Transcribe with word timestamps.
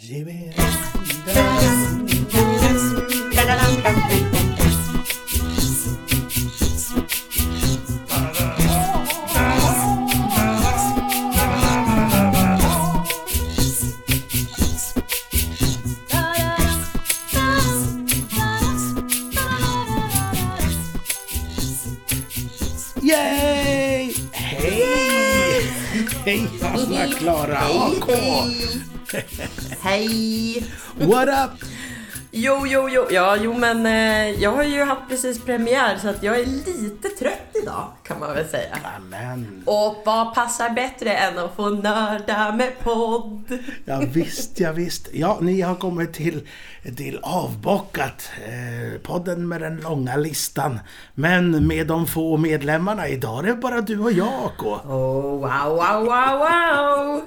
Ge 0.00 0.24
mig 0.24 0.54
Yay! 23.02 24.14
Hej! 24.32 25.72
Hej 26.24 26.48
Anna-Klara 26.62 27.58
AK! 27.58 28.08
Hej! 29.82 30.64
What 30.96 31.28
up? 31.28 31.68
Jo, 32.30 32.66
jo, 32.66 32.88
jo. 32.88 33.06
Ja, 33.10 33.36
jo, 33.36 33.54
men 33.54 33.86
eh, 33.86 34.30
jag 34.42 34.52
har 34.52 34.62
ju 34.62 34.84
haft 34.84 35.08
precis 35.08 35.40
premiär 35.44 35.98
så 36.02 36.08
att 36.08 36.22
jag 36.22 36.40
är 36.40 36.46
lite 36.46 37.08
trött 37.08 37.47
idag 37.78 37.92
kan 38.02 38.20
man 38.20 38.34
väl 38.34 38.48
säga. 38.48 38.78
Amen. 38.96 39.62
Och 39.66 40.02
vad 40.04 40.34
passar 40.34 40.70
bättre 40.70 41.12
än 41.12 41.38
att 41.38 41.56
få 41.56 41.70
nörda 41.70 42.52
med 42.52 42.78
podd? 42.78 43.58
Ja 43.84 44.02
visst, 44.12 44.60
ja 44.60 44.72
visst. 44.72 45.08
Ja, 45.12 45.38
ni 45.40 45.60
har 45.60 45.74
kommit 45.74 46.12
till, 46.12 46.48
till 46.96 47.18
Avbockat. 47.22 48.30
Eh, 48.46 49.00
podden 49.00 49.48
med 49.48 49.60
den 49.60 49.76
långa 49.76 50.16
listan. 50.16 50.78
Men 51.14 51.66
med 51.66 51.86
de 51.86 52.06
få 52.06 52.36
medlemmarna. 52.36 53.08
Idag 53.08 53.38
är 53.38 53.42
det 53.42 53.54
bara 53.54 53.80
du 53.80 53.98
och 53.98 54.12
jag 54.12 54.28
AK. 54.28 54.62
Oh, 54.62 54.82
wow, 55.22 55.68
wow, 55.68 56.04
wow, 56.04 56.38
wow! 56.38 57.20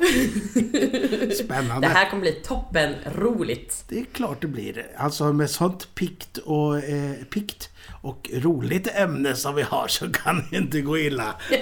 Spännande. 1.46 1.88
Det 1.88 1.94
här 1.94 2.10
kommer 2.10 2.22
bli 2.22 2.32
toppen 2.32 2.96
roligt. 3.16 3.84
Det 3.90 4.00
är 4.00 4.06
klart 4.06 4.42
det 4.42 4.48
blir. 4.48 4.88
Alltså 4.98 5.34
med 5.34 5.50
sånt 5.50 5.96
pikt 5.96 6.38
och, 6.38 6.78
eh, 6.78 7.12
pikt 7.34 7.71
och 8.02 8.30
roligt 8.34 8.88
ämne 8.96 9.36
som 9.36 9.56
vi 9.56 9.62
har 9.62 9.88
så 9.88 10.12
kan 10.12 10.48
det 10.52 10.58
inte 10.58 10.82
gå 10.82 10.98
illa. 10.98 11.36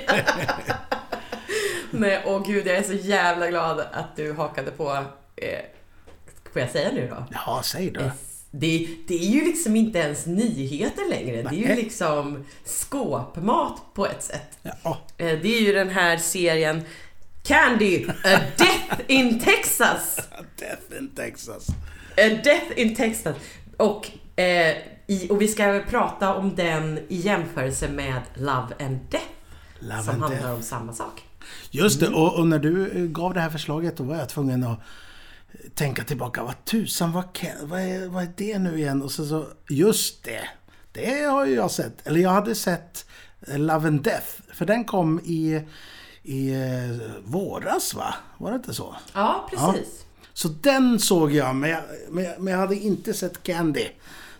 Men 1.92 2.20
åh 2.26 2.48
gud, 2.48 2.68
jag 2.68 2.76
är 2.78 2.84
så 2.84 2.94
jävla 2.94 3.48
glad 3.50 3.80
att 3.80 4.16
du 4.16 4.34
hakade 4.34 4.72
på... 4.72 4.92
Eh, 5.36 5.60
får 6.54 6.62
jag 6.62 6.72
säga 6.72 6.92
nu 6.92 7.08
då? 7.10 7.26
Ja, 7.32 7.62
säg 7.66 7.92
då. 7.92 8.02
Det, 8.52 8.88
det 9.08 9.14
är 9.16 9.28
ju 9.30 9.46
liksom 9.46 9.76
inte 9.76 10.00
ens 10.00 10.26
nyheter 10.26 11.10
längre. 11.10 11.42
Det 11.42 11.56
är 11.56 11.60
ju 11.60 11.68
Nej. 11.68 11.76
liksom 11.76 12.46
skåpmat 12.66 13.82
på 13.94 14.06
ett 14.08 14.24
sätt. 14.24 14.58
Ja, 14.62 14.98
Eh, 15.18 15.40
Det 15.42 15.58
är 15.58 15.62
ju 15.62 15.74
den 15.74 15.90
här 15.90 16.18
serien 16.18 16.84
Candy, 17.44 18.08
A 18.08 18.40
Death 18.58 19.02
in 19.08 19.40
Texas. 19.40 20.16
Death 20.60 20.98
in 21.00 21.10
Texas. 21.16 21.68
A 22.18 22.40
Death 22.44 22.66
in 22.76 22.96
Texas. 22.96 23.36
Och, 23.78 24.12
eh, 24.40 24.76
i, 25.10 25.28
och 25.30 25.42
vi 25.42 25.48
ska 25.48 25.84
prata 25.90 26.34
om 26.34 26.56
den 26.56 27.00
i 27.08 27.16
jämförelse 27.16 27.90
med 27.90 28.22
Love 28.34 28.68
and 28.80 29.00
Death. 29.10 29.26
Love 29.80 30.04
som 30.04 30.14
and 30.14 30.22
handlar 30.22 30.42
Death. 30.42 30.54
om 30.54 30.62
samma 30.62 30.94
sak. 30.94 31.24
Just 31.72 32.00
det, 32.00 32.08
och, 32.08 32.40
och 32.40 32.48
när 32.48 32.60
du 32.60 32.92
eh, 32.92 33.04
gav 33.04 33.34
det 33.34 33.40
här 33.40 33.50
förslaget 33.50 33.98
då 33.98 34.04
var 34.04 34.16
jag 34.16 34.30
tvungen 34.30 34.64
att 34.64 34.80
eh, 35.52 35.70
tänka 35.74 36.04
tillbaka. 36.04 36.44
Vad 36.44 36.66
tusan, 36.66 37.12
vad, 37.12 37.26
vad, 37.62 37.80
är, 37.80 38.08
vad 38.08 38.24
är 38.24 38.32
det 38.38 38.60
nu 38.60 38.78
igen? 38.78 39.02
Och 39.02 39.12
så, 39.12 39.26
så, 39.26 39.46
just 39.70 40.24
det. 40.24 40.50
Det 40.92 41.24
har 41.24 41.46
ju 41.46 41.56
jag 41.56 41.72
sett. 41.72 42.08
Eller 42.08 42.20
jag 42.20 42.30
hade 42.30 42.56
sett 42.56 43.06
eh, 43.48 43.60
Love 43.60 43.88
and 43.88 44.04
Death. 44.04 44.28
För 44.54 44.66
den 44.66 44.84
kom 44.86 45.20
i, 45.20 45.62
i 46.24 46.54
våras 47.24 47.94
va? 47.94 48.16
Var 48.38 48.52
det 48.52 48.56
inte 48.56 48.74
så? 48.74 48.96
Ja, 49.14 49.50
precis. 49.52 50.06
Så 50.34 50.48
den 50.48 51.00
såg 51.00 51.32
jag, 51.32 51.56
men 51.56 51.70
jag, 51.70 51.82
men 52.10 52.24
jag, 52.24 52.40
men 52.40 52.54
jag 52.54 52.60
hade 52.60 52.76
inte 52.76 53.14
sett 53.14 53.44
Candy. 53.44 53.88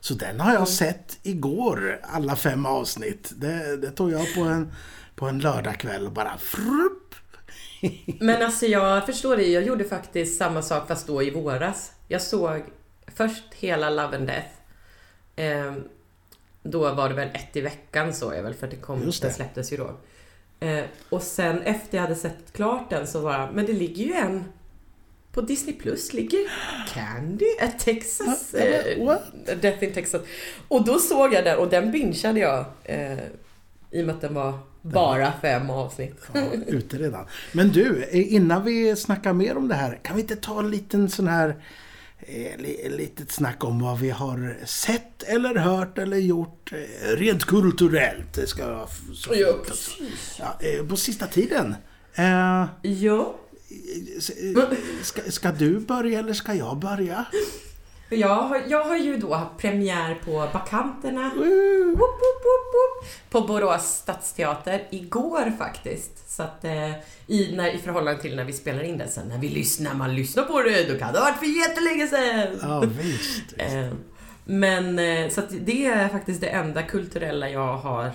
Så 0.02 0.14
den 0.14 0.40
har 0.40 0.54
jag 0.54 0.68
sett 0.68 1.20
igår, 1.24 2.00
alla 2.04 2.36
fem 2.36 2.66
avsnitt. 2.66 3.32
Det, 3.36 3.78
det 3.78 3.92
tog 3.92 4.12
jag 4.12 4.36
på 4.36 4.42
en, 4.42 4.72
på 5.16 5.26
en 5.26 5.40
lördagkväll 5.40 6.06
och 6.06 6.12
bara 6.12 6.38
frupp. 6.38 7.16
Men 8.20 8.42
alltså 8.42 8.66
jag 8.66 9.06
förstår 9.06 9.38
det. 9.38 9.48
Jag 9.48 9.64
gjorde 9.64 9.84
faktiskt 9.84 10.38
samma 10.38 10.62
sak 10.62 10.88
fast 10.88 11.08
då 11.08 11.24
i 11.24 11.30
våras. 11.32 11.92
Jag 12.08 12.22
såg 12.22 12.64
först 13.16 13.44
hela 13.54 13.90
Love 13.90 14.18
and 14.18 14.28
Death. 14.28 14.50
Ehm, 15.36 15.84
då 16.64 16.94
var 16.94 17.10
det 17.10 17.16
väl 17.16 17.30
ett 17.34 17.56
i 17.56 17.62
veckan 17.62 18.14
så 18.14 18.34
jag 18.34 18.44
väl 18.44 18.54
för 18.54 18.68
det 18.68 18.76
kom, 18.76 19.04
Just 19.04 19.22
det. 19.22 19.28
den 19.28 19.36
släpptes 19.36 19.74
ju 19.74 19.78
då. 19.78 19.98
Eh, 20.60 20.86
och 21.10 21.22
sen 21.22 21.62
efter 21.62 21.98
jag 21.98 22.02
hade 22.02 22.16
sett 22.16 22.54
klart 22.54 22.90
den 22.90 23.08
så 23.08 23.20
var 23.20 23.34
jag, 23.34 23.54
men 23.54 23.66
det 23.66 23.74
ligger 23.74 24.06
ju 24.06 24.14
en 24.14 24.44
på 25.40 25.46
Disney 25.46 25.76
Plus 25.76 26.14
ligger 26.14 26.40
Candy 26.94 27.46
at 27.62 27.80
Texas. 27.80 28.56
What? 28.98 29.22
Death 29.62 29.84
in 29.84 29.94
Texas. 29.94 30.22
Och 30.68 30.86
då 30.86 31.00
såg 31.00 31.34
jag 31.34 31.44
den 31.44 31.58
och 31.58 31.70
den 31.70 31.92
bingeade 31.92 32.40
jag. 32.40 32.66
Eh, 32.84 33.18
I 33.92 34.02
och 34.02 34.06
med 34.06 34.16
att 34.16 34.22
den 34.22 34.34
var 34.34 34.60
bara 34.82 35.34
fem 35.42 35.70
avsnitt. 35.70 36.16
Ja, 36.34 36.42
ute 36.68 36.98
redan. 36.98 37.26
Men 37.52 37.70
du, 37.70 38.04
eh, 38.04 38.34
innan 38.34 38.64
vi 38.64 38.96
snackar 38.96 39.34
mer 39.34 39.58
om 39.58 39.68
det 39.68 39.76
här, 39.76 40.00
kan 40.04 40.16
vi 40.16 40.22
inte 40.22 40.36
ta 40.36 40.60
en 40.60 40.72
liten 40.72 41.10
sån 41.10 41.28
här 41.28 41.64
eh, 42.20 42.58
li, 42.58 42.90
litet 42.98 43.32
snack 43.32 43.64
om 43.64 43.80
vad 43.80 44.00
vi 44.00 44.10
har 44.10 44.58
sett 44.66 45.24
eller 45.24 45.56
hört 45.56 45.98
eller 45.98 46.18
gjort 46.18 46.72
eh, 46.72 47.16
rent 47.16 47.46
kulturellt. 47.46 48.50
Ska 48.50 48.88
så 49.14 49.34
Ja, 49.36 49.50
också. 49.50 49.92
Ja, 50.40 50.58
eh, 50.60 50.88
på 50.88 50.96
sista 50.96 51.28
tiden. 51.28 51.76
Ja. 52.82 53.36
Eh, 53.70 54.78
ska, 55.04 55.22
ska 55.32 55.52
du 55.52 55.80
börja 55.80 56.20
eller 56.20 56.34
ska 56.34 56.54
jag 56.54 56.78
börja? 56.78 57.26
Jag 58.12 58.36
har, 58.36 58.62
jag 58.68 58.84
har 58.84 58.98
ju 58.98 59.18
då 59.18 59.34
haft 59.34 59.58
premiär 59.58 60.16
på 60.26 60.50
Bakanterna 60.54 61.32
Woo! 61.36 61.86
woop, 61.86 62.00
woop, 62.00 62.44
woop, 62.44 62.74
woop, 62.74 63.06
på 63.30 63.42
Borås 63.42 63.84
stadsteater 63.84 64.88
igår 64.90 65.58
faktiskt. 65.58 66.32
Så 66.32 66.44
att 66.44 66.64
eh, 66.64 66.92
i, 67.28 67.54
när, 67.56 67.76
i 67.76 67.78
förhållande 67.78 68.22
till 68.22 68.36
när 68.36 68.44
vi 68.44 68.54
spelar 68.54 68.84
in 68.84 68.98
det 68.98 69.08
sen, 69.08 69.28
när 69.28 69.38
vi 69.38 69.50
lyssnar, 69.50 69.94
man 69.94 70.16
lyssnar 70.16 70.44
på 70.44 70.62
det, 70.62 70.94
då 70.94 71.00
kan 71.00 71.14
det 71.14 71.20
ha 71.20 71.26
varit 71.26 71.40
för 71.40 71.46
jättelänge 71.46 72.08
sedan. 72.08 72.60
Ja, 72.62 72.80
visst. 72.80 73.44
Eh, 73.58 73.94
men 74.46 75.00
eh, 75.00 75.30
så 75.30 75.40
att 75.42 75.50
det 75.66 75.86
är 75.86 76.08
faktiskt 76.10 76.42
det 76.42 76.48
enda 76.48 76.84
kulturella 76.84 77.50
jag 77.50 77.78
har 77.78 78.12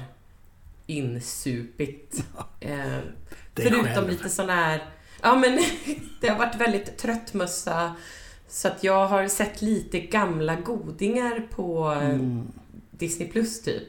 insupit. 0.86 2.24
Eh, 2.60 2.76
Dig 2.78 3.02
förutom 3.54 3.84
själv. 3.84 4.08
lite 4.10 4.28
sån 4.28 4.48
här... 4.48 4.82
Ja 5.24 5.34
men 5.34 5.58
det 6.20 6.28
har 6.28 6.38
varit 6.38 6.56
väldigt 6.56 6.98
tröttmössa. 6.98 7.94
Så 8.48 8.68
att 8.68 8.84
jag 8.84 9.06
har 9.06 9.28
sett 9.28 9.62
lite 9.62 10.00
gamla 10.00 10.54
godingar 10.56 11.46
på 11.50 11.84
Mm. 11.88 12.46
Disney 12.90 13.28
Plus 13.28 13.62
typ. 13.62 13.88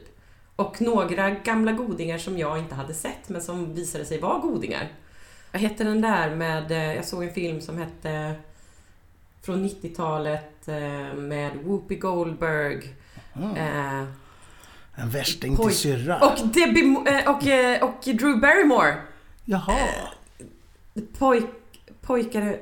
Och 0.56 0.80
några 0.80 1.30
gamla 1.30 1.72
godingar 1.72 2.18
som 2.18 2.38
jag 2.38 2.58
inte 2.58 2.74
hade 2.74 2.94
sett 2.94 3.28
men 3.28 3.42
som 3.42 3.74
visade 3.74 4.04
sig 4.04 4.20
vara 4.20 4.38
godingar. 4.38 4.88
Vad 5.52 5.62
hette 5.62 5.84
den 5.84 6.00
där 6.00 6.34
med... 6.36 6.70
eh, 6.70 6.94
Jag 6.94 7.04
såg 7.04 7.24
en 7.24 7.34
film 7.34 7.60
som 7.60 7.78
hette... 7.78 8.34
Från 9.42 9.64
90-talet 9.68 10.68
eh, 10.68 11.14
med 11.16 11.50
Whoopi 11.64 11.96
Goldberg. 11.96 12.94
Mm. 13.36 13.56
eh, 13.56 14.08
En 14.94 15.10
värsting 15.10 15.56
till 15.56 15.74
syrra. 15.76 16.18
Och, 16.20 16.46
Debbie, 16.48 16.96
eh, 17.06 17.30
och, 17.30 17.88
och 17.88 18.00
Drew 18.04 18.40
Barrymore. 18.40 18.96
Jaha. 19.44 19.78
Pojk, 21.18 21.44
pojkar... 22.00 22.58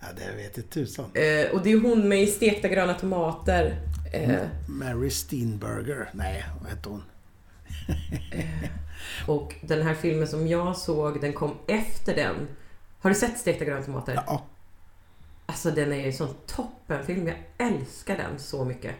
Ja, 0.00 0.06
det 0.16 0.36
vet 0.36 0.56
inte 0.58 0.70
tusan. 0.70 1.04
Eh, 1.04 1.50
och 1.54 1.62
det 1.62 1.72
är 1.72 1.80
hon 1.80 2.08
med 2.08 2.22
i 2.22 2.26
stekta 2.26 2.68
gröna 2.68 2.94
tomater. 2.94 3.80
Eh, 4.12 4.40
Mary 4.68 5.10
Steenburger. 5.10 6.10
Nej, 6.12 6.44
vad 6.60 6.70
hette 6.70 6.88
hon? 6.88 7.02
och 9.26 9.54
den 9.60 9.82
här 9.82 9.94
filmen 9.94 10.28
som 10.28 10.48
jag 10.48 10.76
såg, 10.76 11.20
den 11.20 11.32
kom 11.32 11.58
efter 11.68 12.14
den. 12.14 12.48
Har 13.00 13.10
du 13.10 13.16
sett 13.16 13.38
stekta 13.38 13.64
gröna 13.64 13.82
tomater? 13.82 14.22
Ja, 14.26 14.42
Alltså 15.46 15.70
den 15.70 15.92
är 15.92 15.96
ju 15.96 16.06
en 16.06 16.12
sån 16.12 16.34
toppenfilm. 16.46 17.26
Jag 17.28 17.36
älskar 17.58 18.16
den 18.16 18.38
så 18.38 18.64
mycket. 18.64 18.94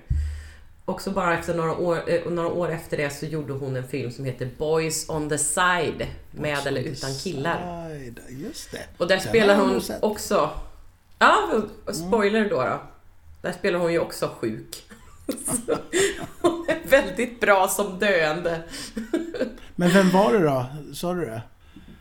Och 0.85 1.01
så 1.01 1.11
bara 1.11 1.39
efter 1.39 1.55
några 1.55 1.77
år, 1.77 2.03
eh, 2.07 2.31
några 2.31 2.49
år 2.49 2.71
efter 2.71 2.97
det 2.97 3.11
så 3.11 3.27
gjorde 3.27 3.53
hon 3.53 3.77
en 3.77 3.89
film 3.89 4.11
som 4.11 4.25
heter 4.25 4.51
Boys 4.59 5.09
on 5.09 5.29
the 5.29 5.39
side. 5.39 6.07
Med 6.31 6.67
eller 6.67 6.81
utan 6.81 7.15
killar. 7.15 7.89
Side. 7.89 8.21
Just 8.29 8.71
det. 8.73 8.83
Och 8.99 9.09
där 9.09 9.17
Den 9.17 9.25
spelar 9.29 9.57
hon 9.57 9.81
också... 10.01 10.51
Ja, 11.19 11.63
spoiler 11.93 12.51
då, 12.51 12.57
då. 12.57 12.81
Där 13.43 13.53
spelar 13.53 13.79
hon 13.79 13.93
ju 13.93 13.99
också 13.99 14.31
sjuk. 14.41 14.85
Så 15.47 15.77
hon 16.49 16.67
är 16.69 16.89
väldigt 16.89 17.41
bra 17.41 17.69
som 17.69 17.99
döende. 17.99 18.63
Men 19.77 19.91
vem 19.91 20.11
var 20.11 20.33
det 20.33 20.39
då? 20.39 20.67
Sa 20.95 21.15
du 21.15 21.25
det? 21.25 21.43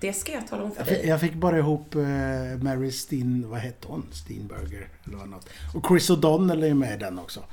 Det 0.01 0.13
ska 0.13 0.31
jag 0.31 0.47
tala 0.47 0.63
om 0.63 0.71
för 0.71 0.79
Jag 0.79 0.87
fick, 0.87 0.97
dig. 0.97 1.07
jag 1.07 1.19
fick 1.19 1.33
bara 1.33 1.57
ihop 1.57 1.95
eh, 1.95 2.01
Mary 2.61 2.91
Steen... 2.91 3.49
Vad 3.49 3.59
hette 3.59 3.87
hon? 3.87 4.05
Steenburger 4.11 4.87
eller 5.05 5.25
något. 5.25 5.49
Och 5.73 5.87
Chris 5.87 6.09
O'Donnell 6.09 6.63
är 6.69 6.73
med 6.73 6.93
i 6.93 6.97
den 6.97 7.19
också. 7.19 7.43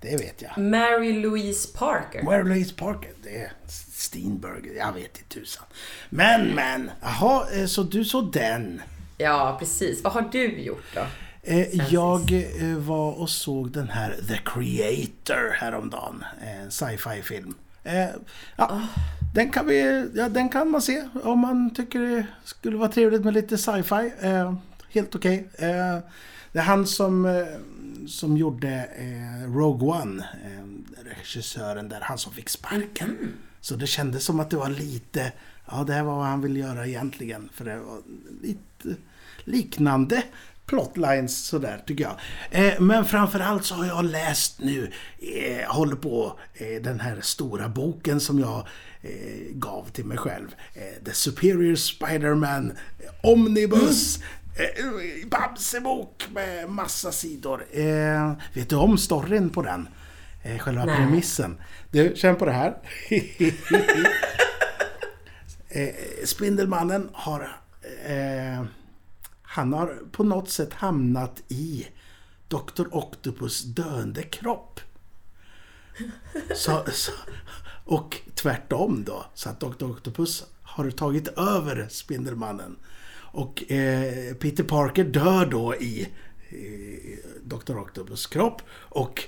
Det 0.00 0.16
vet 0.16 0.42
jag. 0.42 0.58
Mary 0.58 1.12
Louise 1.12 1.78
Parker. 1.78 2.22
Mary 2.22 2.44
Louise 2.44 2.74
Parker. 2.74 3.10
Det 3.22 3.36
är 3.36 3.52
Steenburger. 3.92 4.74
Jag 4.78 4.92
vet 4.92 5.04
inte 5.18 5.34
tusan. 5.40 5.64
Men, 6.10 6.54
men. 6.54 6.90
Jaha, 7.02 7.46
eh, 7.52 7.66
så 7.66 7.82
du 7.82 8.04
såg 8.04 8.32
den. 8.32 8.82
Ja, 9.18 9.56
precis. 9.58 10.04
Vad 10.04 10.12
har 10.12 10.28
du 10.32 10.60
gjort 10.62 10.84
då? 10.94 11.00
Eh, 11.42 11.92
jag 11.92 12.32
eh, 12.32 12.76
var 12.76 13.12
och 13.20 13.30
såg 13.30 13.70
den 13.70 13.88
här 13.88 14.16
The 14.28 14.40
Creator 14.44 15.52
häromdagen. 15.54 16.24
En 16.40 16.70
sci-fi 16.70 17.22
film. 17.22 17.54
Eh, 17.88 18.08
ja, 18.56 18.66
Oh. 18.70 18.84
den, 19.34 19.50
kan 19.50 19.66
vi, 19.66 20.08
ja, 20.14 20.28
den 20.28 20.48
kan 20.48 20.70
man 20.70 20.82
se 20.82 21.08
om 21.22 21.38
man 21.38 21.74
tycker 21.74 22.00
det 22.00 22.26
skulle 22.44 22.76
vara 22.76 22.88
trevligt 22.88 23.24
med 23.24 23.34
lite 23.34 23.58
sci-fi. 23.58 24.12
Eh, 24.20 24.54
helt 24.90 25.14
okej. 25.14 25.48
Eh, 25.58 25.98
det 26.52 26.58
är 26.58 26.62
han 26.62 26.86
som, 26.86 27.26
eh, 27.26 27.46
som 28.06 28.36
gjorde 28.36 28.88
eh, 28.98 29.52
Rogue 29.54 29.88
One. 29.88 30.28
Eh, 30.44 31.04
regissören 31.04 31.88
där, 31.88 32.00
han 32.00 32.18
som 32.18 32.32
fick 32.32 32.48
sparken. 32.48 33.08
Mm. 33.08 33.32
Så 33.60 33.76
det 33.76 33.86
kändes 33.86 34.24
som 34.24 34.40
att 34.40 34.50
det 34.50 34.56
var 34.56 34.68
lite, 34.70 35.32
ja 35.70 35.84
det 35.84 35.92
här 35.92 36.02
var 36.02 36.16
vad 36.16 36.26
han 36.26 36.40
ville 36.40 36.58
göra 36.58 36.86
egentligen. 36.86 37.48
För 37.52 37.64
det 37.64 37.78
var 37.78 38.02
lite 38.42 39.00
liknande 39.44 40.22
plotlines 40.68 41.46
sådär 41.46 41.82
tycker 41.86 42.04
jag. 42.04 42.16
Eh, 42.50 42.80
men 42.80 43.04
framförallt 43.04 43.64
så 43.64 43.74
har 43.74 43.86
jag 43.86 44.04
läst 44.04 44.60
nu, 44.60 44.92
eh, 45.18 45.74
håller 45.74 45.96
på 45.96 46.38
eh, 46.54 46.82
den 46.82 47.00
här 47.00 47.20
stora 47.20 47.68
boken 47.68 48.20
som 48.20 48.38
jag 48.38 48.66
eh, 49.02 49.10
gav 49.52 49.88
till 49.92 50.04
mig 50.04 50.18
själv. 50.18 50.48
The 51.04 51.12
Superior 51.12 51.74
Spider-Man 51.74 52.72
Omnibus. 53.22 54.18
Eh, 54.18 54.84
Bamsebok 55.28 56.28
med 56.34 56.70
massa 56.70 57.12
sidor. 57.12 57.64
Vet 58.54 58.68
du 58.68 58.76
om 58.76 58.98
storyn 58.98 59.50
på 59.50 59.62
den? 59.62 59.88
Själva 60.58 60.84
Nej. 60.84 60.96
premissen. 60.96 61.60
Du, 61.90 62.12
känn 62.16 62.36
på 62.36 62.44
det 62.44 62.52
här. 62.52 62.76
Spindelmannen 66.24 67.08
har... 67.12 67.58
Han 69.50 69.72
har 69.72 69.98
på 70.12 70.24
något 70.24 70.50
sätt 70.50 70.72
hamnat 70.72 71.42
i 71.48 71.86
Dr. 72.48 72.84
Octopus 72.90 73.62
döende 73.62 74.22
kropp. 74.22 74.80
Så, 76.54 76.84
så, 76.92 77.12
och 77.84 78.16
tvärtom 78.34 79.04
då. 79.04 79.24
Så 79.34 79.50
att 79.50 79.60
Dr. 79.60 79.90
Octopus 79.90 80.44
har 80.62 80.90
tagit 80.90 81.28
över 81.28 81.86
Spindelmannen. 81.90 82.76
Och 83.14 83.72
eh, 83.72 84.34
Peter 84.34 84.64
Parker 84.64 85.04
dör 85.04 85.46
då 85.46 85.74
i 85.74 86.08
Dr. 87.44 87.78
Octopus 87.78 88.26
kropp. 88.26 88.62
Och 88.72 89.24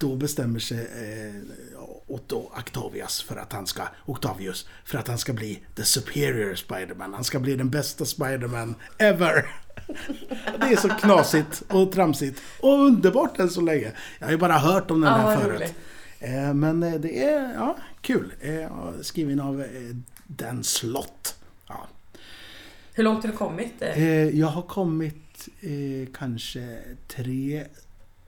då 0.00 0.16
bestämmer 0.16 0.58
sig 0.58 0.78
eh, 0.78 1.42
Otto 2.06 2.50
Octavius 2.58 3.22
för 3.22 3.36
att 3.36 3.52
han 3.52 3.66
ska, 3.66 3.82
Octavius, 4.06 4.68
för 4.84 4.98
att 4.98 5.08
han 5.08 5.18
ska 5.18 5.32
bli 5.32 5.62
the 5.76 5.84
superior 5.84 6.54
Spiderman. 6.54 7.14
Han 7.14 7.24
ska 7.24 7.38
bli 7.38 7.56
den 7.56 7.70
bästa 7.70 8.04
Spiderman 8.04 8.74
ever. 8.98 9.46
Det 10.60 10.66
är 10.66 10.76
så 10.76 10.88
knasigt 10.88 11.62
och 11.68 11.92
tramsigt 11.92 12.42
och 12.60 12.78
underbart 12.86 13.38
än 13.38 13.50
så 13.50 13.60
länge. 13.60 13.92
Jag 14.18 14.26
har 14.26 14.32
ju 14.32 14.38
bara 14.38 14.58
hört 14.58 14.90
om 14.90 15.00
den 15.00 15.10
Ja, 15.12 15.16
här 15.18 15.38
förut. 15.40 15.74
Eh, 16.20 16.54
Men 16.54 16.82
eh, 16.82 16.94
det 16.94 17.22
är 17.24 17.54
ja, 17.54 17.76
kul. 18.00 18.32
Eh, 18.40 18.68
Skriven 19.02 19.40
av 19.40 19.60
eh, 19.62 19.66
Dan 20.26 20.64
Slott. 20.64 21.34
Ja. 21.68 21.88
Hur 22.92 23.04
långt 23.04 23.24
har 23.24 23.30
du 23.30 23.36
kommit? 23.36 23.72
eh? 23.82 24.28
Jag 24.38 24.46
har 24.46 24.62
kommit 24.62 25.16
kanske 26.18 26.78
tre 27.08 27.64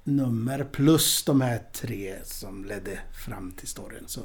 nummer 0.05 0.65
plus 0.65 1.25
de 1.25 1.41
här 1.41 1.63
tre 1.73 2.15
som 2.25 2.65
ledde 2.65 2.99
fram 3.27 3.53
till 3.53 3.69
storyn. 3.69 4.05
Så, 4.07 4.21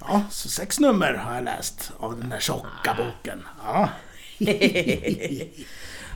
ja, 0.00 0.24
så 0.30 0.48
sex 0.48 0.80
nummer 0.80 1.14
har 1.14 1.34
jag 1.34 1.44
läst 1.44 1.92
av 1.98 2.20
den 2.20 2.28
där 2.28 2.40
tjocka 2.40 2.96
boken. 2.96 3.42
Ja. 3.64 3.88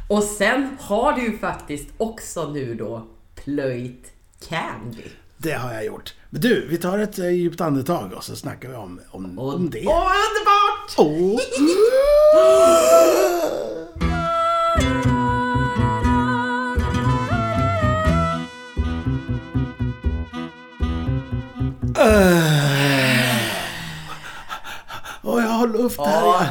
Och 0.08 0.22
sen 0.22 0.76
har 0.80 1.12
du 1.12 1.22
ju 1.22 1.38
faktiskt 1.38 1.88
också 1.96 2.52
nu 2.52 2.74
då 2.74 3.06
plöjt 3.34 4.12
Candy. 4.48 5.02
Det 5.36 5.52
har 5.52 5.72
jag 5.72 5.84
gjort. 5.84 6.14
Men 6.30 6.40
du, 6.40 6.68
vi 6.68 6.78
tar 6.78 6.98
ett 6.98 7.18
eh, 7.18 7.30
djupt 7.30 7.60
andetag 7.60 8.12
och 8.12 8.24
så 8.24 8.36
snackar 8.36 8.68
vi 8.68 8.74
om, 8.74 9.00
om, 9.10 9.38
om 9.38 9.70
det. 9.70 9.86
Åh, 9.86 10.12
underbart! 10.28 10.96
Åh. 21.98 22.58
Åh, 25.22 25.42
jag 25.42 25.50
har 25.50 25.68
luft 25.68 26.00
här. 26.00 26.22
Ja. 26.22 26.46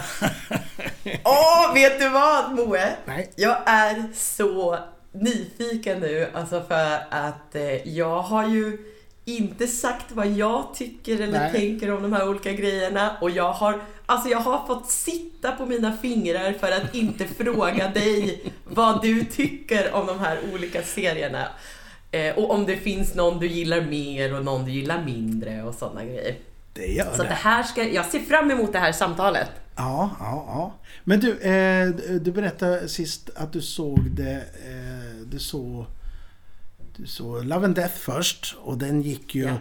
igen. 1.03 1.19
Åh, 1.25 1.73
vet 1.73 1.99
du 1.99 2.09
vad 2.09 2.51
Moe? 2.51 2.95
Nej. 3.05 3.31
Jag 3.35 3.57
är 3.65 4.03
så 4.13 4.79
nyfiken 5.11 5.99
nu, 5.99 6.29
alltså 6.33 6.63
för 6.67 6.99
att 7.09 7.55
eh, 7.55 7.87
jag 7.87 8.21
har 8.21 8.47
ju 8.47 8.77
inte 9.25 9.67
sagt 9.67 10.05
vad 10.09 10.27
jag 10.27 10.75
tycker 10.75 11.21
eller 11.21 11.39
Nej. 11.39 11.51
tänker 11.51 11.91
om 11.91 12.01
de 12.01 12.13
här 12.13 12.29
olika 12.29 12.51
grejerna 12.51 13.17
och 13.21 13.29
jag 13.29 13.51
har, 13.53 13.81
alltså 14.05 14.29
jag 14.29 14.39
har 14.39 14.67
fått 14.67 14.91
sitta 14.91 15.51
på 15.51 15.65
mina 15.65 15.97
fingrar 15.97 16.53
för 16.53 16.71
att 16.71 16.95
inte 16.95 17.27
fråga 17.27 17.87
dig 17.89 18.43
vad 18.63 19.01
du 19.01 19.23
tycker 19.23 19.93
om 19.93 20.07
de 20.07 20.19
här 20.19 20.39
olika 20.53 20.83
serierna. 20.83 21.47
Eh, 22.11 22.35
och 22.37 22.51
om 22.51 22.65
det 22.65 22.77
finns 22.77 23.15
någon 23.15 23.39
du 23.39 23.47
gillar 23.47 23.81
mer 23.81 24.33
och 24.33 24.45
någon 24.45 24.65
du 24.65 24.71
gillar 24.71 25.03
mindre 25.03 25.63
och 25.63 25.75
sådana 25.75 26.05
grejer. 26.05 26.35
Det 26.73 26.85
gör 26.87 27.11
Så 27.15 27.23
det. 27.23 27.29
det 27.29 27.35
här 27.35 27.63
ska, 27.63 27.83
jag 27.83 28.05
ser 28.05 28.19
fram 28.19 28.51
emot 28.51 28.73
det 28.73 28.79
här 28.79 28.91
samtalet. 28.91 29.49
Ja, 29.75 30.09
ja, 30.19 30.43
ja. 30.47 30.73
Men 31.03 31.19
du, 31.19 31.39
eh, 31.39 31.89
du 32.21 32.31
berättade 32.31 32.89
sist 32.89 33.29
att 33.35 33.53
du 33.53 33.61
såg 33.61 34.11
det, 34.11 34.33
eh, 34.65 35.15
du 35.25 35.39
såg, 35.39 35.85
du 36.97 37.05
såg 37.07 37.45
Love 37.45 37.65
and 37.65 37.75
Death 37.75 37.95
först 37.95 38.55
och 38.63 38.77
den 38.77 39.01
gick 39.01 39.35
ju, 39.35 39.43
Ja. 39.43 39.53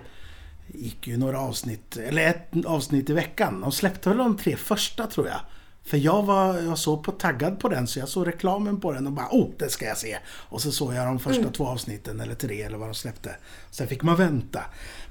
gick 0.67 1.07
ju 1.07 1.17
några 1.17 1.41
avsnitt, 1.41 1.97
eller 1.97 2.23
ett 2.29 2.67
avsnitt 2.67 3.11
i 3.11 3.13
veckan. 3.13 3.61
De 3.61 3.73
släppte 3.73 4.09
väl 4.09 4.19
de 4.19 4.37
tre 4.37 4.57
första 4.57 5.07
tror 5.07 5.27
jag. 5.29 5.41
För 5.87 5.97
jag 5.97 6.23
var 6.23 6.59
jag 6.59 6.79
så 6.79 6.97
på 6.97 7.13
taggad 7.13 7.61
på 7.61 7.69
den 7.69 7.87
så 7.87 7.99
jag 7.99 8.09
såg 8.09 8.27
reklamen 8.27 8.81
på 8.81 8.93
den 8.93 9.07
och 9.07 9.13
bara 9.13 9.29
oh, 9.31 9.51
det 9.59 9.69
ska 9.69 9.85
jag 9.85 9.99
se. 9.99 10.19
Och 10.29 10.61
så 10.63 10.73
såg 10.73 10.95
jag 10.95 11.07
de 11.07 11.19
första 11.19 11.51
två 11.51 11.67
avsnitten 11.67 12.21
eller 12.21 12.35
tre 12.35 12.63
eller 12.63 12.79
vad 12.79 12.89
de 12.89 12.95
släppte. 12.95 13.37
Sen 13.71 13.89
fick 13.89 14.03
man 14.03 14.17
vänta. 14.17 14.63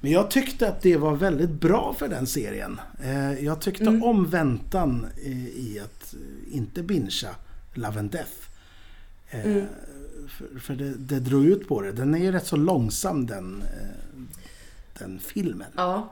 Men 0.01 0.11
jag 0.11 0.31
tyckte 0.31 0.67
att 0.69 0.81
det 0.81 0.97
var 0.97 1.15
väldigt 1.15 1.49
bra 1.49 1.95
för 1.99 2.07
den 2.07 2.27
serien. 2.27 2.79
Eh, 3.03 3.33
Jag 3.45 3.61
tyckte 3.61 3.87
om 3.87 4.29
väntan 4.29 5.07
i- 5.23 5.79
att 5.79 6.13
eh, 6.13 6.55
inte 6.57 6.83
bingea 6.83 7.35
Love 7.73 7.99
and 7.99 8.11
Death. 8.11 8.31
Eh, 9.29 9.63
För, 10.29 10.59
för 10.59 10.75
det, 10.75 10.93
det 10.97 11.19
drog 11.19 11.45
ut 11.45 11.67
på 11.67 11.81
det. 11.81 11.91
Den 11.91 12.15
är 12.15 12.19
ju 12.19 12.31
rätt 12.31 12.45
så 12.47 12.55
långsam 12.55 13.25
den, 13.25 13.63
den 14.99 15.19
filmen. 15.19 15.67
Ja, 15.75 16.09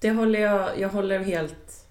det 0.00 0.10
håller 0.10 0.40
jag, 0.40 0.80
jag 0.80 0.88
håller 0.88 1.18
helt, 1.18 1.86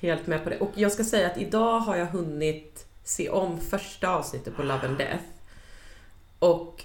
helt 0.00 0.26
med 0.26 0.44
på 0.44 0.50
det. 0.50 0.58
Och 0.58 0.70
jag 0.74 0.92
ska 0.92 1.04
säga 1.04 1.26
att 1.26 1.38
idag 1.38 1.80
har 1.80 1.96
jag 1.96 2.06
hunnit 2.06 2.86
se 3.04 3.28
om 3.28 3.60
första 3.60 4.08
avsnittet 4.08 4.56
på 4.56 4.62
Love 4.62 4.88
and 4.88 4.98
Death. 4.98 5.24
Och 6.38 6.84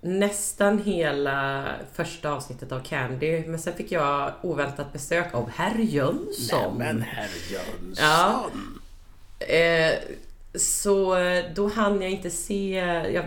nästan 0.00 0.82
hela 0.82 1.66
första 1.92 2.30
avsnittet 2.32 2.72
av 2.72 2.80
Candy. 2.80 3.44
Men 3.46 3.58
sen 3.58 3.74
fick 3.74 3.92
jag 3.92 4.32
oväntat 4.42 4.92
besök 4.92 5.34
av 5.34 5.50
herr 5.50 5.78
Jönsson. 5.78 6.78
Men 6.78 7.02
herr 7.02 7.30
Jönsson. 7.50 7.94
Ja. 7.96 8.50
Eh, 9.46 9.98
så 10.54 11.16
eh, 11.16 11.44
då 11.54 11.68
hann 11.68 12.02
jag 12.02 12.10
inte 12.10 12.30
se, 12.30 12.74
jag 13.12 13.24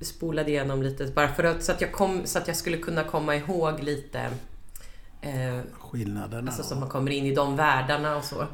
spolade 0.00 0.50
igenom 0.50 0.82
lite 0.82 1.06
bara 1.06 1.34
för 1.34 1.44
att, 1.44 1.64
så 1.64 1.72
att 1.72 1.80
jag, 1.80 1.92
kom, 1.92 2.26
så 2.26 2.38
att 2.38 2.48
jag 2.48 2.56
skulle 2.56 2.76
kunna 2.76 3.04
komma 3.04 3.36
ihåg 3.36 3.82
lite 3.82 4.30
eh, 5.20 5.60
Skillnaderna. 5.72 6.50
Alltså 6.50 6.62
som 6.62 6.80
man 6.80 6.88
kommer 6.88 7.10
in 7.10 7.26
i 7.26 7.34
de 7.34 7.56
världarna 7.56 8.16
och 8.16 8.24
så. 8.24 8.46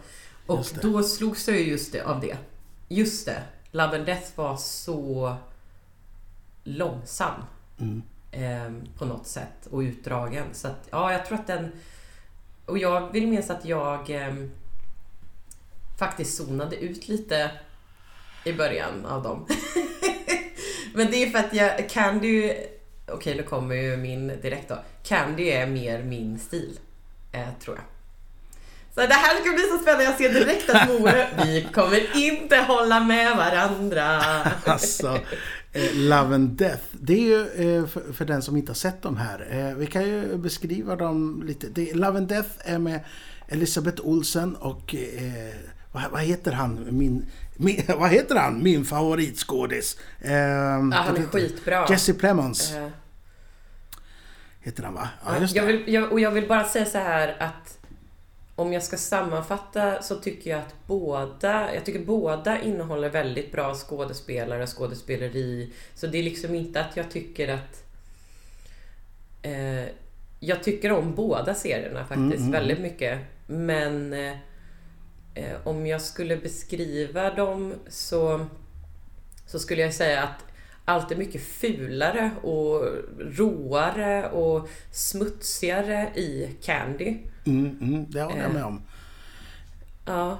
Och 0.47 0.67
då 0.83 1.03
slogs 1.03 1.49
jag 1.49 1.59
ju 1.59 1.71
just 1.71 1.93
det, 1.93 2.01
av 2.01 2.21
det. 2.21 2.37
Just 2.89 3.27
det. 3.27 3.43
Love 3.71 3.97
and 3.97 4.07
Death 4.07 4.27
var 4.35 4.57
så 4.57 5.37
långsam. 6.65 7.43
Mm. 7.79 8.03
Eh, 8.31 8.99
på 8.99 9.05
något 9.05 9.27
sätt. 9.27 9.67
Och 9.71 9.79
utdragen. 9.79 10.47
Så 10.53 10.69
att, 10.69 10.89
ja, 10.91 11.13
jag 11.13 11.27
tror 11.27 11.39
att 11.39 11.47
den... 11.47 11.73
Och 12.67 12.79
jag 12.79 13.13
vill 13.13 13.27
minnas 13.29 13.51
att 13.51 13.65
jag 13.65 14.11
eh, 14.11 14.35
faktiskt 15.99 16.37
zonade 16.37 16.77
ut 16.77 17.09
lite 17.09 17.51
i 18.45 18.53
början 18.53 19.07
av 19.07 19.23
dem. 19.23 19.47
Men 20.95 21.11
det 21.11 21.17
är 21.17 21.31
för 21.31 21.39
att 21.39 21.55
jag... 21.55 21.89
Candy... 21.89 22.55
Okej, 23.07 23.35
nu 23.37 23.43
kommer 23.43 23.75
ju 23.75 23.97
min 23.97 24.29
direkt 24.29 24.69
då. 24.69 24.79
Candy 25.03 25.49
är 25.49 25.67
mer 25.67 26.03
min 26.03 26.39
stil, 26.39 26.79
eh, 27.33 27.49
tror 27.65 27.77
jag. 27.77 27.85
Så 28.95 29.01
det 29.01 29.15
här 29.15 29.41
ska 29.41 29.53
bli 29.53 29.63
så 29.63 29.79
spännande. 29.79 30.05
Jag 30.05 30.17
ser 30.17 30.33
direkt 30.33 30.71
att 30.71 30.89
Moe, 30.89 31.29
vi 31.45 31.69
kommer 31.73 32.17
inte 32.17 32.57
hålla 32.57 33.01
med 33.01 33.37
varandra. 33.37 34.23
Alltså, 34.65 35.19
eh, 35.73 35.95
Love 35.95 36.35
and 36.35 36.51
Death. 36.51 36.83
Det 36.91 37.13
är 37.13 37.19
ju 37.19 37.41
eh, 37.41 37.87
för, 37.87 38.13
för 38.13 38.25
den 38.25 38.43
som 38.43 38.57
inte 38.57 38.71
har 38.71 38.75
sett 38.75 39.03
dem 39.03 39.17
här. 39.17 39.47
Eh, 39.51 39.77
vi 39.77 39.87
kan 39.87 40.03
ju 40.03 40.37
beskriva 40.37 40.97
dem 40.97 41.43
lite. 41.47 41.67
Det, 41.69 41.95
Love 41.95 42.19
and 42.19 42.29
Death 42.29 42.49
är 42.59 42.79
med 42.79 43.01
Elisabeth 43.49 44.07
Olsen 44.07 44.57
och 44.57 44.95
eh, 44.95 45.55
vad, 45.93 46.11
vad 46.11 46.21
heter 46.21 46.53
han? 46.53 46.87
Min, 46.91 47.27
Min, 47.63 47.83
vad 47.99 48.11
heter 48.11 48.35
han? 48.37 48.63
Min 48.63 48.85
favoritskådis. 48.85 49.99
Eh, 50.21 50.33
Ja, 50.33 50.79
han 50.93 51.17
är 51.17 51.27
skitbra. 51.27 51.87
Jesse 51.91 52.15
Plemons 52.15 52.73
Eh, 52.73 52.89
heter 54.61 54.83
han 54.83 54.95
va? 54.95 55.09
Ja, 55.25 55.39
just 55.41 55.55
jag 55.57 55.67
vill, 55.67 55.83
jag, 55.95 56.13
och 56.13 56.21
jag 56.21 56.31
vill 56.31 56.49
bara 56.49 56.65
säga 56.65 56.85
så 56.87 56.99
här 56.99 57.37
att 57.39 57.79
om 58.57 58.73
jag 58.73 58.83
ska 58.83 58.97
sammanfatta 58.97 60.03
så 60.03 60.17
tycker 60.17 60.51
jag 60.51 60.61
att 60.61 60.75
båda, 60.87 61.75
jag 61.75 61.85
tycker 61.85 62.01
båda 62.05 62.61
innehåller 62.61 63.11
väldigt 63.11 63.53
bra 63.53 63.75
skådespelare 63.75 64.63
och 64.63 64.79
skådespeleri. 64.79 65.73
Så 65.95 66.07
det 66.07 66.19
är 66.19 66.23
liksom 66.23 66.55
inte 66.55 66.81
att 66.81 66.97
jag 66.97 67.11
tycker 67.11 67.49
att 67.49 67.85
eh, 69.43 69.85
jag 70.41 70.63
tycker 70.63 70.93
om 70.93 71.15
båda 71.15 71.55
serierna 71.55 72.01
faktiskt 72.01 72.17
Mm, 72.19 72.39
mm, 72.39 72.53
väldigt 72.53 72.81
mycket. 72.81 73.19
Men 73.47 74.15
eh, 75.35 75.45
eh, 75.53 75.57
om 75.65 75.87
jag 75.87 76.03
skulle 76.03 76.37
beskriva 76.37 77.31
dem 77.31 77.75
så, 77.89 78.47
så 79.47 79.59
skulle 79.59 79.83
jag 79.83 79.95
säga 79.95 80.23
att 80.23 80.45
allt 80.85 81.11
är 81.11 81.17
mycket 81.17 81.43
fulare 81.43 82.31
och 82.43 82.87
råare 83.19 84.31
och 84.31 84.69
smutsigare 84.93 86.13
i 86.15 86.57
Candy. 86.63 87.17
Mm, 87.47 87.79
mm, 87.81 88.11
det 88.11 88.23
håller 88.23 88.37
jag 88.39 88.47
Eh, 88.47 88.53
med 88.55 88.65
om. 88.65 88.83
Ja. 90.07 90.31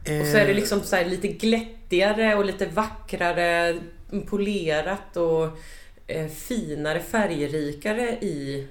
Och 0.00 0.26
så 0.26 0.36
är 0.36 0.44
det 0.44 0.50
Eh, 0.50 0.54
liksom 0.56 0.80
så 0.80 1.04
lite 1.04 1.28
glättigare 1.28 2.34
och 2.34 2.44
lite 2.44 2.66
vackrare, 2.66 3.80
polerat 4.26 5.16
och 5.16 5.58
eh, 6.06 6.26
finare, 6.28 7.00
färgrikare 7.00 8.08
i 8.10 8.68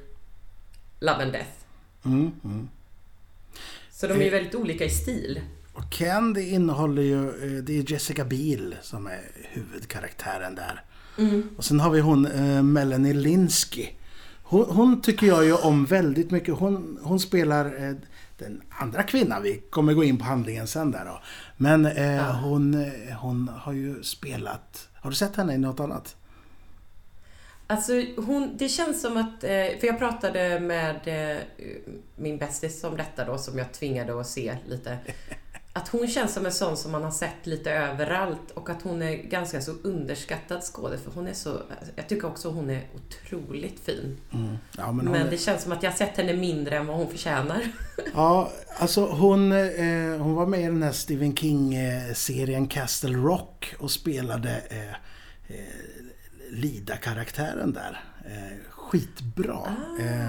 Love 1.00 1.24
and 1.24 1.32
Death. 1.32 1.52
Mm, 2.06 2.32
mm. 2.44 2.70
Så 3.92 4.08
de 4.08 4.14
är 4.14 4.20
ju 4.20 4.26
Eh. 4.28 4.32
väldigt 4.32 4.56
olika 4.56 4.86
i 4.86 4.90
stil. 4.90 5.42
Och 5.74 5.84
Ken, 5.94 6.34
det 6.34 6.44
innehåller 6.44 7.02
ju... 7.02 7.28
eh, 7.58 7.64
Det 7.64 7.78
är 7.80 7.92
Jessica 7.92 8.26
Biel 8.26 8.76
som 8.82 9.08
är 9.08 9.22
huvudkaraktären 9.34 10.56
där. 10.56 10.84
Mm. 11.18 11.50
Och 11.58 11.66
sen 11.66 11.80
har 11.80 11.90
vi 11.90 12.00
hon 12.00 12.26
eh, 12.26 12.64
Melanie 12.64 13.14
Linsky. 13.14 13.88
Hon, 14.44 14.66
hon 14.70 15.02
tycker 15.02 15.28
jag 15.28 15.46
ju 15.46 15.54
om 15.54 15.86
väldigt 15.86 16.32
mycket. 16.32 16.56
Hon, 16.56 17.00
hon 17.04 17.20
spelar 17.20 17.66
eh, 17.90 17.96
den 18.38 18.62
andra 18.70 19.04
kvinnan. 19.04 19.44
Vi 19.44 19.64
kommer 19.70 19.94
gå 19.94 20.04
in 20.04 20.18
på 20.18 20.24
handlingen 20.26 20.68
sen 20.68 20.92
där 20.92 21.06
då. 21.06 21.22
Men 21.58 21.86
eh, 21.86 22.14
Ja. 22.16 22.32
hon, 22.32 22.74
eh, 22.74 23.16
hon 23.16 23.48
har 23.48 23.74
ju 23.74 24.04
spelat... 24.04 24.90
Har 24.96 25.10
du 25.10 25.16
sett 25.16 25.36
henne 25.36 25.54
i 25.54 25.58
något 25.58 25.80
annat? 25.80 26.16
Alltså, 27.68 27.94
hon, 28.18 28.58
det 28.58 28.70
känns 28.70 29.02
som 29.02 29.18
att... 29.18 29.44
eh, 29.44 29.50
För 29.80 29.88
jag 29.88 30.00
pratade 30.00 30.60
med 30.60 31.00
min 32.16 32.38
bästis 32.38 32.84
om 32.84 32.98
detta 32.98 33.26
då, 33.26 33.38
som 33.38 33.58
jag 33.58 33.72
tvingade 33.74 34.20
att 34.20 34.28
se 34.28 34.58
lite. 34.68 34.98
Att 35.76 35.88
hon 35.88 36.08
känns 36.08 36.34
som 36.34 36.46
en 36.46 36.52
sån 36.52 36.78
som 36.78 36.92
man 36.92 37.04
har 37.04 37.12
sett 37.12 37.48
lite 37.48 37.72
överallt 37.72 38.52
och 38.54 38.70
att 38.70 38.82
hon 38.82 39.02
är 39.02 39.14
ganska 39.16 39.62
så 39.62 39.72
underskattad 39.84 40.62
skådespelare. 40.62 40.98
För 41.14 41.20
hon 41.20 41.28
är 41.28 41.34
så... 41.34 41.62
Jag 41.96 42.08
tycker 42.10 42.28
också 42.28 42.50
hon 42.50 42.70
är 42.70 42.82
otroligt 42.96 43.80
fin. 43.80 44.18
Mm. 44.34 44.58
Ja, 44.78 44.92
men 44.92 45.06
Men, 45.06 45.28
är- 45.28 45.32
det 45.32 45.38
känns 45.38 45.64
som 45.64 45.72
att 45.72 45.84
jag 45.84 45.92
har 45.92 45.98
sett 45.98 46.18
henne 46.18 46.34
mindre 46.34 46.78
än 46.78 46.88
vad 46.88 46.98
hon 46.98 47.10
förtjänar. 47.10 47.62
Ja, 48.16 48.52
alltså 48.80 49.06
hon, 49.06 49.52
eh, 49.52 50.18
hon 50.22 50.34
var 50.34 50.46
med 50.46 50.60
i 50.62 50.64
den 50.64 50.84
här 50.84 50.92
Stephen 50.92 51.36
King-serien 51.36 52.68
Castle 52.68 53.18
Rock 53.18 53.76
och 53.80 53.92
spelade 53.92 54.62
eh, 54.70 54.90
eh, 55.58 55.66
Lida-karaktären 56.50 57.74
där. 57.74 58.04
Eh, 58.26 58.58
skitbra. 58.70 59.54
Ah. 60.00 60.28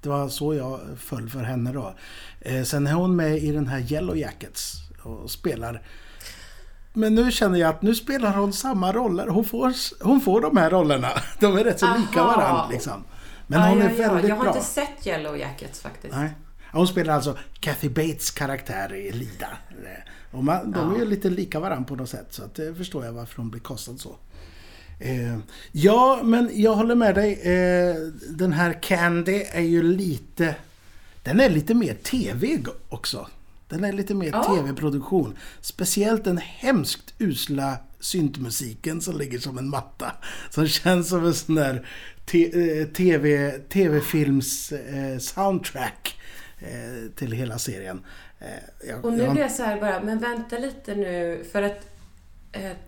Eh, 0.00 0.02
det 0.02 0.08
var 0.08 0.28
så 0.28 0.54
jag 0.54 0.80
föll 0.98 1.28
för 1.28 1.42
henne 1.42 1.72
då. 1.72 1.94
Eh, 2.40 2.62
sen 2.62 2.86
är 2.86 2.92
hon 2.92 3.16
med 3.16 3.38
i 3.38 3.52
den 3.52 3.66
här 3.66 3.92
Yellow 3.92 4.16
Jackets 4.16 4.74
och 5.02 5.30
spelar 5.30 5.82
men 6.92 7.14
nu 7.14 7.30
känner 7.32 7.58
jag 7.58 7.70
att 7.70 7.82
nu 7.82 7.94
spelar 7.94 8.36
hon 8.36 8.52
samma 8.52 8.92
roller. 8.92 9.26
Hon 9.26 9.44
får, 9.44 9.72
hon 10.04 10.20
får 10.20 10.40
de 10.40 10.56
här 10.56 10.70
rollerna. 10.70 11.08
De 11.40 11.56
är 11.58 11.64
rätt 11.64 11.80
så 11.80 11.86
lika 11.98 12.20
Aha. 12.20 12.36
varandra 12.36 12.68
liksom. 12.70 13.04
Men 13.46 13.60
hon 13.60 13.78
ja, 13.78 13.84
är 13.84 13.88
väldigt 13.88 14.22
ja. 14.22 14.28
Jag 14.28 14.36
har 14.36 14.44
bra. 14.44 14.54
inte 14.54 14.66
sett 14.66 15.06
Yellow 15.06 15.36
Jackets 15.36 15.80
faktiskt. 15.80 16.14
Nej. 16.14 16.30
Hon 16.72 16.86
spelar 16.88 17.14
alltså 17.14 17.38
Kathy 17.60 17.88
Bates 17.88 18.30
karaktär 18.30 18.94
i 18.94 19.12
Lida. 19.12 19.48
Och 20.32 20.44
man, 20.44 20.72
de 20.72 20.94
är 20.94 20.98
Ja. 20.98 21.04
lite 21.04 21.30
lika 21.30 21.60
varandra 21.60 21.84
på 21.88 21.96
något 21.96 22.08
sätt. 22.08 22.26
Så 22.30 22.44
att 22.44 22.54
det 22.54 22.74
förstår 22.74 23.04
jag 23.04 23.12
varför 23.12 23.36
hon 23.36 23.50
blir 23.50 23.60
kostad 23.60 23.96
så. 23.98 24.16
Eh, 25.02 25.38
ja, 25.72 26.20
men 26.24 26.50
jag 26.54 26.74
håller 26.74 26.94
med 26.94 27.14
dig. 27.14 27.32
Eh, 27.32 27.94
den 28.30 28.52
här 28.52 28.82
Candy 28.82 29.44
är 29.52 29.60
ju 29.62 29.82
lite... 29.82 30.54
Den 31.22 31.40
är 31.40 31.50
lite 31.50 31.74
mer 31.74 31.94
TV 31.94 32.58
också. 32.88 33.26
Den 33.68 33.84
är 33.84 33.92
lite 33.92 34.14
mer 34.14 34.30
Ja. 34.32 34.44
TV-produktion. 34.56 35.36
Speciellt 35.60 36.24
den 36.24 36.38
hemskt 36.38 37.14
usla 37.18 37.76
syntmusiken 38.00 39.00
som 39.00 39.18
ligger 39.18 39.38
som 39.38 39.58
en 39.58 39.68
matta. 39.68 40.12
Som 40.50 40.66
känns 40.66 41.08
som 41.08 41.24
en 41.26 41.34
sån 41.34 41.54
där 41.54 41.86
te- 42.26 42.80
eh, 42.80 42.86
TV, 42.86 43.50
TV-films 43.50 44.72
eh, 44.72 45.18
soundtrack 45.18 46.18
eh, 46.58 47.10
till 47.16 47.32
hela 47.32 47.58
serien. 47.58 48.00
Eh, 48.40 48.88
jag, 48.88 49.04
Och 49.04 49.12
nu 49.12 49.22
jag, 49.22 49.32
blir 49.32 49.42
jag 49.42 49.52
så 49.52 49.62
här 49.62 49.80
bara, 49.80 50.02
men 50.02 50.18
vänta 50.18 50.58
lite 50.58 50.94
nu 50.94 51.44
för 51.52 51.62
att 51.62 51.86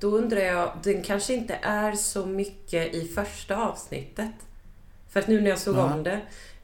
då 0.00 0.08
undrar 0.08 0.40
jag, 0.40 0.72
den 0.82 1.02
kanske 1.02 1.34
inte 1.34 1.58
är 1.62 1.92
så 1.92 2.26
mycket 2.26 2.94
i 2.94 3.08
första 3.08 3.56
avsnittet. 3.56 4.30
För 5.10 5.20
att 5.20 5.28
nu 5.28 5.40
när 5.40 5.50
jag 5.50 5.58
såg 5.58 5.76
Ja. 5.76 5.94
om 5.94 6.02
det, 6.02 6.20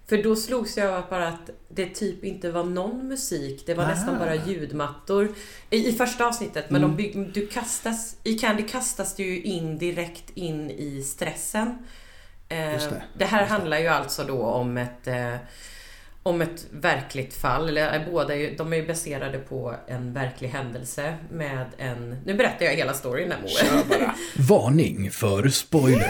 för 0.06 0.22
då 0.22 0.36
slogs 0.36 0.76
jag 0.76 0.94
av 0.94 1.02
bara 1.10 1.28
att 1.28 1.50
det 1.68 1.86
typ 1.86 2.24
inte 2.24 2.50
var 2.50 2.64
någon 2.64 3.08
musik, 3.08 3.62
det 3.66 3.74
var 3.74 3.84
Aha. 3.84 3.92
nästan 3.94 4.18
bara 4.18 4.34
ljudmattor. 4.34 5.34
I, 5.70 5.88
i 5.88 5.92
första 5.92 6.26
avsnittet, 6.26 6.70
men 6.70 6.84
Mm. 6.84 6.96
de 6.96 7.24
du 7.32 7.46
kastas, 7.46 8.16
i 8.24 8.38
Candy 8.38 8.62
kastas 8.68 9.14
du 9.16 9.24
ju 9.24 9.42
in 9.42 9.78
direkt 9.78 10.30
in 10.34 10.70
i 10.70 11.02
stressen. 11.02 11.78
Eh, 12.48 12.56
det, 12.58 13.02
det 13.18 13.24
här 13.24 13.46
handlar 13.46 13.78
ju 13.78 13.86
alltså 13.88 14.24
då 14.24 14.42
om 14.42 14.76
ett 14.76 15.06
eh, 15.06 15.34
om 16.28 16.42
ett 16.42 16.66
verkligt 16.70 17.34
fall, 17.34 17.68
eller 17.68 17.86
är 17.86 18.06
båda 18.10 18.36
är 18.36 18.56
de 18.56 18.72
är 18.72 18.76
ju 18.76 18.86
baserade 18.86 19.38
på 19.38 19.74
en 19.86 20.12
verklig 20.12 20.48
händelse 20.48 21.14
med 21.30 21.66
en... 21.78 22.16
Nu 22.24 22.34
berättar 22.34 22.66
jag 22.66 22.72
hela 22.72 22.94
storyn 22.94 23.32
här 23.32 23.40
Moe. 23.40 23.50
Varning 24.48 25.10
för 25.10 25.48
spoilers. 25.48 26.04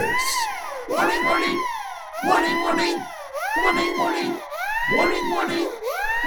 Warning, 0.89 1.23
warning! 1.29 1.57
Warning, 2.27 2.55
warning! 2.63 2.97
Warning, 3.65 3.97
warning! 3.99 4.33
Warning, 4.97 5.25
warning! 5.35 5.67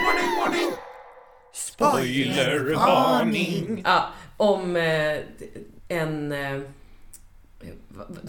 Warning, 0.07 0.31
warning! 0.39 0.71
Spoilervarning. 1.53 3.83
Ja, 3.85 4.09
om 4.37 4.77
eh, 4.77 5.19
en... 5.89 6.33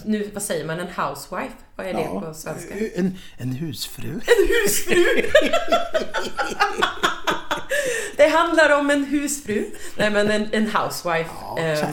Nu, 0.05 0.29
vad 0.33 0.43
säger 0.43 0.65
man? 0.65 0.79
En 0.79 0.87
housewife? 0.87 1.53
Vad 1.75 1.85
är 1.87 1.93
det 1.93 2.01
Ja, 2.01 2.21
på 2.21 2.33
svenska? 2.33 2.73
En, 2.95 3.17
en 3.37 3.51
husfru. 3.51 4.19
husfru! 4.63 5.05
det 8.17 8.27
handlar 8.27 8.79
om 8.79 8.89
en 8.89 9.03
husfru. 9.05 9.65
Nej 9.97 10.09
men 10.11 10.31
en, 10.31 10.47
en 10.51 10.71
housewife. 10.71 11.29
Ja, 11.41 11.59
eh, 11.59 11.89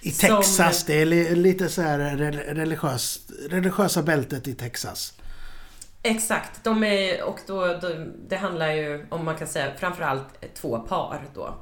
I 0.00 0.10
som- 0.10 0.28
Texas, 0.36 0.84
det 0.84 1.00
är 1.02 1.06
li, 1.06 1.34
lite 1.36 1.68
så 1.68 1.82
här 1.82 1.98
re- 1.98 2.54
religiöst, 2.54 3.30
religiösa 3.50 4.02
bältet 4.02 4.48
i 4.48 4.54
Texas. 4.54 5.12
Exakt, 6.02 6.64
de 6.64 6.84
är, 6.84 7.22
och 7.22 7.38
då, 7.46 7.66
de, 7.66 8.12
det 8.28 8.36
handlar 8.36 8.72
ju 8.72 9.06
om 9.08 9.24
man 9.24 9.36
kan 9.36 9.48
säga 9.48 9.72
framförallt 9.78 10.54
två 10.54 10.78
par 10.78 11.20
då. 11.34 11.54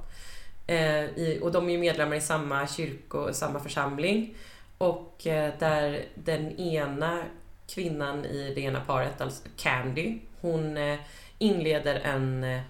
Eh, 0.67 1.05
i, 1.05 1.39
och 1.43 1.53
de 1.53 1.69
är 1.69 1.73
ju 1.73 1.79
medlemmar 1.79 2.17
i 2.17 2.21
samma 2.21 2.67
kyrko, 2.67 3.29
samma 3.33 3.61
församling. 3.61 4.37
Och 4.79 5.27
eh, 5.27 5.53
där 5.59 6.05
den 6.15 6.59
ena 6.61 7.23
kvinnan 7.69 8.25
i 8.25 8.55
det 8.55 8.61
ena 8.61 8.81
paret, 8.81 9.21
alltså 9.21 9.43
Candy, 9.57 10.19
hon 10.41 10.77
eh, 10.77 10.99
inleder 11.39 11.95
en, 11.95 12.45
eh, 12.45 12.61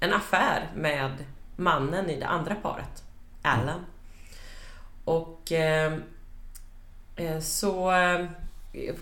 en 0.00 0.12
affär 0.12 0.70
med 0.74 1.24
mannen 1.56 2.10
i 2.10 2.20
det 2.20 2.26
andra 2.26 2.54
paret, 2.54 3.04
Alan. 3.42 3.86
Och 5.04 5.52
så 7.40 7.92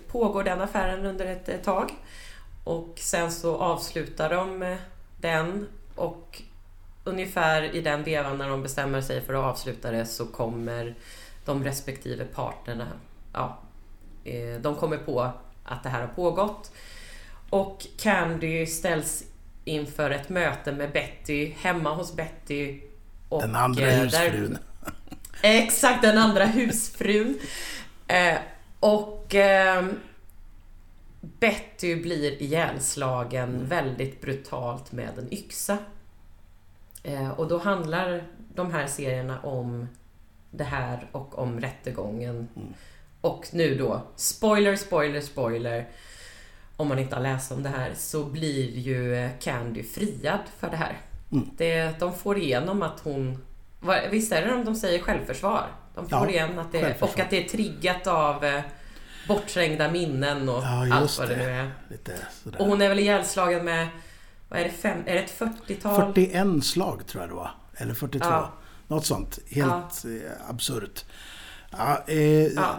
pågår 0.07 0.43
den 0.43 0.61
affären 0.61 1.05
under 1.05 1.25
ett, 1.25 1.63
tag. 1.63 1.91
Och 2.63 2.93
sen 2.99 3.31
så 3.31 3.57
avslutar 3.57 4.29
de 4.29 4.77
den 5.21 5.67
och 5.95 6.41
ungefär 7.03 7.75
i 7.75 7.81
den 7.81 8.03
vevan 8.03 8.37
när 8.37 8.49
de 8.49 8.63
bestämmer 8.63 9.01
sig 9.01 9.21
för 9.21 9.33
att 9.33 9.43
avsluta 9.43 9.91
det 9.91 10.05
så 10.05 10.25
kommer 10.25 10.95
de 11.47 11.63
respektive 11.63 12.25
parterna, 12.25 12.87
ja, 13.33 13.59
eh, 14.23 14.61
de 14.61 14.75
kommer 14.75 14.97
på 14.97 15.31
att 15.63 15.83
det 15.83 15.89
här 15.89 16.01
har 16.01 16.07
pågått. 16.07 16.71
Och 17.49 17.85
Candy 17.99 18.65
ställs 18.65 19.23
inför 19.65 20.09
ett 20.11 20.29
möte 20.29 20.71
med 20.71 20.91
Betty, 20.91 21.51
hemma 21.51 21.93
hos 21.95 22.15
Betty. 22.15 22.79
Och, 23.29 23.41
Den 23.41 23.55
andra 23.55 23.81
eh, 23.87 24.03
där- 24.03 24.03
husfrun. 24.29 24.57
Exakt, 25.41 26.01
den 26.01 26.17
andra 26.17 26.45
husfrun. 26.45 27.39
Eh, 28.07 28.37
och 28.79 29.35
eh, 29.35 29.85
Betty 31.21 31.95
blir 32.01 32.41
ihjälslagen 32.41 33.65
väldigt 33.65 34.21
brutalt 34.21 34.91
med 34.91 35.17
en 35.19 35.33
yxa. 35.33 35.77
Eh, 37.03 37.29
och 37.29 37.47
då 37.47 37.57
handlar 37.57 38.23
de 38.55 38.71
här 38.71 38.87
serierna 38.87 39.39
om 39.41 39.87
det 40.51 40.63
här 40.63 41.07
och 41.11 41.39
om 41.39 41.59
rättegången. 41.59 42.47
Och 43.21 43.47
nu 43.51 43.75
då, 43.75 44.01
spoiler, 44.15 44.75
spoiler, 44.75 45.21
spoiler. 45.21 45.87
Om 46.77 46.87
man 46.87 46.99
inte 46.99 47.15
har 47.15 47.23
läst 47.23 47.51
om 47.51 47.63
det 47.63 47.69
här 47.69 47.91
så 47.95 48.23
blir 48.23 48.69
ju 48.77 49.15
eh, 49.15 49.29
Candy 49.39 49.83
friad 49.83 50.39
för 50.59 50.69
det 50.69 50.77
här. 50.77 50.97
Mm. 51.31 51.49
Det, 51.57 51.99
de 51.99 52.13
får 52.17 52.37
igenom 52.37 52.81
att 52.81 52.99
hon... 52.99 53.43
Visst 54.11 54.31
är 54.31 54.45
det 54.45 54.53
om 54.53 54.65
de 54.65 54.75
säger 54.75 54.99
självförsvar? 54.99 55.67
De 55.95 56.09
får 56.09 56.19
Ja, 56.19 56.29
igen 56.29 56.59
att 56.59 56.71
det, 56.71 57.01
och 57.01 57.19
att 57.19 57.29
det 57.29 57.45
är 57.45 57.49
triggat 57.49 58.07
av 58.07 58.45
eh, 58.45 58.61
bortträngda 59.27 59.91
minnen 59.91 60.49
och 60.49 60.63
Ja, 60.63 60.93
allt 60.93 61.19
vad 61.19 61.29
det 61.29 61.35
det. 61.35 61.45
nu 61.45 61.51
är. 61.51 61.71
Och 62.59 62.65
hon 62.65 62.81
är 62.81 62.89
väl 62.89 62.99
ihjälslagen 62.99 63.65
med, 63.65 63.87
vad 64.49 64.59
är 64.59 64.63
det, 64.63 64.69
fem, 64.69 64.99
är 65.05 65.13
det 65.13 65.19
ett 65.19 65.39
40-tal? 65.39 66.13
41 66.13 66.65
slag 66.65 67.07
tror 67.07 67.23
jag 67.23 67.29
det 67.29 67.35
var. 67.35 67.51
Eller 67.77 67.93
42. 67.93 68.25
Ja. 68.29 68.51
Något 68.87 69.05
sånt. 69.05 69.39
Helt 69.49 70.05
eh, 70.05 70.49
absurt. 70.49 71.05
Ja, 71.71 72.03
eh, 72.07 72.43
Ja. 72.47 72.75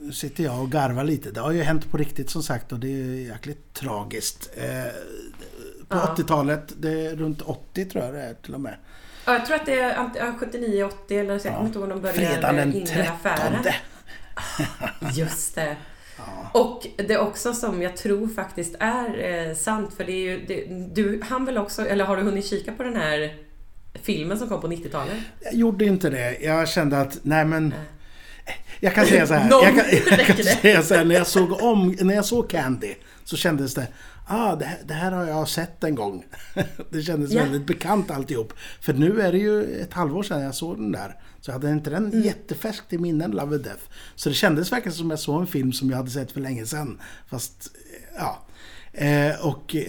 Nu 0.00 0.12
sitter 0.12 0.44
jag 0.44 0.60
och 0.62 0.70
garvar 0.70 1.04
lite. 1.04 1.30
Det 1.30 1.40
har 1.40 1.52
ju 1.52 1.62
hänt 1.62 1.90
på 1.90 1.96
riktigt 1.96 2.30
som 2.30 2.42
sagt 2.42 2.72
och 2.72 2.78
det 2.78 2.88
är 2.88 3.28
jäkligt 3.28 3.74
tragiskt. 3.74 4.50
Eh, 4.56 4.64
på 5.88 5.96
Ja. 5.96 6.14
80-talet, 6.16 6.72
det 6.80 7.06
är 7.06 7.16
runt 7.16 7.42
80 7.42 7.84
tror 7.84 8.04
jag 8.04 8.14
det 8.14 8.20
är 8.22 8.34
till 8.34 8.54
och 8.54 8.60
med. 8.60 8.76
Ja, 9.26 9.32
jag 9.32 9.46
tror 9.46 9.56
att 9.56 9.66
det 9.66 9.80
är 9.80 9.94
ant- 9.96 10.16
ja, 10.18 10.34
79, 10.38 10.84
80 10.84 11.16
eller 11.18 11.38
så. 11.38 11.48
Jag 11.48 11.54
kommer 11.54 11.66
inte 11.66 11.78
ihåg 11.78 11.88
när 11.88 11.94
de 11.94 12.00
började 12.02 12.18
Fredagen 12.20 12.56
den 12.56 12.74
inleda 12.74 12.94
13. 12.94 13.14
affären. 13.14 13.64
Just 15.14 15.54
det. 15.54 15.76
Och 16.52 16.86
det 16.96 17.12
är 17.14 17.18
också 17.18 17.54
som 17.54 17.82
jag 17.82 17.96
tror 17.96 18.28
faktiskt 18.28 18.74
är 18.80 19.24
eh, 19.48 19.54
sant, 19.54 19.94
för 19.94 20.04
det 20.04 20.12
är 20.12 20.22
ju... 20.30 20.46
Det, 20.46 20.64
du 21.02 21.20
han 21.28 21.44
väl 21.44 21.58
också, 21.58 21.86
eller 21.86 22.04
har 22.04 22.16
du 22.16 22.22
hunnit 22.22 22.46
kika 22.46 22.72
på 22.72 22.82
den 22.82 22.96
här 22.96 23.36
filmen 24.06 24.38
som 24.38 24.48
kom 24.48 24.60
på 24.60 24.68
90-talet? 24.68 25.14
Jag 25.40 25.54
gjorde 25.54 25.84
inte 25.84 26.10
det. 26.10 26.38
Jag 26.42 26.68
kände 26.68 27.00
att, 27.00 27.18
nej 27.22 27.44
men... 27.44 27.74
Jag 28.80 28.94
kan 28.94 29.06
säga 29.06 29.26
så 29.26 29.34
här. 29.34 29.50
Jag 29.62 29.74
kan, 29.76 29.84
jag 30.18 30.26
kan 30.26 30.36
säga 30.36 30.82
så 30.82 30.94
här, 30.94 31.04
när 31.04 31.14
jag 31.14 31.26
såg 31.26 31.62
om, 31.62 31.96
när 32.00 32.14
jag 32.14 32.24
såg 32.24 32.50
Candy 32.50 32.94
så 33.24 33.36
kändes 33.36 33.74
det, 33.74 33.86
ah 34.28 34.56
det 34.56 34.64
här, 34.64 34.78
det 34.84 34.94
här 34.94 35.12
har 35.12 35.24
jag 35.26 35.48
sett 35.48 35.84
en 35.84 35.94
gång. 35.94 36.24
Det 36.90 37.02
kändes 37.02 37.32
Ja. 37.32 37.42
väldigt 37.42 37.66
bekant 37.66 38.10
alltihop. 38.10 38.52
För 38.80 38.92
nu 38.92 39.20
är 39.20 39.32
det 39.32 39.38
ju 39.38 39.80
ett 39.80 39.92
halvår 39.92 40.22
sedan 40.22 40.40
jag 40.42 40.54
såg 40.54 40.76
den 40.78 40.92
där. 40.92 41.14
Så 41.40 41.50
jag 41.50 41.52
hade 41.52 41.70
inte 41.70 41.90
den 41.90 42.06
Mm. 42.06 42.22
jättefärskt 42.22 42.92
i 42.92 42.98
minnen, 42.98 43.30
Love 43.30 43.54
and 43.56 43.64
Death. 43.64 43.82
Så 44.14 44.28
det 44.28 44.34
kändes 44.34 44.72
verkligen 44.72 44.94
som 44.96 45.10
jag 45.10 45.18
såg 45.18 45.40
en 45.40 45.46
film 45.46 45.72
som 45.72 45.90
jag 45.90 45.96
hade 45.96 46.10
sett 46.10 46.32
för 46.32 46.40
länge 46.40 46.66
sedan. 46.66 47.00
Fast, 47.30 47.70
eh, 47.76 48.16
ja. 48.18 48.42
Eh, 48.92 49.46
och, 49.46 49.74
eh, 49.76 49.86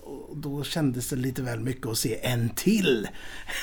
då 0.35 0.63
kändes 0.63 1.09
det 1.09 1.15
lite 1.15 1.41
väl 1.41 1.59
mycket 1.59 1.87
att 1.87 1.97
se 1.97 2.19
en 2.25 2.49
till 2.49 3.07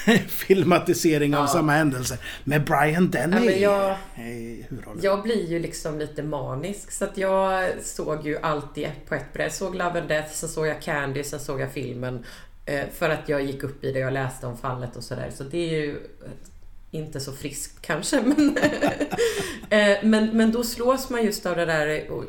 filmatisering 0.28 1.34
av 1.36 1.42
Ja. 1.42 1.46
samma 1.48 1.72
händelse. 1.72 2.18
Med 2.44 2.64
Brian 2.64 3.10
Denny 3.10 3.60
Ja, 3.60 3.96
jag- 4.16 4.26
i 4.26 4.66
huvudrollen. 4.68 5.00
Jag 5.02 5.22
blir 5.22 5.46
ju 5.50 5.58
liksom 5.58 5.98
lite 5.98 6.22
manisk 6.22 6.90
så 6.92 7.04
att 7.04 7.18
jag 7.18 7.70
såg 7.82 8.26
ju 8.26 8.38
alltid 8.38 8.88
på 9.08 9.14
ett 9.14 9.32
bräde. 9.32 9.44
Jag 9.44 9.52
såg 9.52 9.74
Love 9.74 10.00
and 10.00 10.08
Death, 10.08 10.32
sen 10.32 10.48
såg 10.48 10.66
jag 10.66 10.82
Candy, 10.82 11.24
sen 11.24 11.40
såg 11.40 11.60
jag 11.60 11.72
filmen. 11.72 12.24
eh, 12.66 12.84
För 12.94 13.10
att 13.10 13.28
jag 13.28 13.42
gick 13.44 13.62
upp 13.62 13.84
i 13.84 13.92
det 13.92 14.04
och 14.04 14.12
läste 14.12 14.46
om 14.46 14.56
fallet 14.58 14.96
och 14.96 15.04
sådär. 15.04 15.30
Så 15.36 15.44
det 15.44 15.58
är 15.58 15.70
ju 15.80 15.90
eh, 15.90 16.30
inte 16.90 17.20
så 17.20 17.32
friskt 17.32 17.82
kanske 17.82 18.22
men, 18.36 18.58
eh, 19.70 19.96
men 20.02 20.36
Men 20.36 20.52
då 20.52 20.64
slås 20.64 21.10
man 21.10 21.24
just 21.24 21.46
av 21.46 21.56
det 21.56 21.66
där 21.66 22.10
och 22.10 22.24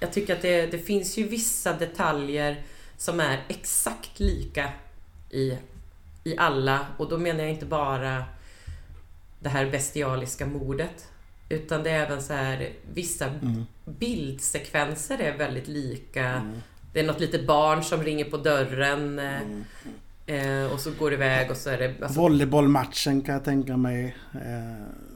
Jag 0.00 0.12
tycker 0.12 0.34
att 0.36 0.42
det, 0.42 0.66
det 0.66 0.78
finns 0.78 1.18
ju 1.18 1.28
vissa 1.28 1.72
detaljer 1.72 2.62
som 3.00 3.20
är 3.20 3.44
exakt 3.48 4.20
lika 4.20 4.72
i, 5.30 5.58
i 6.24 6.36
alla 6.38 6.86
och 6.96 7.08
då 7.08 7.18
menar 7.18 7.40
jag 7.40 7.50
inte 7.50 7.66
bara 7.66 8.24
det 9.40 9.48
här 9.48 9.70
bestialiska 9.70 10.46
mordet. 10.46 11.08
Utan 11.48 11.82
det 11.82 11.90
är 11.90 12.06
även 12.06 12.22
så 12.22 12.32
här 12.32 12.72
vissa 12.94 13.26
Mm. 13.26 13.64
bildsekvenser 13.84 15.18
är 15.18 15.36
väldigt 15.38 15.68
lika. 15.68 16.52
Det 16.92 17.00
är 17.00 17.04
något 17.06 17.20
litet 17.20 17.46
barn 17.46 17.84
som 17.84 18.02
ringer 18.02 18.24
på 18.24 18.36
dörren 18.36 19.18
Mm. 19.18 19.64
eh, 20.26 20.72
och 20.72 20.80
så 20.80 20.90
går 20.98 21.10
det 21.10 21.16
iväg 21.16 21.50
och 21.50 21.56
så 21.56 21.70
är 21.70 21.78
det... 21.78 21.94
Alltså, 22.02 22.20
Volleybollmatchen 22.20 23.22
kan 23.22 23.34
jag 23.34 23.44
tänka 23.44 23.76
mig. 23.76 24.16
Eh, 24.34 24.40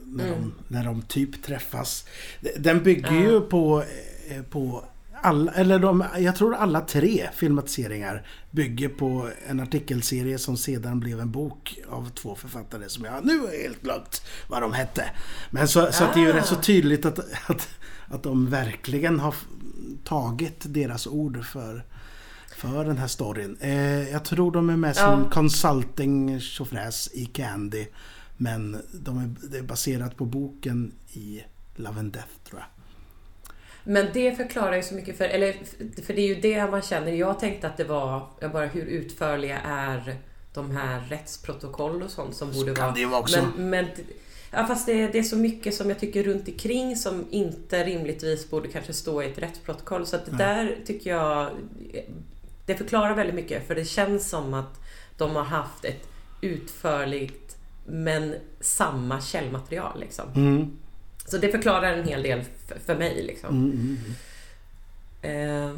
när, 0.05 0.27
Mm. 0.27 0.33
de, 0.41 0.53
när 0.67 0.83
de 0.85 1.01
typ 1.01 1.43
träffas. 1.43 2.07
Den 2.57 2.83
bygger 2.83 3.11
ju 3.11 3.41
på, 3.41 3.83
eh, 4.29 4.41
på 4.43 4.85
alla, 5.25 5.51
eller 5.51 5.79
de, 5.79 6.03
jag 6.19 6.35
tror 6.35 6.55
alla 6.55 6.81
tre 6.81 7.29
filmatiseringar 7.33 8.27
bygger 8.51 8.89
på 8.89 9.29
en 9.47 9.59
artikelserie 9.59 10.37
som 10.37 10.57
sedan 10.57 10.99
blev 10.99 11.19
en 11.19 11.31
bok 11.31 11.79
av 11.89 12.09
två 12.09 12.35
författare 12.35 12.89
som 12.89 13.05
jag 13.05 13.25
nu 13.25 13.33
är 13.47 13.61
helt 13.61 13.81
glömt 13.81 14.21
vad 14.49 14.61
de 14.61 14.73
hette. 14.73 15.09
Men 15.51 15.67
så, 15.67 15.91
så 15.91 16.03
att 16.03 16.13
det 16.13 16.19
är 16.19 16.23
ju 16.23 16.31
Ah. 16.31 16.35
rätt 16.35 16.45
så 16.45 16.55
tydligt 16.55 17.05
att, 17.05 17.19
att, 17.49 17.67
att 18.07 18.23
de 18.23 18.49
verkligen 18.49 19.19
har 19.19 19.35
tagit 20.03 20.73
deras 20.73 21.07
ord 21.07 21.45
för 21.45 21.85
för 22.57 22.85
den 22.85 22.97
här 22.97 23.07
storyn. 23.07 23.57
Eh, 23.61 24.09
jag 24.09 24.25
tror 24.25 24.51
de 24.51 24.69
är 24.69 24.75
med 24.77 24.95
som 24.95 25.05
Ja. 25.23 25.29
consulting 25.31 26.39
tjofräs 26.39 27.09
i 27.13 27.25
Candy. 27.25 27.85
Men 28.37 28.77
de 28.93 29.17
är, 29.17 29.35
det 29.51 29.57
är 29.57 29.63
baserat 29.63 30.17
på 30.17 30.25
boken 30.25 30.91
i 31.13 31.43
Love 31.75 31.99
and 31.99 32.13
Death 32.13 32.27
tror 32.49 32.59
jag. 32.61 32.74
Men 33.87 34.07
det 34.13 34.37
förklarar 34.37 34.75
ju 34.75 34.83
så 34.83 34.95
mycket 34.95 35.17
för... 35.17 35.25
Eller, 35.25 35.55
för 36.01 36.13
det 36.13 36.21
är 36.21 36.27
ju 36.27 36.35
det 36.35 36.71
man 36.71 36.81
känner. 36.81 37.11
Jag 37.11 37.39
tänkte 37.39 37.67
att 37.67 37.77
det 37.77 37.83
var... 37.83 38.27
Jag 38.39 38.51
bara, 38.51 38.65
hur 38.65 38.85
utförliga 38.85 39.59
är 39.59 40.15
de 40.53 40.71
här 40.71 41.01
rättsprotokoll 41.09 42.03
och 42.03 42.11
sånt 42.11 42.35
som 42.35 42.51
borde 42.51 42.73
vara... 42.73 42.91
det 42.91 43.05
vara 43.05 43.19
också. 43.19 43.47
Men, 43.57 43.69
men, 43.69 43.85
ja, 44.51 44.67
fast 44.67 44.85
det, 44.85 45.07
det 45.07 45.19
är 45.19 45.23
så 45.23 45.37
mycket 45.37 45.75
som 45.75 45.89
jag 45.89 45.99
tycker 45.99 46.23
runt 46.23 46.47
omkring 46.47 46.95
som 46.95 47.25
inte 47.29 47.83
rimligtvis 47.83 48.49
borde 48.49 48.67
kanske 48.67 48.93
stå 48.93 49.23
i 49.23 49.25
ett 49.25 49.37
rättsprotokoll. 49.37 50.05
Så 50.05 50.15
att 50.15 50.25
det 50.25 50.37
där 50.37 50.77
tycker 50.85 51.09
jag... 51.09 51.49
Det 52.65 52.75
förklarar 52.75 53.15
väldigt 53.15 53.35
mycket 53.35 53.67
för 53.67 53.75
det 53.75 53.85
känns 53.85 54.29
som 54.29 54.53
att 54.53 54.79
de 55.17 55.35
har 55.35 55.43
haft 55.43 55.85
ett 55.85 56.07
utförligt 56.41 57.57
men 57.85 58.35
samma 58.59 59.21
källmaterial. 59.21 59.99
Liksom. 59.99 60.25
Mm, 60.35 60.77
Så 61.25 61.37
det 61.37 61.49
förklarar 61.49 61.93
en 61.93 62.07
hel 62.07 62.23
del 62.23 62.43
för, 62.67 62.79
för 62.85 62.95
mig. 62.95 63.23
Liksom. 63.23 63.49
mm, 63.49 63.71
mm. 63.71 64.15
Eh, 65.21 65.75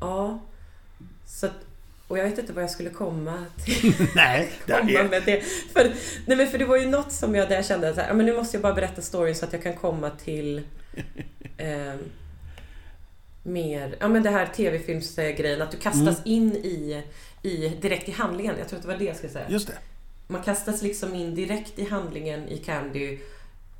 ja, 0.00 0.40
så 1.26 1.46
att, 1.46 1.64
och 2.08 2.18
jag 2.18 2.24
vet 2.24 2.38
inte 2.38 2.52
vad 2.52 2.62
jag 2.62 2.70
skulle 2.70 2.90
komma 2.90 3.44
till. 3.64 3.94
Nej, 4.14 4.52
komma 4.66 5.02
med 5.02 5.22
det. 5.24 5.40
För, 5.72 5.92
nej 6.26 6.36
men 6.36 6.46
för 6.46 6.58
det 6.58 6.64
var 6.64 6.76
ju 6.76 6.86
något 6.86 7.12
som 7.12 7.34
jag 7.34 7.48
där 7.48 7.56
jag 7.56 7.66
kände 7.66 8.10
men 8.14 8.26
nu 8.26 8.36
måste 8.36 8.56
jag 8.56 8.62
bara 8.62 8.74
berätta 8.74 9.02
storyn 9.02 9.34
så 9.34 9.44
att 9.44 9.52
jag 9.52 9.62
kan 9.62 9.74
komma 9.74 10.10
till 10.10 10.58
eh, 11.56 11.94
mer, 13.42 13.96
ja 14.00 14.08
men 14.08 14.22
det 14.22 14.30
här 14.30 14.46
tv-filmsgrejen, 14.46 15.62
att 15.62 15.70
du 15.70 15.76
kastas 15.76 16.20
in 16.24 16.56
i, 16.56 17.02
i, 17.42 17.68
direkt 17.68 18.08
i 18.08 18.12
handlingen. 18.12 18.54
Jag 18.58 18.68
tror 18.68 18.76
att 18.76 18.82
det 18.82 18.92
var 18.92 18.98
det 18.98 19.04
jag 19.04 19.16
skulle 19.16 19.32
säga. 19.32 19.46
just 19.48 19.66
det. 19.66 19.78
Man 20.26 20.42
kastas 20.42 20.82
liksom 20.82 21.14
in 21.14 21.34
direkt 21.34 21.78
i 21.78 21.84
handlingen 21.84 22.48
i 22.48 22.58
Candy 22.58 23.18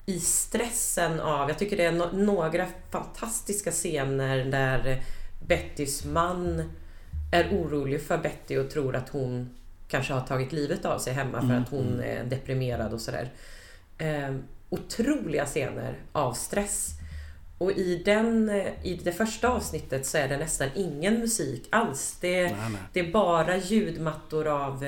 i 0.09 0.21
stressen 0.21 1.21
av, 1.21 1.49
jag 1.49 1.59
tycker 1.59 1.77
det 1.77 1.85
är 1.85 1.93
no- 1.93 2.13
några 2.25 2.67
fantastiska 2.91 3.71
scener 3.71 4.45
där 4.45 5.03
Bettys 5.47 6.05
man 6.05 6.71
är 7.33 7.49
orolig 7.51 8.03
för 8.03 8.19
Betty 8.19 8.57
och 8.57 8.71
tror 8.71 8.97
att 8.97 9.09
hon 9.09 9.51
kanske 9.89 10.13
har 10.13 10.21
tagit 10.21 10.53
livet 10.53 10.85
av 10.85 10.99
sig 10.99 11.13
hemma 11.13 11.41
för 11.41 11.55
att 11.55 11.69
hon 11.69 12.01
är 12.01 12.25
deprimerad 12.25 12.93
och 12.93 13.01
sådär. 13.01 13.31
Eh, 13.99 14.35
otroliga 14.71 15.47
scener 15.47 15.99
av 16.13 16.33
stress. 16.33 16.91
Och 17.59 17.73
i, 17.73 18.03
den, 18.05 18.49
eh, 18.49 18.67
i 18.83 19.01
det 19.05 19.13
första 19.13 19.49
avsnittet 19.49 20.07
så 20.07 20.19
är 20.19 20.29
det 20.29 20.37
nästan 20.37 20.69
ingen 20.75 21.15
musik 21.21 21.69
alls. 21.71 22.17
Det, 22.21 22.43
Nej, 22.43 22.55
nej. 22.71 22.81
det 22.93 23.01
är 23.01 23.13
bara 23.13 23.57
ljudmattor 23.57 24.47
av, 24.47 24.85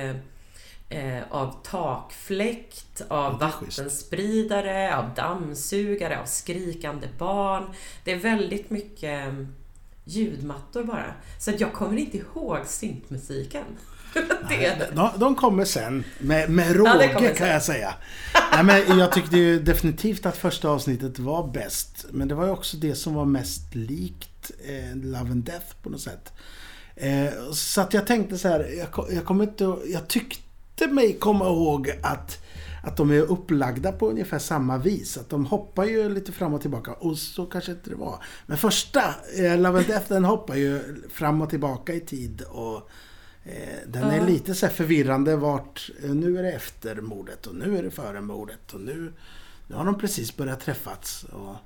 eh, 0.91 1.23
av 1.31 1.57
takfläkt, 1.63 3.03
av 3.09 3.37
Ja, 3.41 3.47
är 3.47 3.51
schysst. 3.51 3.79
vattenspridare, 3.79 4.97
av 4.97 5.15
dammsugare, 5.15 6.21
av 6.21 6.27
skrikande 6.27 7.09
barn. 7.19 7.65
Det 8.05 8.13
är 8.13 8.19
väldigt 8.19 8.71
mycket 8.71 9.27
eh, 9.27 9.35
ljudmattor 10.05 10.85
bara. 10.85 11.15
Så 11.39 11.51
att 11.51 11.61
jag 11.61 11.73
kommer 11.73 11.97
inte 11.97 12.17
ihåg 12.17 12.59
syntmusiken. 12.67 13.65
det. 14.49 14.91
De, 14.95 15.11
de 15.17 15.35
kommer 15.35 15.65
sen. 15.65 16.05
Med, 16.19 16.51
med 16.51 16.67
Ja, 16.71 16.75
råge 16.75 17.09
kommer 17.15 17.29
kan 17.29 17.37
sen. 17.37 17.49
jag 17.49 17.63
säga. 17.63 17.95
Nej, 18.53 18.65
men 18.87 18.99
jag 18.99 19.13
tyckte 19.13 19.37
ju 19.37 19.59
definitivt 19.63 20.27
att 20.27 20.37
första 20.37 20.69
avsnittet 20.69 21.19
var 21.19 21.49
bäst. 21.49 22.07
Men 22.11 22.29
det 22.29 22.35
var 22.35 22.45
ju 22.45 22.51
också 22.51 22.77
det 22.77 22.95
som 22.95 23.15
var 23.15 23.25
mest 23.25 23.75
likt 23.75 24.51
eh, 24.69 24.97
Love 24.97 25.31
and 25.31 25.45
Death 25.45 25.67
på 25.83 25.91
något 25.91 26.01
sätt. 26.01 26.33
Eh, 26.97 27.53
så 27.53 27.81
att 27.81 27.95
jag 27.95 28.07
tänkte 28.07 28.39
så 28.39 28.49
här, 28.49 28.69
jag, 28.79 29.13
jag 29.13 29.25
kommer 29.25 29.45
inte 29.45 29.77
Jag 29.87 30.09
tyckte 30.09 30.43
mig 30.89 31.19
komma 31.19 31.47
ihåg 31.47 31.91
att 32.03 32.45
att 32.83 32.97
de 32.97 33.11
är 33.11 33.21
upplagda 33.21 33.93
på 33.93 34.11
ungefär 34.11 34.39
samma 34.39 34.79
vis. 34.79 35.17
Att 35.19 35.29
de 35.29 35.47
hoppar 35.47 35.85
ju 35.85 36.15
lite 36.15 36.33
fram 36.33 36.55
och 36.55 36.61
tillbaka. 36.61 36.93
Och 36.93 37.19
så 37.19 37.47
kanske 37.47 37.73
inte 37.73 37.91
det 37.91 37.97
var. 37.97 38.25
Men 38.47 38.59
första, 38.59 39.03
eh, 39.39 39.59
Love 39.59 39.79
and 39.79 39.87
Death, 39.87 40.09
den 40.09 40.25
hoppar 40.25 40.55
ju 40.55 40.81
fram 41.11 41.43
och 41.43 41.51
tillbaka 41.51 41.95
i 41.95 42.01
tid. 42.01 42.43
Och 42.43 42.91
Eh, 43.45 43.79
Den 43.87 44.11
är 44.11 44.27
lite 44.27 44.55
så 44.55 44.69
förvirrande 44.69 45.37
vart 45.37 45.91
eh, 46.05 46.11
nu 46.11 46.39
är 46.39 46.43
det 46.43 46.53
efter 46.53 47.01
mordet 47.01 47.47
och 47.47 47.55
nu 47.55 47.79
är 47.79 47.83
det 47.83 47.91
före 47.91 48.21
mordet 48.21 48.73
och 48.73 48.81
nu, 48.81 49.13
nu 49.67 49.77
har 49.77 49.85
de 49.85 49.99
precis 49.99 50.37
börjat 50.37 50.61
träffats. 50.61 51.25
Och, 51.25 51.57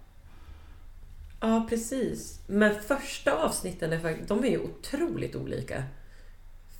Ja, 1.41 1.67
precis. 1.69 2.41
Men 2.47 2.83
första 2.83 3.33
avsnitten 3.33 3.93
är, 3.93 4.19
de 4.29 4.45
är 4.45 4.49
ju 4.49 4.59
otroligt 4.59 5.37
olika. 5.37 5.85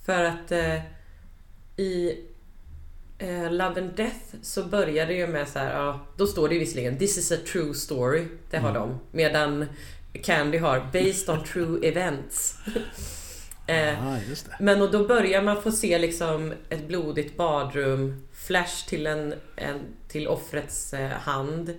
För 0.05 0.23
att 0.23 0.51
eh, 0.51 0.79
i 1.77 2.17
eh, 3.17 3.51
Love 3.51 3.81
and 3.81 3.95
Death 3.95 4.35
så 4.41 4.63
börjar 4.63 5.05
det 5.05 5.13
ju 5.13 5.27
med 5.27 5.47
så 5.47 5.59
här, 5.59 5.73
ja, 5.73 5.99
då 6.17 6.27
står 6.27 6.49
det 6.49 6.59
visserligen 6.59 6.97
This 6.97 7.17
is 7.17 7.31
a 7.31 7.37
true 7.51 7.73
story. 7.73 8.27
Det 8.49 8.57
har 8.57 8.73
de. 8.73 8.99
Medan 9.11 9.65
Candy 10.23 10.57
har 10.57 10.79
Based 10.93 11.29
on 11.29 11.43
true 11.43 11.87
events. 11.87 12.57
eh, 13.67 13.75
det. 13.75 14.35
men 14.59 14.81
och 14.81 14.91
då 14.91 15.07
börjar 15.07 15.41
man 15.41 15.61
få 15.61 15.71
se 15.71 15.97
liksom 15.97 16.53
ett 16.69 16.87
blodigt 16.87 17.37
badrum, 17.37 18.27
flash 18.33 18.87
till, 18.87 19.07
en, 19.07 19.33
en, 19.55 19.79
till 20.07 20.27
offrets 20.27 20.93
eh, 20.93 21.09
hand 21.09 21.75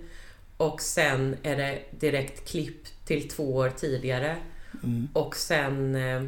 och 0.57 0.81
sen 0.81 1.37
är 1.43 1.55
det 1.55 1.79
direkt 1.91 2.49
klipp 2.49 3.05
till 3.05 3.29
två 3.29 3.55
år 3.55 3.69
tidigare. 3.69 4.37
Mm. 4.83 5.07
Och 5.13 5.35
sen, 5.35 5.95
eh, 5.95 6.23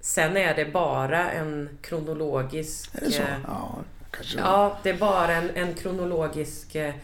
sen 0.00 0.36
är 0.36 0.54
det 0.54 0.64
bara 0.64 1.30
en 1.30 1.68
kronologisk... 1.82 2.94
Är 2.94 3.00
det 3.00 3.10
så? 3.10 3.22
eh, 3.22 3.28
Ja, 3.46 3.78
kanske. 4.10 4.38
Ja, 4.38 4.78
det 4.82 4.90
är 4.90 4.98
bara 4.98 5.32
en, 5.34 5.50
en 5.54 5.74
kronologisk 5.74 6.74
eh, 6.74 6.94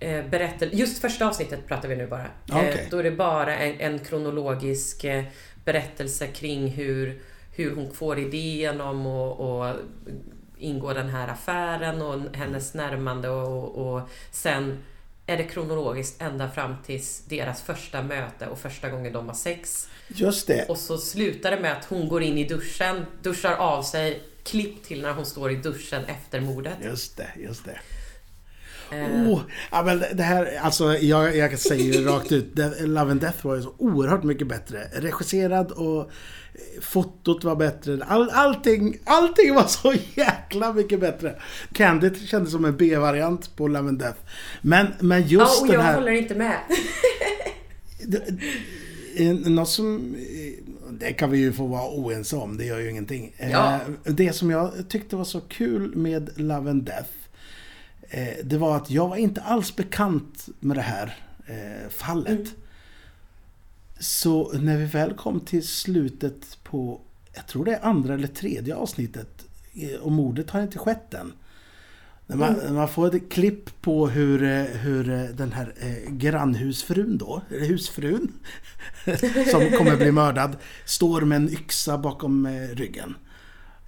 eh, 0.00 0.24
berättelse. 0.26 0.76
Just 0.76 1.00
första 1.00 1.28
avsnittet 1.28 1.66
pratar 1.66 1.88
vi 1.88 1.96
nu 1.96 2.06
bara. 2.06 2.26
Okej. 2.52 2.68
Eh, 2.68 2.90
då 2.90 2.96
är 2.98 3.02
det 3.02 3.10
bara 3.10 3.56
en, 3.56 3.80
en 3.80 3.98
kronologisk 3.98 5.04
eh, 5.04 5.24
berättelse 5.64 6.26
kring 6.26 6.68
hur, 6.68 7.22
hur 7.56 7.74
hon 7.74 7.90
får 7.94 8.18
idén 8.18 8.80
om 8.80 9.06
att 9.06 9.38
och 9.38 9.66
ingå 10.58 10.92
den 10.92 11.08
här 11.08 11.28
affären 11.28 12.02
och 12.02 12.36
hennes 12.36 12.74
närmande 12.74 13.28
och, 13.28 13.86
och 13.94 14.08
sen 14.30 14.78
är 15.28 15.36
det 15.36 15.44
kronologiskt 15.44 16.22
ända 16.22 16.50
fram 16.50 16.74
tills 16.86 17.22
deras 17.24 17.62
första 17.62 18.02
möte 18.02 18.46
och 18.46 18.58
första 18.58 18.88
gången 18.88 19.12
de 19.12 19.28
har 19.28 19.34
sex. 19.34 19.88
Just 20.08 20.46
det. 20.46 20.64
Och 20.68 20.78
så 20.78 20.98
slutar 20.98 21.50
det 21.50 21.60
med 21.60 21.72
att 21.72 21.84
hon 21.84 22.08
går 22.08 22.22
in 22.22 22.38
i 22.38 22.44
duschen, 22.44 23.06
duschar 23.22 23.54
av 23.54 23.82
sig, 23.82 24.22
klipp 24.42 24.84
till 24.84 25.02
när 25.02 25.12
hon 25.12 25.26
står 25.26 25.50
i 25.50 25.54
duschen 25.56 26.04
efter 26.04 26.40
mordet. 26.40 26.76
Just 26.84 27.16
det, 27.16 27.28
just 27.36 27.64
det. 27.64 27.78
Eh, 28.96 29.28
Oh, 29.28 29.40
ja, 29.70 29.82
men 29.82 30.04
det 30.14 30.22
här, 30.22 30.58
alltså 30.62 30.94
jag, 30.94 31.36
jag 31.36 31.58
säger 31.58 31.94
ju 31.94 32.04
rakt 32.04 32.32
ut, 32.32 32.58
Love 32.80 33.10
and 33.10 33.20
Death 33.20 33.46
var 33.46 33.56
ju 33.56 33.62
så 33.62 33.74
oerhört 33.78 34.22
mycket 34.22 34.46
bättre. 34.46 34.78
Regisserad 34.92 35.72
och 35.72 36.10
fotot 36.80 37.44
var 37.44 37.56
bättre. 37.56 38.04
All, 38.08 38.30
allting, 38.30 38.98
allting 39.04 39.54
var 39.54 39.66
så 39.66 39.94
jäkla 40.14 40.72
mycket 40.72 41.00
bättre. 41.00 41.34
Candy 41.72 42.14
kändes 42.14 42.52
som 42.52 42.64
en 42.64 42.76
B-variant 42.76 43.56
på 43.56 43.68
Love 43.68 43.88
and 43.88 43.98
Death. 43.98 44.18
Men, 44.62 44.86
men 45.00 45.20
ja, 45.20 45.26
just 45.28 45.60
och 45.60 45.66
den 45.66 45.74
jag 45.76 45.82
här... 45.82 45.94
håller 45.94 46.12
inte 46.12 46.34
med. 46.34 46.56
Eh, 49.16 49.32
Något 49.34 49.68
som... 49.68 50.14
eh, 50.14 50.64
Det 50.90 51.12
kan 51.12 51.30
vi 51.30 51.38
ju 51.38 51.52
få 51.52 51.66
vara 51.66 51.88
oense 51.90 52.36
om, 52.36 52.56
det 52.56 52.64
gör 52.64 52.78
ju 52.78 52.90
ingenting. 52.90 53.34
Eh, 53.36 53.50
Ja. 53.50 53.78
Det 54.04 54.32
som 54.32 54.50
jag 54.50 54.72
tyckte 54.88 55.16
var 55.16 55.24
så 55.24 55.40
kul 55.40 55.96
med 55.96 56.30
Love 56.36 56.70
and 56.70 56.82
Death, 56.82 57.10
det 58.44 58.58
var 58.58 58.76
att 58.76 58.90
jag 58.90 59.08
var 59.08 59.16
inte 59.16 59.40
alls 59.40 59.76
bekant 59.76 60.46
med 60.60 60.76
det 60.76 60.82
här 60.82 61.16
fallet. 61.90 62.28
Mm. 62.28 62.46
Så 64.00 64.52
när 64.52 64.76
vi 64.78 64.84
väl 64.84 65.14
kom 65.14 65.40
till 65.40 65.66
slutet 65.68 66.58
på, 66.64 67.00
jag 67.34 67.46
tror 67.46 67.64
det 67.64 67.74
är 67.74 67.84
andra 67.84 68.14
eller 68.14 68.28
tredje 68.28 68.74
avsnittet, 68.74 69.44
eh, 69.74 70.00
och 70.00 70.12
mordet 70.12 70.50
har 70.50 70.62
inte 70.62 70.78
skett 70.78 71.14
än. 71.14 71.32
När 72.26 72.36
man, 72.36 72.60
Mm. 72.60 72.74
man 72.74 72.88
får 72.88 73.14
ett 73.16 73.30
klipp 73.32 73.82
på 73.82 74.08
hur, 74.08 74.42
eh, 74.42 74.62
hur 74.64 75.10
eh, 75.10 75.22
den 75.24 75.52
här 75.52 75.74
eh, 75.80 76.10
grannhusfrun 76.12 77.18
då, 77.18 77.42
eller 77.50 77.66
husfrun, 77.66 78.32
som 79.50 79.70
kommer 79.78 79.96
bli 79.96 80.12
mördad, 80.12 80.56
står 80.84 81.20
med 81.20 81.36
en 81.36 81.48
yxa 81.52 81.98
bakom 81.98 82.46
eh, 82.46 82.68
ryggen. 82.68 83.14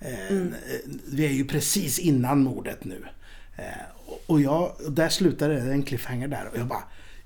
Eh, 0.01 0.31
Mm. 0.31 0.55
Vi 1.07 1.27
är 1.27 1.31
ju 1.33 1.44
precis 1.44 1.99
innan 1.99 2.42
mordet 2.42 2.85
nu. 2.85 3.05
Eh, 3.57 3.64
och- 4.07 4.20
Och 4.27 4.40
jag, 4.40 4.73
och 4.87 4.92
där 4.92 5.09
slutade 5.09 5.55
det, 5.55 5.73
en 5.73 5.83
cliffhanger 5.83 6.29
där. 6.29 6.49
Och 6.53 6.59
jag 6.59 6.66
bara, 6.66 6.83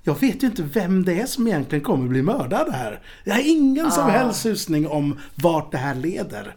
jag 0.07 0.19
vet 0.19 0.43
ju 0.43 0.47
inte 0.47 0.63
vem 0.63 1.05
det 1.05 1.21
är 1.21 1.25
som 1.25 1.47
egentligen 1.47 1.83
kommer 1.83 2.07
bli 2.07 2.21
mördad 2.21 2.69
här. 2.73 2.99
Jag 3.23 3.33
har 3.35 3.41
ingen 3.49 3.91
som 3.91 4.03
Ah. 4.03 4.09
helst 4.09 4.41
susning 4.41 4.87
om 4.87 5.19
vart 5.35 5.71
det 5.71 5.77
här 5.77 5.95
leder. 5.95 6.55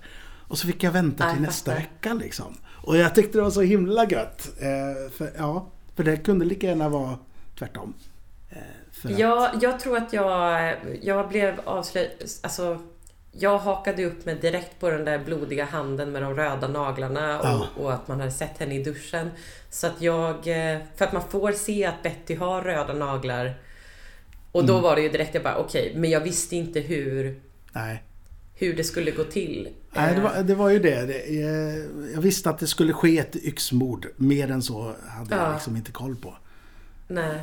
Och 0.48 0.58
så 0.58 0.66
fick 0.66 0.82
jag 0.82 0.92
vänta 0.92 1.24
Nej, 1.24 1.34
till 1.34 1.42
jag 1.42 1.48
nästa 1.48 1.70
fattar. 1.70 1.82
vecka 1.82 2.14
liksom. 2.14 2.54
Och 2.84 2.96
jag 2.96 3.14
tyckte 3.14 3.38
det 3.38 3.42
var 3.42 3.50
så 3.50 3.60
himla 3.60 4.04
gött. 4.10 4.48
Eh, 4.60 5.10
för, 5.12 5.30
ja, 5.38 5.66
för 5.96 6.04
det 6.04 6.16
kunde 6.16 6.44
lika 6.44 6.66
gärna 6.66 6.88
vara 6.88 7.18
tvärtom. 7.58 7.94
Eh, 8.50 8.56
för 8.92 9.08
att- 9.12 9.18
Ja, 9.18 9.50
jag 9.60 9.80
tror 9.80 9.96
att 9.96 10.12
jag, 10.12 10.74
jag 11.02 11.28
blev 11.28 11.60
avslöjad... 11.64 12.10
Alltså, 12.42 12.78
jag 13.32 13.58
hakade 13.58 14.04
upp 14.04 14.24
mig 14.26 14.34
direkt 14.34 14.80
på 14.80 14.90
den 14.90 15.04
där 15.04 15.18
blodiga 15.18 15.64
handen 15.64 16.12
med 16.12 16.22
de 16.22 16.34
röda 16.34 16.68
naglarna 16.68 17.38
och, 17.40 17.46
Ja. 17.46 17.66
och 17.76 17.92
att 17.92 18.08
man 18.08 18.20
hade 18.20 18.32
sett 18.32 18.58
henne 18.58 18.74
i 18.74 18.82
duschen. 18.82 19.30
Så 19.70 19.86
att 19.86 20.02
jag... 20.02 20.34
eh, 20.74 20.78
För 20.96 21.04
att 21.04 21.12
man 21.12 21.22
får 21.28 21.52
se 21.52 21.84
att 21.84 22.02
Betty 22.02 22.34
har 22.34 22.62
röda 22.62 22.92
naglar. 22.94 23.54
Och 24.52 24.60
Mm. 24.60 24.74
då 24.74 24.80
var 24.80 24.96
det 24.96 25.02
ju 25.02 25.08
direkt 25.08 25.34
jag 25.34 25.42
bara 25.42 25.56
okej, 25.56 25.92
men 25.96 26.10
jag 26.10 26.20
visste 26.20 26.56
inte 26.56 26.80
hur, 26.80 27.40
Nej. 27.72 28.02
hur 28.54 28.76
det 28.76 28.84
skulle 28.84 29.10
gå 29.10 29.24
till. 29.24 29.68
Nej, 29.92 30.10
det 30.14 30.16
Eh, 30.20 30.22
var, 30.22 30.42
det 30.42 30.54
var 30.54 30.70
ju 30.70 30.78
det. 30.78 31.06
det 31.06 31.18
eh, 31.42 31.76
jag 32.14 32.20
visste 32.20 32.50
att 32.50 32.58
det 32.58 32.66
skulle 32.66 32.92
ske 32.92 33.18
ett 33.18 33.36
yxmord. 33.36 34.06
Mer 34.16 34.50
än 34.50 34.62
så 34.62 34.82
hade 35.08 35.34
jag 35.36 35.44
Ja. 35.48 35.52
liksom 35.52 35.76
inte 35.76 35.92
koll 35.92 36.16
på. 36.16 36.34
Nej. 37.08 37.40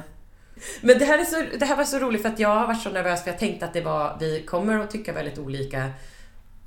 Men 0.81 0.99
det 0.99 1.05
här, 1.05 1.19
är 1.19 1.25
så, 1.25 1.57
det 1.57 1.65
här 1.65 1.75
var 1.75 1.83
så 1.83 1.99
roligt 1.99 2.21
för 2.21 2.29
att 2.29 2.39
jag 2.39 2.49
har 2.49 2.67
varit 2.67 2.81
så 2.81 2.89
nervös 2.89 3.23
för 3.23 3.31
jag 3.31 3.39
tänkte 3.39 3.65
att 3.65 3.73
det 3.73 3.81
var, 3.81 4.17
vi 4.19 4.43
kommer 4.43 4.79
att 4.79 4.91
tycka 4.91 5.13
väldigt 5.13 5.37
olika. 5.37 5.91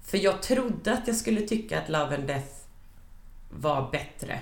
För 0.07 0.18
jag 0.18 0.42
trodde 0.42 0.92
att 0.92 1.07
jag 1.07 1.16
skulle 1.16 1.40
tycka 1.40 1.79
att 1.81 1.88
Love 1.88 2.14
and 2.14 2.27
Death 2.27 2.55
var 3.51 3.90
bättre. 3.92 4.40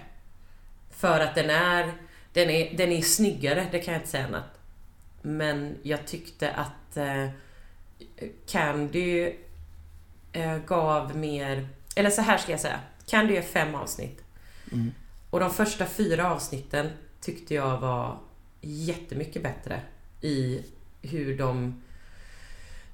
För 0.90 1.20
att 1.20 1.34
den 1.34 1.50
är, 1.50 1.92
den 2.32 2.50
är, 2.50 2.76
den 2.76 2.92
är 2.92 3.02
snyggare, 3.02 3.66
det 3.70 3.78
kan 3.78 3.94
jag 3.94 4.00
inte 4.00 4.10
säga 4.10 4.26
annat. 4.26 4.58
Men 5.22 5.78
jag 5.82 6.06
tyckte 6.06 6.50
att 6.50 6.96
eh, 6.96 7.28
Candy 8.46 9.32
eh, 10.32 10.58
gav 10.58 11.16
mer, 11.16 11.68
eller 11.96 12.10
så 12.10 12.22
här 12.22 12.38
ska 12.38 12.50
jag 12.50 12.60
säga. 12.60 12.80
Candy 13.06 13.36
är 13.36 13.42
fem 13.42 13.74
avsnitt. 13.74 14.24
Mm. 14.72 14.92
Och 15.30 15.40
de 15.40 15.50
första 15.50 15.86
fyra 15.86 16.34
avsnitten 16.34 16.90
tyckte 17.20 17.54
jag 17.54 17.78
var 17.78 18.18
jättemycket 18.66 19.42
bättre 19.42 19.80
i 20.20 20.62
hur 21.02 21.38
de... 21.38 21.82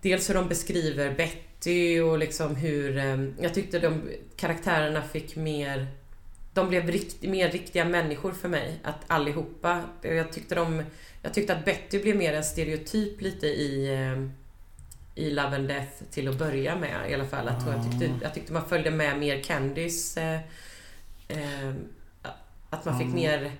Dels 0.02 0.30
hur 0.30 0.34
de 0.34 0.48
beskriver 0.48 1.14
Betty 1.14 2.00
och 2.00 2.18
liksom 2.18 2.56
hur... 2.56 2.96
eh, 2.98 3.24
Jag 3.40 3.54
tyckte 3.54 3.78
de 3.78 4.02
karaktärerna 4.36 5.02
fick 5.02 5.36
mer... 5.36 5.86
De 6.54 6.68
blev 6.68 6.90
rikt, 6.90 7.22
mer 7.22 7.50
riktiga 7.50 7.84
människor 7.84 8.32
för 8.32 8.48
mig, 8.48 8.80
att 8.82 9.00
allihopa. 9.06 9.82
Jag 10.02 10.32
tyckte, 10.32 10.54
de, 10.54 10.82
jag 11.22 11.34
tyckte 11.34 11.56
att 11.56 11.64
Betty 11.64 12.02
blev 12.02 12.16
mer 12.16 12.32
en 12.32 12.44
stereotyp 12.44 13.20
lite 13.20 13.46
i, 13.46 13.94
eh, 13.94 14.28
i 15.24 15.30
Love 15.30 15.56
and 15.56 15.68
Death 15.68 15.92
till 16.10 16.28
att 16.28 16.38
börja 16.38 16.76
med 16.76 17.10
i 17.10 17.14
alla 17.14 17.26
fall. 17.26 17.48
Att 17.48 17.66
jag, 17.66 17.90
tyckte, 17.90 18.14
jag 18.22 18.34
tyckte 18.34 18.52
man 18.52 18.68
följde 18.68 18.90
med 18.90 19.18
mer 19.18 19.42
Candys... 19.42 20.16
Eh, 20.16 20.40
eh, 21.28 21.72
att 22.70 22.84
man 22.84 22.98
fick 22.98 23.08
Ja. 23.08 23.14
mer 23.14 23.52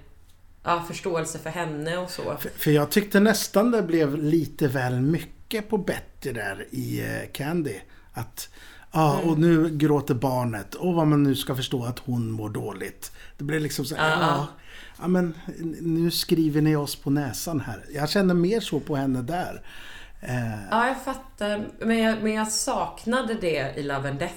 ja, 0.65 0.85
förståelse 0.89 1.39
för 1.39 1.51
henne 1.51 1.97
och 1.99 2.11
så. 2.11 2.23
För, 2.23 2.51
för 2.59 2.71
jag 2.71 2.91
tyckte 2.91 3.21
nästan 3.21 3.71
det 3.71 3.83
blev 3.83 4.17
lite 4.23 4.69
väl 4.69 5.01
mycket 5.01 5.69
på 5.71 5.79
Betty 5.79 6.33
där 6.33 6.67
i 6.71 7.01
eh, 7.01 7.31
Candy. 7.33 7.77
Att, 8.13 8.49
ja, 8.93 9.15
Mm. 9.19 9.31
och 9.31 9.39
nu 9.39 9.69
gråter 9.77 10.15
barnet. 10.15 10.75
Och 10.75 10.95
vad 10.95 11.07
man 11.07 11.23
nu 11.23 11.35
ska 11.35 11.57
förstå 11.57 11.85
att 11.85 11.99
hon 11.99 12.31
mår 12.31 12.49
dåligt. 12.51 13.13
Det 13.39 13.45
blev 13.45 13.61
liksom 13.61 13.85
så 13.85 13.95
här, 13.97 14.11
Ja, 14.11 14.17
ja, 14.21 14.27
ja. 14.27 14.47
ja 15.01 15.09
men 15.09 15.35
nu 15.81 16.11
skriver 16.11 16.61
ni 16.61 16.77
oss 16.77 16.97
på 16.97 17.11
näsan 17.11 17.61
här. 17.61 17.85
Jag 17.95 18.11
kände 18.11 18.35
mer 18.35 18.61
så 18.61 18.81
på 18.81 18.97
henne 18.97 19.23
där. 19.23 19.63
Eh, 20.21 20.65
Ja, 20.71 20.87
jag 20.89 21.03
fattar. 21.05 21.69
Men 21.81 21.99
jag, 21.99 22.23
men 22.23 22.33
jag 22.33 22.49
saknade 22.53 23.35
det 23.35 23.75
i 23.77 23.83
Love 23.83 24.09
and 24.11 24.19
Death. 24.19 24.35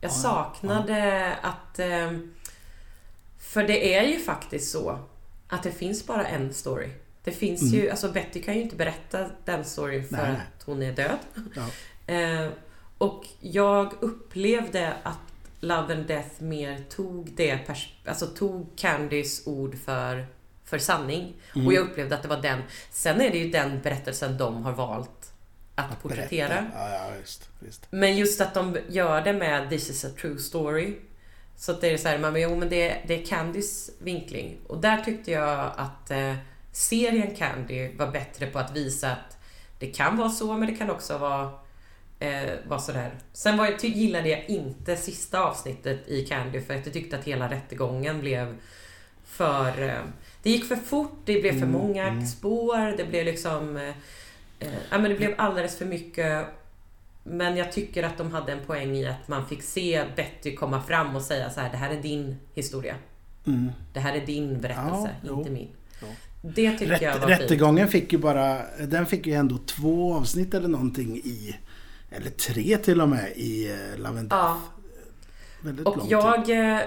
Jag 0.00 0.10
Ja, 0.10 0.14
saknade 0.14 1.32
att... 1.42 1.78
Eh, 1.78 2.12
för 3.38 3.62
det 3.62 3.94
är 3.94 4.02
ju 4.06 4.18
faktiskt 4.18 4.70
så 4.72 4.98
att 5.50 5.62
det 5.62 5.72
finns 5.72 6.06
bara 6.06 6.26
en 6.26 6.54
story. 6.54 6.88
Det 7.24 7.32
finns 7.32 7.62
ju, 7.74 7.90
alltså 7.90 8.12
Betty 8.12 8.42
kan 8.42 8.54
ju 8.54 8.62
inte 8.62 8.76
berätta 8.76 9.30
den 9.44 9.64
storyn 9.64 10.08
för 10.08 10.16
Mm. 10.16 10.32
Nej, 10.32 10.42
att 10.56 10.62
hon 10.62 10.82
är 10.82 10.92
död. 10.92 11.18
Ja. 11.54 11.66
Eh, 12.06 12.48
och 12.98 13.26
jag 13.40 13.92
upplevde 14.00 14.92
att 15.02 15.18
Love 15.60 15.94
and 15.94 16.06
Death 16.06 16.42
mer 16.42 16.84
tog 16.88 17.32
det, 17.36 17.58
alltså 18.04 18.26
tog 18.26 18.76
Candys 18.76 19.46
ord 19.46 19.78
för, 19.84 20.26
för 20.64 20.78
sanning. 20.78 21.34
Mm. 21.54 21.66
Och 21.66 21.72
jag 21.72 21.80
upplevde 21.80 22.14
att 22.14 22.22
det 22.22 22.28
var 22.28 22.42
den. 22.42 22.62
Sen 22.90 23.20
är 23.20 23.30
det 23.30 23.38
ju 23.38 23.50
den 23.50 23.80
berättelsen 23.80 24.38
de 24.38 24.64
har 24.64 24.72
valt 24.72 25.32
att 25.74 26.02
porträttera. 26.02 26.48
Berätta. 26.48 26.66
Ja, 26.74 26.90
ja, 26.90 27.12
visst, 27.20 27.48
visst. 27.58 27.86
Men 27.90 28.16
just 28.16 28.40
att 28.40 28.54
de 28.54 28.78
gör 28.88 29.20
det 29.20 29.32
med 29.32 29.70
This 29.70 29.90
is 29.90 30.04
a 30.04 30.08
true 30.20 30.38
story. 30.38 30.96
Så 31.60 31.72
att 31.72 31.80
det 31.80 31.88
är 31.90 31.96
så 31.96 32.08
här, 32.08 32.18
man 32.18 32.32
bara, 32.32 32.40
jo 32.40 32.56
men 32.56 32.68
det, 32.68 32.98
det 33.06 33.22
är 33.22 33.26
Candys 33.26 33.90
vinkling. 33.98 34.56
Och 34.66 34.78
där 34.80 34.96
tyckte 34.96 35.30
jag 35.30 35.70
att 35.76 36.10
eh, 36.10 36.34
serien 36.72 37.34
Candy 37.36 37.96
var 37.96 38.06
bättre 38.06 38.46
på 38.46 38.58
att 38.58 38.76
visa 38.76 39.10
att 39.12 39.36
det 39.78 39.86
kan 39.86 40.16
vara 40.16 40.28
så, 40.30 40.52
men 40.56 40.68
det 40.68 40.76
kan 40.76 40.90
också 40.90 41.18
vara, 41.18 41.50
eh, 42.18 42.50
vara 42.68 42.80
sådär. 42.80 43.10
Sen 43.32 43.56
var, 43.56 43.66
jag- 43.66 43.84
gillade 43.84 44.28
jag 44.28 44.44
inte 44.48 44.96
sista 44.96 45.40
avsnittet 45.40 46.08
i 46.08 46.26
Candy 46.26 46.60
för 46.60 46.74
att 46.74 46.84
jag 46.86 46.92
tyckte 46.92 47.18
att 47.18 47.24
hela 47.24 47.50
rättegången 47.50 48.20
blev 48.20 48.56
för... 49.24 49.82
Eh, 49.88 50.02
det 50.42 50.50
gick 50.50 50.64
för 50.64 50.76
fort, 50.76 51.18
det 51.24 51.40
blev 51.40 51.52
för 51.52 51.58
Mm, 51.66 51.72
många 51.72 52.06
mm. 52.08 52.26
spår, 52.26 52.96
det 52.96 53.04
blev 53.04 53.24
liksom... 53.24 53.76
Eh, 53.76 53.88
eh, 54.60 54.68
ja, 54.90 54.98
men 54.98 55.10
det 55.10 55.16
blev 55.16 55.34
alldeles 55.38 55.78
för 55.78 55.84
mycket. 55.84 56.46
Men 57.24 57.56
jag 57.56 57.72
tycker 57.72 58.02
att 58.02 58.18
de 58.18 58.32
hade 58.32 58.52
en 58.52 58.64
poäng 58.66 58.96
i 58.96 59.06
att 59.06 59.28
man 59.28 59.46
fick 59.48 59.62
se 59.62 60.04
Betty 60.16 60.54
komma 60.56 60.82
fram 60.82 61.16
och 61.16 61.22
säga 61.22 61.50
så 61.50 61.60
här, 61.60 61.70
det 61.70 61.76
här 61.76 61.90
är 61.90 62.02
din 62.02 62.36
historia. 62.54 62.94
Mm. 63.46 63.70
Det 63.92 64.00
här 64.00 64.14
är 64.16 64.26
din 64.26 64.60
berättelse, 64.60 65.10
Ja, 65.22 65.28
jo. 65.28 65.38
inte 65.38 65.50
min. 65.50 65.68
Ja. 66.00 66.06
Det 66.42 66.78
tycker 66.78 67.02
jag 67.02 67.14
Rätt, 67.14 67.20
var 67.20 67.28
rättegången 67.28 67.88
fick 67.88 68.12
ju 68.12 68.18
bara, 68.18 68.62
den 68.86 69.06
fick 69.06 69.26
ju 69.26 69.32
ändå 69.32 69.58
två 69.58 70.14
avsnitt 70.14 70.54
eller 70.54 70.68
någonting 70.68 71.16
i, 71.16 71.56
eller 72.10 72.30
tre 72.30 72.76
till 72.76 73.00
och 73.00 73.08
med 73.08 73.32
i 73.36 73.70
eh, 73.70 73.98
Love 74.02 74.18
fint. 74.18 74.28
Ja, 74.32 74.60
Väldigt 75.62 75.86
och 75.86 75.96
jag... 76.08 76.50
eh, 76.50 76.80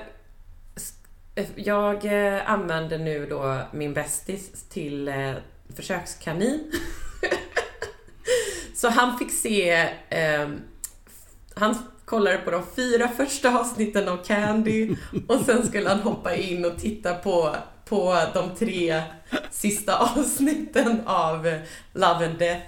eh, 1.36 1.46
Jag 1.56 2.08
använder 2.46 2.98
nu 3.00 3.26
då 3.26 3.62
min 3.74 3.93
bästis 3.93 4.65
till 4.69 5.12
försökskanin. 5.76 6.72
Så 8.84 8.89
han 8.89 9.17
fick 9.17 9.32
se... 9.32 9.72
Eh, 10.10 10.50
han 11.56 11.76
kollade 12.06 12.38
på 12.38 12.52
de 12.52 12.63
fyra 12.76 13.08
första 13.08 13.60
avsnitten 13.60 14.08
av 14.08 14.24
Candy 14.24 14.96
och 15.28 15.39
sen 15.46 15.67
skulle 15.67 15.89
han 15.89 16.00
hoppa 16.00 16.36
in 16.36 16.65
och 16.65 16.78
titta 16.78 17.15
på, 17.15 17.56
på 17.86 18.17
de 18.34 18.56
tre 18.56 19.04
sista 19.52 19.98
avsnitten 19.98 21.02
av 21.06 21.60
Love 21.93 22.26
and 22.26 22.39
Death. 22.39 22.65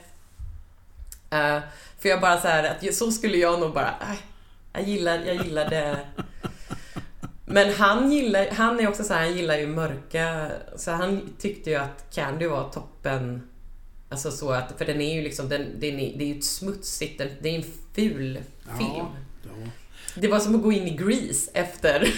Eh, 1.29 1.59
för 1.99 2.09
jag 2.09 2.21
bara 2.21 2.41
så 2.41 2.47
här, 2.47 2.63
att 2.63 2.95
så 2.95 3.11
skulle 3.11 3.37
jag 3.37 3.59
nog 3.59 3.73
bara... 3.73 3.89
eh, 4.01 4.17
jag 4.73 4.83
gillar, 4.83 5.19
jag 5.25 5.35
gillade... 5.35 5.99
Men 7.45 7.73
han 7.73 8.11
gillar, 8.11 8.47
han 8.51 8.79
är 8.79 8.87
också 8.87 9.03
så 9.03 9.13
här, 9.13 9.21
han 9.21 9.33
gillar 9.33 9.57
ju 9.57 9.67
mörka, 9.67 10.51
så 10.75 10.91
han 10.91 11.35
tyckte 11.39 11.69
ju 11.69 11.75
att 11.75 12.15
Candy 12.15 12.47
var 12.47 12.69
toppen. 12.69 13.49
Alltså 14.15 14.31
så 14.31 14.51
att, 14.51 14.73
för 14.77 14.85
den 14.85 15.01
är 15.01 15.15
ju 15.15 15.21
liksom, 15.21 15.49
den, 15.49 15.61
den 15.79 15.99
är, 15.99 16.17
det 16.17 16.23
är 16.23 16.27
ju 16.27 16.37
ett 16.37 16.43
smutsigt, 16.43 17.17
den, 17.17 17.27
det 17.41 17.49
är 17.49 17.55
en 17.55 17.63
ful 17.95 18.39
film. 18.77 18.89
Ja, 18.89 19.11
ja. 19.43 19.69
Det 20.15 20.27
var 20.27 20.39
som 20.39 20.55
att 20.55 20.63
gå 20.63 20.71
in 20.71 20.87
i 20.87 20.95
Grease 20.97 21.51
efter, 21.53 22.01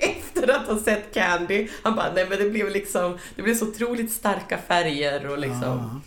efter 0.00 0.50
att 0.50 0.66
ha 0.66 0.78
sett 0.80 1.14
Candy. 1.14 1.68
Han 1.82 1.96
bara, 1.96 2.12
nej 2.14 2.26
men 2.28 2.38
det 2.38 2.50
blev 2.50 2.70
liksom, 2.70 3.18
det 3.36 3.42
blev 3.42 3.54
så 3.54 3.68
otroligt 3.68 4.12
starka 4.12 4.58
färger 4.58 5.26
och 5.26 5.38
liksom 5.38 5.62
Ja. 5.62 6.00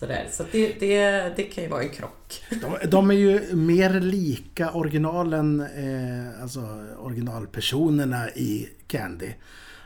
sådär. 0.00 0.28
Så 0.32 0.44
det, 0.52 0.80
det, 0.80 1.32
det 1.36 1.42
kan 1.42 1.64
ju 1.64 1.70
vara 1.70 1.82
en 1.82 1.88
krock. 1.90 2.42
De, 2.50 2.88
de 2.88 3.10
är 3.10 3.14
ju 3.14 3.54
mer 3.56 4.00
lika 4.00 4.70
originalen, 4.72 5.60
eh, 5.60 6.42
alltså 6.42 6.60
originalpersonerna 6.98 8.30
i 8.30 8.68
Candy. 8.86 9.28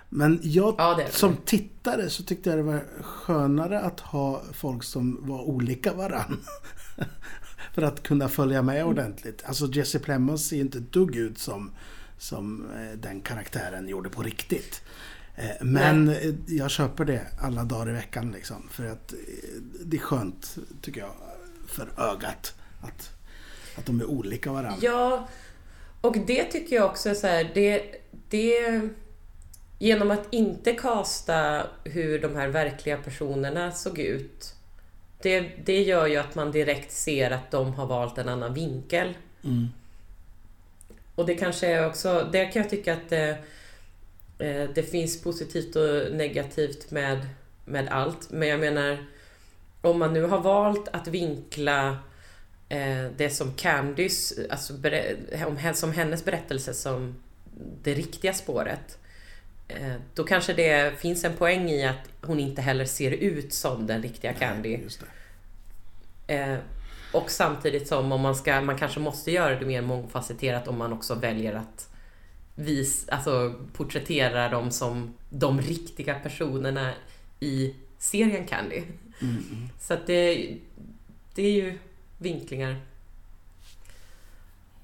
Men 0.08 0.40
jag 0.42 0.74
Ja, 0.78 0.94
det 0.94 1.02
det. 1.04 1.12
som 1.12 1.36
tittare 1.36 2.10
så 2.10 2.22
tyckte 2.22 2.50
jag 2.50 2.58
det 2.58 2.62
var 2.62 2.84
skönare 3.02 3.80
att 3.80 4.00
ha 4.00 4.42
folk 4.52 4.82
som 4.84 5.18
var 5.28 5.40
olika 5.42 5.92
varann. 5.92 6.40
För 7.74 7.82
att 7.82 8.02
kunna 8.02 8.28
följa 8.28 8.62
med 8.62 8.84
ordentligt. 8.84 9.42
Alltså 9.46 9.66
Jesse 9.66 9.98
Plemons 9.98 10.48
ser 10.48 10.56
ju 10.56 10.62
inte 10.62 10.78
ett 10.78 10.92
dugg 10.92 11.16
ut 11.16 11.38
som, 11.38 11.70
som 12.18 12.70
eh, 12.70 12.98
den 12.98 13.20
karaktären 13.20 13.88
gjorde 13.88 14.08
på 14.08 14.22
riktigt. 14.22 14.82
Eh, 15.36 15.44
Men 15.60 16.08
eh, 16.08 16.34
jag 16.46 16.70
köper 16.70 17.04
det 17.04 17.26
alla 17.40 17.64
dagar 17.64 17.88
i 17.90 17.92
veckan 17.92 18.32
liksom. 18.32 18.68
För 18.70 18.86
att 18.86 19.14
det 19.84 19.96
är 19.96 20.00
skönt, 20.00 20.58
tycker 20.82 21.00
jag, 21.00 21.12
för 21.68 21.88
ögat. 22.12 22.54
Att, 22.80 23.10
att 23.78 23.86
de 23.86 24.00
är 24.00 24.04
olika 24.04 24.52
varandra. 24.52 24.78
Ja, 24.82 25.28
och 26.00 26.16
det 26.26 26.44
tycker 26.44 26.76
jag 26.76 26.86
också 26.86 27.08
är 27.08 27.14
så 27.14 27.26
här, 27.26 27.50
det, 27.54 27.82
det... 28.28 28.80
Genom 29.78 30.10
att 30.10 30.26
inte 30.30 30.72
kasta 30.72 31.66
hur 31.84 32.18
de 32.18 32.36
här 32.36 32.48
verkliga 32.48 32.96
personerna 32.96 33.72
såg 33.72 33.98
ut, 33.98 34.54
det, 35.22 35.40
det 35.64 35.82
gör 35.82 36.06
ju 36.06 36.16
att 36.16 36.34
man 36.34 36.52
direkt 36.52 36.92
ser 36.92 37.30
att 37.30 37.50
de 37.50 37.74
har 37.74 37.86
valt 37.86 38.18
en 38.18 38.28
annan 38.28 38.54
vinkel. 38.54 39.16
Mm. 39.44 39.68
Och 41.14 41.26
det 41.26 41.34
kanske 41.34 41.66
är 41.66 41.86
också, 41.86 42.28
där 42.32 42.52
kan 42.52 42.62
jag 42.62 42.70
tycka 42.70 42.92
att 42.92 43.08
det, 43.08 43.38
eh, 44.38 44.70
det 44.74 44.82
finns 44.82 45.22
positivt 45.22 45.76
och 45.76 46.16
negativt 46.16 46.90
med, 46.90 47.28
med 47.64 47.88
allt. 47.88 48.30
Men 48.30 48.48
jag 48.48 48.60
menar, 48.60 49.06
om 49.80 49.98
man 49.98 50.12
nu 50.12 50.22
har 50.22 50.40
valt 50.40 50.88
att 50.88 51.08
vinkla 51.08 51.98
eh, 52.68 53.06
det 53.16 53.30
som 53.30 53.54
Candys, 53.54 54.38
alltså 54.50 54.74
som 55.74 55.92
hennes 55.92 56.24
berättelse 56.24 56.74
som 56.74 57.14
det 57.82 57.94
riktiga 57.94 58.34
spåret. 58.34 58.98
Eh, 59.68 59.94
då 60.14 60.24
kanske 60.24 60.52
det 60.52 61.00
finns 61.00 61.24
en 61.24 61.36
poäng 61.36 61.70
i 61.70 61.86
att 61.86 62.10
hon 62.22 62.40
inte 62.40 62.62
heller 62.62 62.84
ser 62.84 63.10
ut 63.10 63.52
som 63.52 63.86
den 63.86 64.02
riktiga 64.02 64.32
Candy. 64.32 64.80
Det. 66.26 66.34
Eh, 66.34 66.58
och 67.12 67.30
samtidigt 67.30 67.88
som 67.88 68.12
om 68.12 68.20
man 68.20 68.34
ska, 68.34 68.60
man 68.60 68.78
kanske 68.78 69.00
måste 69.00 69.30
göra 69.30 69.58
det 69.58 69.66
mer 69.66 69.82
mångfacetterat 69.82 70.68
om 70.68 70.78
man 70.78 70.92
också 70.92 71.14
väljer 71.14 71.54
att 71.54 71.94
vis, 72.54 73.08
alltså 73.08 73.54
porträttera 73.72 74.48
dem 74.48 74.70
som 74.70 75.14
de 75.30 75.60
riktiga 75.60 76.14
personerna 76.14 76.92
i 77.40 77.74
serien 77.98 78.46
Candy. 78.46 78.82
Mm. 79.22 79.68
Så 79.80 79.94
att 79.94 80.06
det, 80.06 80.54
det 81.34 81.42
är 81.42 81.52
ju 81.52 81.78
vinklingar. 82.18 82.76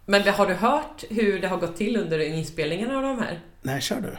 Men 0.06 0.22
har 0.22 0.46
du 0.46 0.54
hört 0.54 1.04
hur 1.10 1.40
det 1.40 1.48
har 1.48 1.56
gått 1.56 1.76
till 1.76 1.96
under 1.96 2.18
inspelningen 2.18 2.90
av 2.90 3.02
de 3.02 3.18
här? 3.18 3.40
Nej, 3.62 3.80
kör 3.80 4.00
du. 4.00 4.16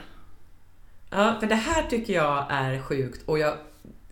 Ja, 1.18 1.38
för 1.40 1.48
det 1.48 1.56
här 1.56 1.84
tycker 1.84 2.14
jag 2.14 2.46
är 2.50 2.82
sjukt 2.82 3.22
och 3.26 3.40
jag 3.40 3.58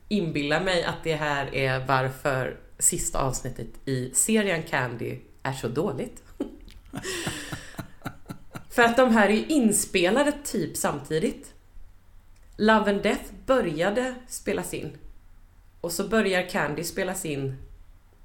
inbillar 0.07 0.63
mig 0.63 0.83
att 0.83 1.03
det 1.03 1.15
här 1.15 1.55
är 1.55 1.85
varför 1.85 2.57
sista 2.79 3.19
avsnittet 3.19 3.67
i 3.85 4.11
serien 4.13 4.63
Candy 4.63 5.19
är 5.43 5.53
så 5.53 5.67
dåligt. 5.67 6.23
för 8.69 8.83
att 8.83 8.97
de 8.97 9.11
här 9.11 9.29
är 9.29 9.51
inspelade 9.51 10.33
typ 10.43 10.77
samtidigt. 10.77 11.53
Love 12.57 12.91
and 12.91 13.03
Death 13.03 13.23
började 13.45 14.15
spelas 14.27 14.73
in. 14.73 14.97
Och 15.81 15.91
så 15.91 16.07
börjar 16.07 16.49
Candy 16.49 16.83
spelas 16.83 17.25
in 17.25 17.57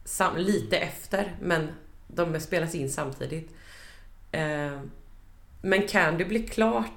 sam- 0.04 0.36
lite 0.36 0.76
efter, 0.76 1.36
men 1.40 1.68
de 2.06 2.40
spelas 2.40 2.74
in 2.74 2.90
samtidigt. 2.90 3.54
Eh, 4.32 4.80
men 5.62 5.88
Candy 5.88 6.24
blir 6.24 6.46
klart 6.46 6.90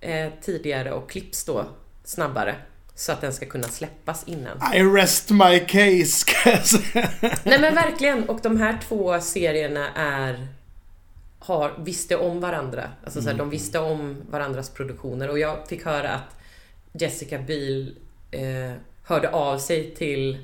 eh, 0.00 0.32
tidigare 0.42 0.92
och 0.92 1.10
klipps 1.10 1.44
då 1.44 1.66
snabbare. 2.04 2.54
Så 2.94 3.12
att 3.12 3.20
den 3.20 3.32
ska 3.32 3.46
kunna 3.46 3.68
släppas 3.68 4.24
innan. 4.28 4.74
I 4.74 4.82
rest 4.82 5.30
my 5.30 5.58
case. 5.58 6.26
Nej 7.44 7.60
men 7.60 7.74
verkligen! 7.74 8.28
Och 8.28 8.40
de 8.42 8.56
här 8.56 8.78
två 8.88 9.20
serierna 9.20 9.88
är 9.94 10.48
har, 11.38 11.74
visste 11.78 12.16
om 12.16 12.40
varandra. 12.40 12.90
Alltså 13.04 13.22
så 13.22 13.28
här, 13.28 13.36
de 13.36 13.50
visste 13.50 13.78
om 13.78 14.16
varandras 14.30 14.70
produktioner 14.70 15.30
och 15.30 15.38
jag 15.38 15.68
fick 15.68 15.84
höra 15.84 16.10
att 16.10 16.38
Jessica 16.92 17.38
Biel 17.38 17.98
eh, 18.30 18.72
hörde 19.04 19.30
av 19.30 19.58
sig 19.58 19.94
till 19.94 20.38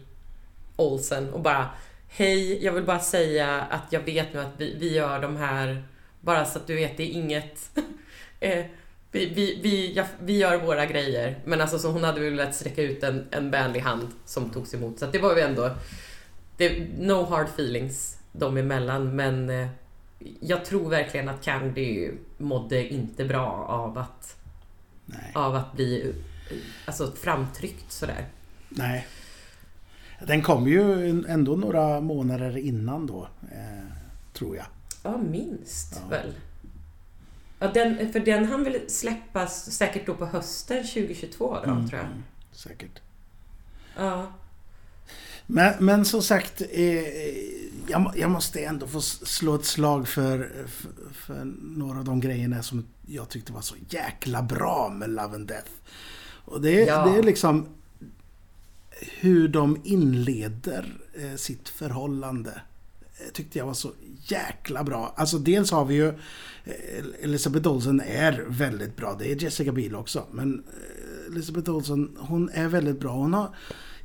Olsen 0.76 1.30
och 1.30 1.40
bara 1.40 1.70
Hej, 2.08 2.64
jag 2.64 2.72
vill 2.72 2.84
bara 2.84 3.00
säga 3.00 3.60
att 3.60 3.92
jag 3.92 4.00
vet 4.00 4.34
nu 4.34 4.40
att 4.40 4.52
vi, 4.56 4.76
vi 4.78 4.94
gör 4.94 5.20
de 5.20 5.36
här 5.36 5.84
bara 6.20 6.44
så 6.44 6.58
att 6.58 6.66
du 6.66 6.74
vet, 6.74 6.96
det 6.96 7.02
är 7.02 7.10
inget 7.10 7.70
eh, 8.40 8.64
vi, 9.14 9.26
vi, 9.34 9.60
vi, 9.62 9.92
ja, 9.96 10.04
vi 10.20 10.38
gör 10.38 10.58
våra 10.58 10.86
grejer. 10.86 11.38
Men 11.44 11.60
alltså 11.60 11.78
så 11.78 11.90
hon 11.90 12.04
hade 12.04 12.20
velat 12.20 12.54
sträcka 12.54 12.82
ut 12.82 13.02
en, 13.02 13.26
en 13.30 13.50
vänlig 13.50 13.80
hand 13.80 14.08
som 14.24 14.50
togs 14.50 14.74
emot. 14.74 14.98
Så 14.98 15.04
att 15.04 15.12
det 15.12 15.18
var 15.18 15.36
ju 15.36 15.40
ändå 15.42 15.70
det, 16.56 16.86
no 16.98 17.24
hard 17.24 17.46
feelings 17.48 18.18
dem 18.32 18.56
emellan 18.56 19.16
men 19.16 19.50
eh, 19.50 19.68
jag 20.40 20.64
tror 20.64 20.90
verkligen 20.90 21.28
att 21.28 21.44
Candy 21.44 22.10
mådde 22.38 22.88
inte 22.88 23.24
bra 23.24 23.66
av 23.68 23.98
att, 23.98 24.36
Nej. 25.06 25.32
av 25.34 25.54
att 25.54 25.72
bli 25.72 26.14
alltså, 26.86 27.12
framtryckt 27.12 27.92
sådär. 27.92 28.26
Nej. 28.68 29.06
Den 30.26 30.42
kom 30.42 30.68
ju 30.68 31.08
ändå 31.28 31.56
några 31.56 32.00
månader 32.00 32.56
innan 32.58 33.06
då, 33.06 33.28
eh, 33.42 33.92
tror 34.32 34.56
jag. 34.56 34.66
Ja, 35.02 35.16
minst 35.16 36.00
Ja. 36.02 36.08
väl. 36.10 36.32
Ja, 37.58 37.68
den, 37.68 38.12
för 38.12 38.20
den 38.20 38.44
han 38.44 38.64
väl 38.64 38.90
släppas 38.90 39.70
säkert 39.72 40.06
då 40.06 40.14
på 40.14 40.26
hösten 40.26 40.82
2022 40.86 41.54
då, 41.64 41.70
Mm, 41.70 41.88
tror 41.88 42.00
jag. 42.00 42.08
Säkert. 42.52 43.00
Ja. 43.96 44.32
Men, 45.46 45.74
men 45.84 46.04
som 46.04 46.22
sagt, 46.22 46.62
eh, 46.70 46.84
jag, 47.88 48.12
jag 48.16 48.30
måste 48.30 48.64
ändå 48.64 48.86
få 48.86 49.00
slå 49.00 49.54
ett 49.54 49.64
slag 49.64 50.08
för, 50.08 50.52
för, 50.68 50.90
för 51.14 51.44
några 51.62 51.98
av 51.98 52.04
de 52.04 52.20
grejerna 52.20 52.62
som 52.62 52.86
jag 53.06 53.28
tyckte 53.28 53.52
var 53.52 53.60
så 53.60 53.74
jäkla 53.88 54.42
bra 54.42 54.88
med 54.98 55.10
Love 55.10 55.34
and 55.34 55.48
Death. 55.48 55.70
Och 56.44 56.60
det, 56.60 56.82
är- 56.82 56.86
Ja. 56.86 57.06
det 57.06 57.18
är 57.18 57.22
liksom 57.22 57.66
hur 59.20 59.48
de 59.48 59.80
inleder 59.84 60.92
eh, 61.14 61.34
sitt 61.36 61.68
förhållande. 61.68 62.60
Eh, 63.20 63.30
Tyckte 63.32 63.58
jag 63.58 63.66
var 63.66 63.74
så 63.74 63.90
jäkla 64.26 64.84
bra. 64.84 65.14
Alltså 65.16 65.38
dels 65.38 65.70
har 65.70 65.84
vi 65.84 65.94
ju 65.94 66.08
eh, 66.08 67.04
Elizabeth 67.22 67.68
Olsen 67.68 68.00
är 68.00 68.44
väldigt 68.48 68.96
bra. 68.96 69.16
Det 69.18 69.32
är 69.32 69.42
Jessica 69.42 69.72
Biel 69.72 69.94
också. 69.94 70.26
Men 70.32 70.54
eh, 70.54 71.32
Elizabeth 71.32 71.70
Olsen, 71.70 72.16
hon 72.20 72.50
är 72.54 72.68
väldigt 72.68 73.00
bra. 73.00 73.12
Hon 73.12 73.34
har, 73.34 73.54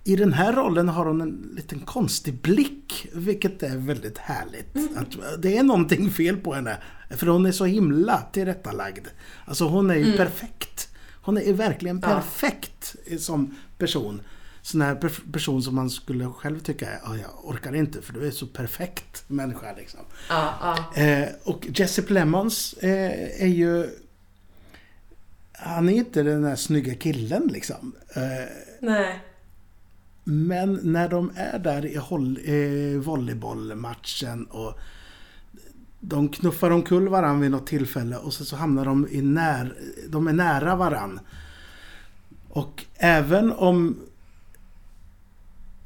I 0.04 0.16
den 0.16 0.34
här 0.34 0.54
rollen 0.54 0.90
har 0.90 1.06
hon 1.06 1.22
en 1.22 1.50
liten 1.56 1.80
konstig 1.80 2.42
blick. 2.42 3.08
Vilket 3.14 3.64
är 3.64 3.78
väldigt 3.78 4.18
härligt. 4.18 4.98
Att, 4.98 5.42
det 5.42 5.58
är 5.58 5.64
någonting 5.64 6.12
fel 6.12 6.38
på 6.38 6.54
henne. 6.54 6.78
För 7.10 7.28
hon 7.28 7.46
är 7.46 7.52
så 7.52 7.66
himla 7.66 8.22
tillrättalagd. 8.34 9.08
Alltså 9.46 9.66
hon 9.66 9.90
är 9.90 9.96
ju 9.96 10.18
perfekt. 10.18 10.90
Hon 11.22 11.38
är 11.38 11.54
verkligen 11.54 12.00
Ja. 12.04 12.08
perfekt 12.08 12.96
som 13.20 13.56
person. 13.78 14.22
Sån 14.72 14.82
här 14.82 14.96
per- 14.96 15.32
person 15.32 15.64
som 15.64 15.76
man 15.76 15.90
skulle 15.90 16.26
själv 16.26 16.60
tycka, 16.60 16.88
ja, 17.04 17.18
jag 17.18 17.46
orkar 17.50 17.76
inte 17.76 18.02
för 18.02 18.14
du 18.14 18.28
är 18.28 18.32
så 18.32 18.48
perfekt 18.48 19.24
människa 19.28 19.74
liksom. 19.78 20.00
Ja, 20.30 20.54
ja. 20.96 21.02
Eh, 21.02 21.30
och 21.44 21.68
Jesse 21.74 22.02
Plemons 22.02 22.74
eh, 22.74 23.44
är 23.44 23.48
ju... 23.48 23.90
Han 25.52 25.90
är 25.90 25.94
inte 25.94 26.24
den 26.24 26.42
där 26.42 26.56
snygga 26.56 26.96
killen 26.96 27.48
liksom. 27.48 27.96
Eh, 28.16 28.22
Nej. 28.82 29.20
men 30.24 30.80
när 30.84 31.10
de 31.10 31.32
är 31.36 31.60
där 31.60 31.86
i 31.86 31.96
håll, 31.96 32.40
volleybollmatchen 33.00 34.46
och 34.46 34.80
de 36.00 36.30
knuffar 36.30 36.72
omkull 36.72 37.08
varandra 37.10 37.42
vid 37.42 37.52
något 37.52 37.68
tillfälle 37.68 38.18
och 38.18 38.34
så, 38.34 38.46
så 38.46 38.56
hamnar 38.56 38.86
de 38.86 39.08
i 39.12 39.22
när, 39.22 39.74
de 40.10 40.28
är 40.28 40.34
nära 40.34 40.76
varann. 40.76 41.20
Och 42.50 42.86
även 42.98 43.52
om 43.52 44.00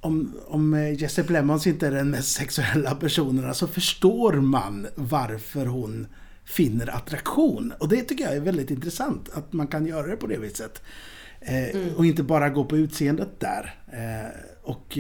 om, 0.04 0.34
om 0.48 0.74
eh, 0.74 1.02
Jesse 1.02 1.24
Plemons 1.24 1.68
inte 1.68 1.88
är 1.88 1.92
den 1.92 2.10
mest 2.10 2.32
sexuella 2.36 2.96
personen 2.96 3.56
så 3.56 3.68
förstår 3.68 4.34
man 4.34 4.88
varför 4.96 5.66
hon 5.66 6.08
finner 6.46 6.96
attraktion. 6.96 7.74
Och 7.80 7.90
det 7.90 8.02
tycker 8.02 8.24
jag 8.24 8.36
är 8.36 8.40
väldigt 8.42 8.72
intressant 8.72 9.30
att 9.34 9.54
man 9.54 9.68
kan 9.68 9.86
göra 9.86 10.08
det 10.08 10.16
på 10.16 10.28
det 10.28 10.38
viset. 10.38 10.82
Eh, 11.42 11.94
Och 11.98 12.06
inte 12.06 12.24
bara 12.24 12.50
gå 12.50 12.66
på 12.66 12.78
utseendet 12.78 13.40
där. 13.40 13.76
Eh, 13.94 14.30
och, 14.64 14.98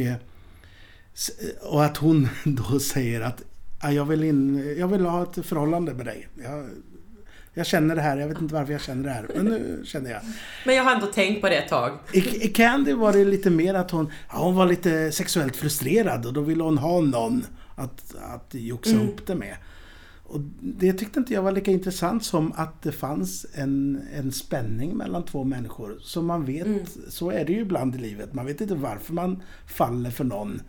och 1.61 1.85
att 1.85 1.97
hon 1.97 2.29
då 2.45 2.79
säger 2.79 3.21
att 3.21 3.41
"Ja, 3.81 3.91
jag 3.91 4.05
vill, 4.05 4.23
in, 4.23 4.75
jag 4.77 4.87
vill 4.87 5.05
ha 5.05 5.23
ett 5.23 5.45
förhållande 5.45 5.93
med 5.93 6.05
dig. 6.05 6.27
Jag, 6.43 6.69
jag 7.53 7.65
känner 7.65 7.95
det 7.95 8.01
här, 8.01 8.17
jag 8.17 8.27
vet 8.27 8.41
inte 8.41 8.53
varför 8.53 8.71
jag 8.73 8.81
känner 8.81 9.03
det 9.03 9.09
här. 9.09 9.27
Men 9.35 9.45
nu 9.45 9.81
känner 9.85 10.11
jag. 10.11 10.21
Men 10.65 10.75
jag 10.75 10.83
har 10.83 10.91
ändå 10.95 11.07
tänkt 11.07 11.41
på 11.41 11.49
det 11.49 11.55
ett 11.55 11.69
tag. 11.69 11.91
I, 12.13 12.45
I 12.45 12.47
Candy 12.47 12.93
var 12.93 13.13
det 13.13 13.25
lite 13.25 13.49
mer 13.49 13.73
att 13.73 13.91
hon, 13.91 14.11
ja, 14.31 14.37
hon 14.43 14.55
var 14.55 14.65
lite 14.65 15.11
sexuellt 15.11 15.55
frustrerad 15.55 16.25
och 16.25 16.33
då 16.33 16.41
ville 16.41 16.63
hon 16.63 16.77
ha 16.77 17.01
någon 17.01 17.45
att, 17.75 18.15
att 18.33 18.53
joxa 18.53 18.91
Mm. 18.95 19.07
upp 19.07 19.27
det 19.27 19.35
med. 19.35 19.55
Och 20.23 20.39
det 20.61 20.93
tyckte 20.93 21.19
inte 21.19 21.33
jag 21.33 21.41
var 21.41 21.51
lika 21.51 21.71
intressant 21.71 22.23
som 22.25 22.53
att 22.55 22.81
det 22.81 22.91
fanns 22.91 23.45
en, 23.53 24.01
en 24.13 24.31
spänning 24.31 24.97
mellan 24.97 25.25
två 25.25 25.43
människor. 25.43 25.97
Som 26.01 26.25
man 26.25 26.45
vet, 26.45 26.65
Mm. 26.65 26.79
så 27.09 27.31
är 27.31 27.45
det 27.45 27.53
ju 27.53 27.59
ibland 27.59 27.95
i 27.95 27.97
livet. 27.97 28.33
Man 28.33 28.45
vet 28.45 28.61
inte 28.61 28.75
varför 28.75 29.13
man 29.13 29.43
faller 29.67 30.09
för 30.11 30.23
någon. 30.23 30.61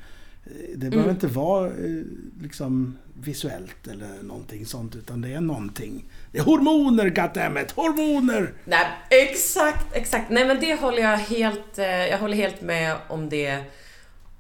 Det 0.75 0.77
behöver 0.91 0.99
Mm. 0.99 1.11
inte 1.11 1.27
vara 1.27 1.67
eh, 1.69 2.03
liksom 2.43 2.99
visuellt 3.21 3.87
eller 3.87 4.23
någonting 4.23 4.67
sånt 4.67 4.97
utan 4.97 5.21
det 5.21 5.29
är 5.33 5.41
någonting. 5.41 6.05
Det 6.33 6.39
är 6.39 6.43
hormoner 6.43 7.09
goddammit! 7.11 7.71
Hormoner! 7.71 8.53
Nej, 8.65 8.87
exakt, 9.11 9.97
exakt. 9.97 10.31
Nej 10.31 10.47
men 10.47 10.61
det 10.61 10.75
håller 10.81 11.03
jag 11.03 11.17
helt, 11.19 11.79
eh, 11.79 11.87
jag 11.87 12.19
håller 12.19 12.37
helt 12.37 12.61
med 12.63 12.97
om 13.09 13.29
det. 13.29 13.65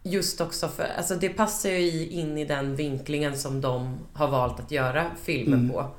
Just 0.06 0.40
också 0.40 0.68
för, 0.68 0.84
alltså 0.96 1.14
det 1.16 1.28
passar 1.28 1.70
ju 1.70 2.08
in 2.08 2.38
i 2.38 2.44
den 2.44 2.76
vinklingen 2.76 3.38
som 3.38 3.60
de 3.60 3.98
har 4.12 4.28
valt 4.28 4.60
att 4.60 4.70
göra 4.70 5.10
filmen 5.22 5.58
Mm. 5.60 5.70
på. 5.70 5.90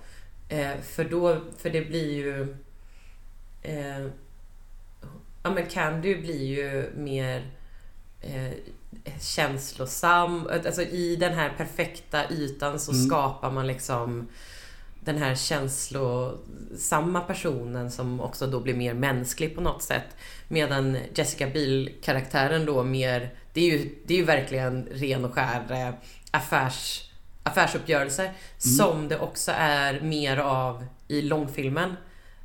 Eh, 0.49 0.71
för 0.83 1.03
då, 1.03 1.37
för 1.57 1.69
det 1.69 1.81
blir 1.81 2.13
ju... 2.13 2.55
Eh, 3.63 4.05
ja 5.43 5.49
men 5.55 5.65
Candy 5.65 6.15
blir 6.21 6.43
ju 6.45 6.89
mer 6.97 7.45
eh, 8.21 8.51
känslosam. 9.21 10.47
Alltså 10.65 10.81
i 10.81 11.15
den 11.15 11.33
här 11.33 11.53
perfekta 11.57 12.29
ytan 12.31 12.79
så 12.79 12.91
Mm. 12.91 13.05
skapar 13.05 13.51
man 13.51 13.67
liksom 13.67 14.27
den 14.99 15.17
här 15.17 15.35
känslosamma 15.35 17.21
personen 17.21 17.91
som 17.91 18.21
också 18.21 18.47
då 18.47 18.59
blir 18.59 18.73
mer 18.73 18.93
mänsklig 18.93 19.55
på 19.55 19.61
något 19.61 19.83
sätt. 19.83 20.17
Medan 20.47 20.97
Jessica 21.15 21.47
Biel-karaktären 21.47 22.65
då 22.65 22.83
mer, 22.83 23.33
det 23.53 23.61
är 23.61 23.65
ju, 23.77 23.95
det 24.05 24.13
är 24.13 24.17
ju 24.17 24.23
verkligen 24.25 24.87
ren 24.91 25.25
och 25.25 25.33
skär 25.33 25.65
eh, 25.71 25.93
affärs, 26.31 27.09
affärsuppgörelser. 27.43 28.31
Som 28.57 29.07
det 29.07 29.19
också 29.19 29.51
är 29.55 30.01
mer 30.01 30.37
av 30.37 30.85
i 31.07 31.21
långfilmen. 31.21 31.95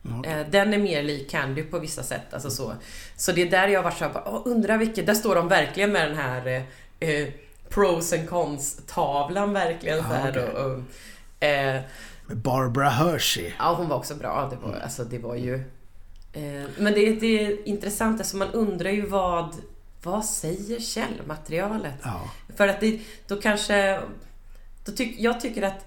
Ja. 0.03 0.31
Eh, 0.31 0.47
Den 0.51 0.75
är 0.75 0.79
mer 0.79 1.03
lik 1.03 1.31
Candy 1.31 1.63
på 1.63 1.79
vissa 1.79 2.03
sätt. 2.03 2.35
Alltså 2.35 2.51
så. 2.51 2.73
så 3.17 3.33
det 3.33 3.43
är 3.43 3.51
där 3.51 3.69
jag 3.69 3.83
var 3.83 3.91
såhär, 3.91 4.23
"Åh, 4.27 4.43
undrar 4.45 4.79
vilket... 4.79 5.07
Där 5.07 5.15
står 5.15 5.35
de 5.35 5.49
verkligen 5.49 5.93
med 5.93 6.09
den 6.09 6.17
här 6.19 6.47
eh, 6.47 7.09
eh, 7.11 7.29
pros 7.69 8.13
and 8.13 8.29
cons-tavlan 8.29 9.53
verkligen. 9.53 9.99
så 9.99 10.05
här, 10.05 10.31
okej. 10.31 10.43
och, 10.49 10.71
och, 10.71 11.45
eh, 11.45 11.81
Barbara 12.27 12.89
Hershey. 12.89 13.53
Ja, 13.59 13.75
hon 13.75 13.89
var 13.89 13.97
också 13.97 14.15
bra. 14.15 14.49
Det 14.51 14.57
var, 14.67 14.79
alltså, 14.81 15.05
det 15.05 15.19
var 15.19 15.35
ju... 15.35 15.55
Eh, 16.33 16.69
men 16.79 16.93
det, 16.93 17.13
det 17.13 17.45
är 17.47 17.69
intressant, 17.69 18.21
alltså 18.21 18.37
man 18.37 18.49
undrar 18.51 18.91
ju 18.91 19.07
vad... 19.07 19.55
Vad 20.03 20.25
säger 20.25 20.81
källmaterialet? 20.81 21.95
Ja. 22.03 22.31
För 22.57 22.69
att 22.69 22.81
det, 22.81 23.01
då 23.27 23.37
kanske... 23.37 24.01
Då 24.85 24.93
tyck, 24.93 25.17
jag 25.21 25.41
tycker 25.41 25.63
att, 25.63 25.87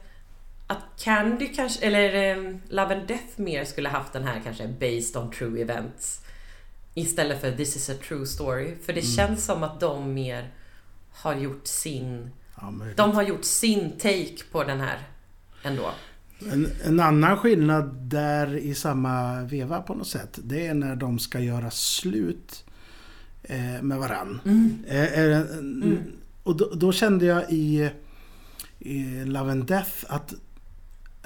att 0.68 0.84
Candy 1.00 1.48
kanske, 1.48 1.86
eller 1.86 2.32
eh, 2.32 2.56
Love 2.70 2.96
and 2.96 3.08
Death 3.08 3.42
mer 3.42 3.66
skulle 3.66 3.90
haft 3.90 4.14
den 4.14 4.24
här 4.24 4.42
kanske 4.44 4.68
based 4.68 5.18
on 5.24 5.32
true 5.32 5.62
events. 5.62 6.22
Istället 6.94 7.42
för 7.42 7.52
this 7.52 7.76
is 7.76 7.90
a 7.90 7.94
true 8.08 8.26
story. 8.26 8.76
För 8.86 8.94
det 8.94 9.02
känns 9.02 9.46
som 9.46 9.64
att 9.64 9.80
de 9.80 10.14
mer 10.14 10.52
har 11.12 11.36
gjort 11.36 11.68
sin... 11.68 12.30
Ja. 12.62 12.74
De 12.96 13.12
har 13.12 13.24
gjort 13.24 13.44
sin 13.44 13.92
take 13.98 14.44
på 14.52 14.64
den 14.64 14.80
här 14.80 15.00
ändå. 15.64 15.92
En, 16.52 16.72
en 16.86 17.00
annan 17.00 17.38
skillnad 17.38 17.94
där 17.94 18.56
i 18.58 18.76
samma 18.76 19.42
veva 19.42 19.82
på 19.82 19.94
något 19.94 20.08
sätt. 20.08 20.40
Det 20.44 20.68
är 20.68 20.74
när 20.74 20.96
de 20.96 21.20
ska 21.20 21.40
göra 21.40 21.72
slut 21.72 22.66
eh, 23.44 23.82
med 23.82 23.98
varann. 23.98 24.40
Eh, 24.88 25.20
eh, 25.20 25.42
Och 26.44 26.56
då, 26.58 26.70
då 26.74 26.92
kände 26.92 27.26
jag 27.26 27.52
i, 27.52 27.90
i 28.80 29.26
Love 29.26 29.52
and 29.52 29.66
Death 29.66 29.92
att 30.08 30.34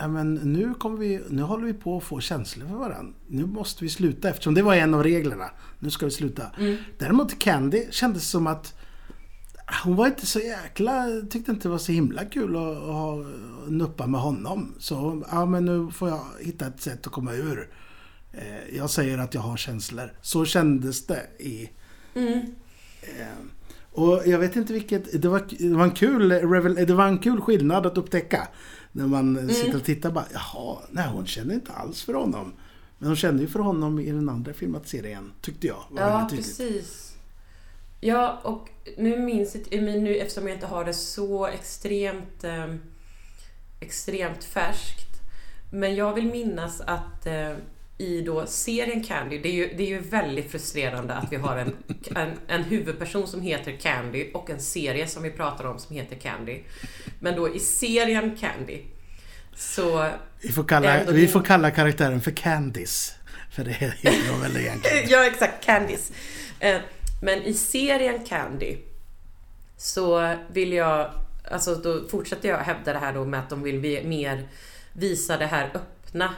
men 0.08 0.34
nu, 0.34 0.74
kommer 0.74 0.98
vi, 0.98 1.22
nu 1.30 1.42
håller 1.42 1.66
vi 1.66 1.74
på 1.74 1.98
att 1.98 2.04
få 2.04 2.20
känslor 2.20 2.68
för 2.68 2.76
varandra. 2.76 3.14
Nu 3.28 3.46
måste 3.46 3.84
vi 3.84 3.90
sluta 3.90 4.30
eftersom 4.30 4.54
det 4.54 4.62
var 4.62 4.76
en 4.76 4.94
av 4.94 5.04
reglerna. 5.04 5.50
Nu 5.80 5.90
ska 5.90 6.06
vi 6.06 6.12
sluta. 6.12 6.44
Däremot 6.98 7.40
Candy 7.40 7.86
kändes 7.92 8.30
som 8.30 8.48
att 8.48 8.74
hon 9.84 9.96
var 9.96 10.08
inte 10.08 10.26
så 10.26 10.40
jäkla... 10.40 11.06
Tyckte 11.30 11.52
inte 11.52 11.68
det 11.68 11.70
var 11.72 11.78
så 11.78 11.92
himla 11.92 12.26
kul 12.26 12.56
att, 12.56 12.62
att 12.78 12.84
ha, 12.84 13.26
nuppa 13.68 14.08
med 14.08 14.22
honom. 14.22 14.74
Så 14.80 15.24
ja, 15.32 15.46
men 15.46 15.66
nu 15.66 15.92
får 15.92 16.10
jag 16.10 16.22
hitta 16.42 16.68
ett 16.68 16.82
sätt 16.82 17.08
att 17.08 17.14
komma 17.14 17.34
ur. 17.34 17.70
Eh, 18.34 18.76
Jag 18.78 18.90
säger 18.90 19.18
att 19.18 19.34
jag 19.34 19.42
har 19.42 19.58
känslor. 19.58 20.14
Så 20.22 20.46
kändes 20.46 21.08
det 21.08 21.22
i... 21.40 21.70
Eh, 23.02 23.28
Och 23.92 24.22
jag 24.26 24.40
vet 24.40 24.56
inte 24.56 24.74
vilket... 24.74 25.22
Det 25.22 25.28
var, 25.28 25.44
det 25.60 25.76
var, 25.76 25.84
en, 25.84 25.92
kul, 25.92 26.30
det 26.88 26.94
var 26.94 27.08
en 27.08 27.18
kul 27.18 27.42
skillnad 27.42 27.86
att 27.86 27.98
upptäcka. 27.98 28.48
När 28.98 29.08
man 29.08 29.50
sitter 29.50 29.76
och 29.76 29.84
tittar 29.84 30.12
bara, 30.12 30.26
jaha, 30.34 30.78
nej 30.92 31.08
hon 31.08 31.28
känner 31.28 31.54
inte 31.54 31.72
alls 31.72 32.04
för 32.04 32.14
honom. 32.14 32.54
Men 32.98 33.08
hon 33.08 33.15
kände 33.15 33.44
ju 33.44 33.50
för 33.50 33.60
honom 33.60 34.00
i 34.00 34.12
den 34.12 34.30
andra 34.30 34.54
filmatiseringen, 34.54 35.32
tyckte 35.42 35.67
jag. 35.67 35.84
Var 35.90 36.02
Ja, 36.02 36.30
precis. 36.32 37.15
Ja, 38.00 38.40
och 38.44 38.69
nu 38.98 39.19
minns 39.19 39.56
jag 39.69 39.84
nu 39.84 40.15
eftersom 40.15 40.48
jag 40.48 40.56
inte 40.56 40.65
har 40.67 40.86
det 40.86 40.94
så 40.94 41.48
extremt 41.48 42.44
eh, 42.44 42.76
extremt 43.80 44.44
färskt. 44.44 45.21
Men 45.71 45.96
jag 45.96 46.13
vill 46.13 46.32
minnas 46.32 46.82
att 46.82 47.26
eh, 47.26 47.54
i 47.98 48.21
då 48.21 48.46
serien 48.46 49.04
Candy, 49.04 49.38
det 49.38 49.50
är, 49.50 49.54
ju, 49.54 49.74
det 49.78 49.84
är 49.84 49.88
ju 49.88 50.00
väldigt 50.00 50.52
frustrerande 50.52 51.13
att 51.13 51.32
vi 51.32 51.36
har 51.36 51.58
en, 51.58 51.76
en, 52.15 52.30
en 52.48 52.63
huvudperson 52.63 53.28
som 53.28 53.42
heter 53.42 53.71
Candy 53.71 54.32
och 54.34 54.50
en 54.50 54.60
serie 54.60 55.08
som 55.08 55.24
vi 55.24 55.32
pratar 55.32 55.65
om 55.65 55.80
som 55.80 55.96
heter 55.96 56.15
Candy. 56.15 56.60
Men 57.19 57.36
då 57.36 57.56
i 57.56 57.60
serien 57.60 58.36
Candy 58.36 58.82
så 59.58 60.10
Vi 60.42 60.52
får, 60.52 60.64
kalla, 60.64 61.04
vi 61.04 61.28
får 61.28 61.42
kalla 61.42 61.72
karaktären 61.72 62.22
för 62.22 62.32
Candice. 62.32 63.14
För 63.52 63.64
det 63.64 63.72
heter 63.72 64.32
hon 64.32 64.42
väl 64.42 64.58
egentligen. 64.58 65.04
ja, 65.10 65.26
exakt. 65.26 65.66
Candice. 65.66 66.14
Eh, 66.60 66.78
Men 67.22 67.44
i 67.44 67.54
serien 67.54 68.26
Candy 68.26 68.78
så 69.78 70.36
vill 70.52 70.74
jag, 70.74 71.12
alltså 71.52 71.76
då 71.76 72.08
fortsätter 72.10 72.50
jag 72.50 72.58
hävda 72.58 72.94
det 72.94 73.00
här 73.00 73.14
då 73.14 73.26
med 73.26 73.40
att 73.40 73.50
de 73.50 73.64
vill 73.64 73.80
vi- 73.80 74.04
mer 74.04 74.48
visa 74.94 75.38
det 75.38 75.46
här 75.46 75.72
öppna 75.74 76.34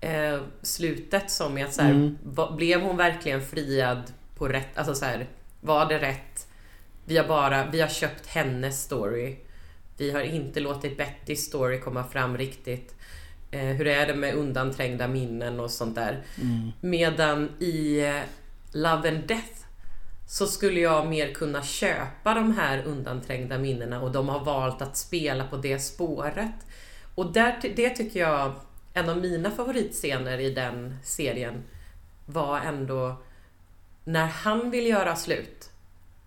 eh, 0.00 0.40
slutet 0.62 1.30
som 1.30 1.58
är 1.58 1.64
att 1.64 1.74
så 1.74 1.82
här, 1.82 1.90
Mm. 1.90 2.18
va, 2.22 2.54
blev 2.56 2.80
hon 2.80 2.96
verkligen 2.96 3.46
friad 3.46 4.02
på 4.36 4.48
rätt, 4.48 4.78
alltså 4.78 4.94
så 4.94 5.04
här, 5.04 5.26
var 5.60 5.86
det 5.88 5.98
rätt? 5.98 6.46
Vi 7.04 7.16
har 7.16 7.28
bara, 7.28 7.66
vi 7.70 7.80
har 7.80 7.88
köpt 7.88 8.26
hennes 8.26 8.82
story. 8.82 9.36
Vi 9.98 10.10
har 10.10 10.20
inte 10.20 10.60
låtit 10.60 10.96
Bettys 10.96 11.44
story 11.44 11.80
komma 11.80 12.04
fram 12.04 12.38
riktigt. 12.38 12.94
Eh, 13.50 13.60
hur 13.60 13.86
är 13.86 14.06
det 14.06 14.14
med 14.14 14.34
undanträngda 14.34 15.08
minnen 15.08 15.60
och 15.60 15.70
sånt 15.70 15.94
där. 15.94 16.22
Medan 16.80 17.48
i 17.58 18.00
eh, 18.00 18.20
Love 18.72 19.08
and 19.08 19.26
Death 19.26 19.58
så 20.28 20.46
skulle 20.46 20.80
jag 20.80 21.06
mer 21.06 21.34
kunna 21.34 21.62
köpa 21.62 22.34
de 22.34 22.56
här 22.56 22.82
undanträngda 22.86 23.58
minnena 23.58 24.02
och 24.02 24.12
de 24.12 24.28
har 24.28 24.44
valt 24.44 24.82
att 24.82 24.96
spela 24.96 25.46
på 25.46 25.56
det 25.56 25.78
spåret. 25.78 26.54
Och 27.14 27.32
där, 27.32 27.72
det 27.76 27.90
tycker 27.90 28.20
jag, 28.20 28.52
en 28.94 29.08
av 29.08 29.18
mina 29.18 29.50
favoritscener 29.50 30.38
i 30.38 30.50
den 30.50 30.96
serien 31.04 31.62
var 32.26 32.60
ändå 32.60 33.16
när 34.04 34.26
han 34.26 34.70
vill 34.70 34.86
göra 34.86 35.16
slut 35.16 35.70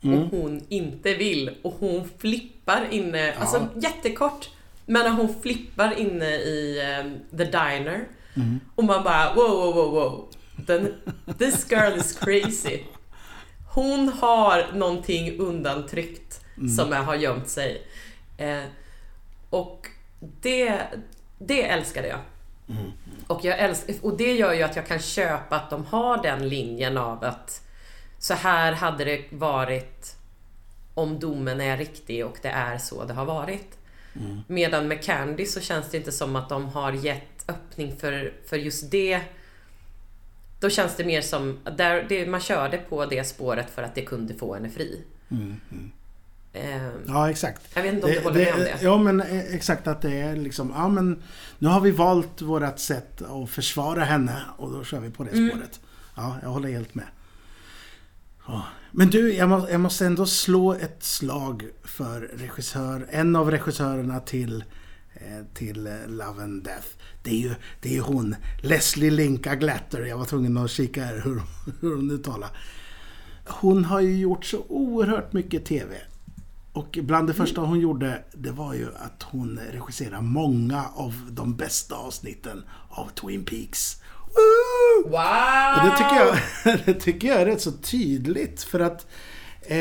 och 0.02 0.39
hon 0.39 0.66
inte 0.70 1.14
vill 1.14 1.52
och 1.62 1.74
hon 1.80 2.10
flippar 2.18 2.88
inne, 2.91 3.34
alltså 3.34 3.68
jättekort, 3.76 4.49
men 4.86 5.04
när 5.04 5.12
hon 5.12 5.41
flippar 5.41 5.99
inne 5.99 6.36
i 6.36 6.80
eh, 6.80 7.38
the 7.38 7.43
diner 7.43 8.08
och 8.76 8.84
man 8.84 9.04
bara 9.04 9.34
wow, 9.34 9.49
wow, 9.49 9.76
wow, 9.76 9.91
wow. 9.91 10.28
Den, 10.56 10.93
this 11.38 11.72
girl 11.72 11.97
is 11.97 12.20
crazy. 12.20 12.80
Hon 13.74 14.10
har 14.10 14.74
någonting 14.74 15.39
undantryckt 15.39 16.41
som 16.78 16.91
har 16.91 17.16
gömt 17.16 17.49
sig. 17.49 17.88
Eh, 18.38 18.64
och 19.49 19.88
det, 20.41 20.82
det 21.39 21.70
älskade 21.70 22.08
jag. 22.08 22.20
Och, 23.28 23.45
jag 23.45 23.60
älsk, 23.60 23.89
och 24.02 24.18
det 24.18 24.34
gör 24.34 24.54
ju 24.54 24.64
att 24.64 24.76
jag 24.76 24.88
kan 24.88 24.99
köpa 24.99 25.56
att 25.56 25.70
de 25.70 25.86
har 25.86 26.24
den 26.24 26.49
linjen 26.49 26.97
av 26.97 27.24
att 27.24 27.62
så 28.22 28.34
här 28.34 28.72
hade 28.74 29.05
det 29.05 29.22
varit 29.32 30.15
om 30.93 31.19
domen 31.19 31.61
är 31.61 31.78
riktig 31.78 32.26
och 32.26 32.38
det 32.41 32.47
är 32.49 32.78
så 32.78 33.05
det 33.05 33.13
har 33.13 33.26
varit. 33.26 33.78
Medan 34.47 34.88
med 34.88 35.03
Candy 35.03 35.45
så 35.45 35.59
känns 35.59 35.89
det 35.91 35.97
inte 35.97 36.11
som 36.11 36.36
att 36.36 36.49
de 36.49 36.65
har 36.65 36.91
gett 36.91 37.49
öppning 37.49 37.95
för, 37.99 38.34
för 38.45 38.57
just 38.57 38.91
det. 38.91 39.22
Då 40.59 40.69
känns 40.69 40.95
det 40.95 41.03
mer 41.05 41.22
som, 41.22 41.59
där, 41.78 42.05
det, 42.09 42.26
man 42.26 42.39
körde 42.41 42.78
på 42.78 43.05
det 43.05 43.24
spåret 43.24 43.69
för 43.69 43.84
att 43.84 43.95
det 43.95 44.01
kunde 44.01 44.34
få 44.34 44.53
henne 44.53 44.69
fri. 44.69 45.01
Eh, 46.53 46.88
Ja, 47.07 47.30
exakt. 47.30 47.61
jag 47.76 47.84
vet 47.84 47.93
inte 47.93 48.05
om 48.05 48.11
du 48.13 48.19
håller 48.22 48.45
med 48.45 48.53
om 48.53 48.59
det. 48.59 48.78
Ja, 48.82 48.97
men 48.97 49.22
eh, 49.22 49.55
exakt 49.55 49.88
att 49.88 50.01
det 50.01 50.22
är 50.22 50.36
liksom, 50.36 50.74
ja 50.76 50.88
men 50.89 51.24
nu 51.59 51.67
har 51.67 51.82
vi 51.82 51.91
valt 51.91 52.41
vårt 52.41 52.80
sätt 52.80 53.22
att 53.22 53.49
försvara 53.49 54.03
henne 54.03 54.41
och 54.57 54.72
då 54.72 54.84
kör 54.84 54.99
vi 54.99 55.09
på 55.09 55.24
det 55.24 55.32
Mm. 55.32 55.49
spåret. 55.49 55.80
Ja, 56.15 56.36
jag 56.43 56.49
håller 56.49 56.69
helt 56.69 56.95
med. 56.95 57.05
Men 58.92 59.10
du, 59.10 59.34
jag, 59.34 59.50
må, 59.50 59.68
jag 59.70 59.82
måste 59.82 60.06
ändå 60.06 60.26
slå 60.26 60.74
ett 60.74 61.04
slag 61.04 61.66
för 61.84 62.22
regissör, 62.22 63.08
en 63.10 63.36
av 63.36 63.52
regissörerna 63.52 64.20
till, 64.20 64.64
eh, 65.14 65.46
till 65.54 65.88
eh, 65.88 66.08
Love 66.08 66.44
and 66.44 66.64
Death. 66.64 66.88
Det 67.24 67.30
är 67.30 67.39
ju 67.50 67.56
det 67.82 67.98
är 67.98 68.02
hon, 68.02 68.36
Leslie 68.62 69.12
Linka 69.12 69.56
Glatter. 69.56 70.06
Jag 70.06 70.18
var 70.18 70.26
tvungen 70.26 70.58
att 70.58 70.72
kika 70.72 71.06
här 71.06 71.22
hur, 71.24 71.42
hur 71.82 71.96
hon 71.96 72.12
uttalar. 72.12 72.50
Hon 73.48 73.86
har 73.86 74.00
ju 74.00 74.18
gjort 74.18 74.46
så 74.46 74.66
oerhört 74.68 75.34
mycket 75.34 75.66
TV. 75.66 75.96
Och 76.74 77.00
bland 77.02 77.28
det 77.28 77.34
första 77.34 77.62
hon 77.62 77.80
gjorde, 77.80 78.24
det 78.34 78.52
var 78.52 78.74
ju 78.74 78.88
att 78.96 79.24
hon 79.24 79.60
regisserade 79.72 80.22
många 80.22 80.86
av 80.96 81.14
de 81.32 81.56
bästa 81.56 81.96
avsnitten 81.96 82.64
av 82.89 83.10
Twin 83.10 83.46
Peaks. 83.46 84.01
Wow! 85.06 85.76
Och 85.78 85.86
det 85.86 85.98
tycker, 85.98 86.16
jag, 86.16 86.80
det 86.86 86.94
tycker 86.94 87.28
jag 87.28 87.42
är 87.42 87.46
rätt 87.46 87.62
så 87.62 87.72
tydligt 87.72 88.64
för 88.64 88.80
att 88.80 89.08
eh, 89.62 89.78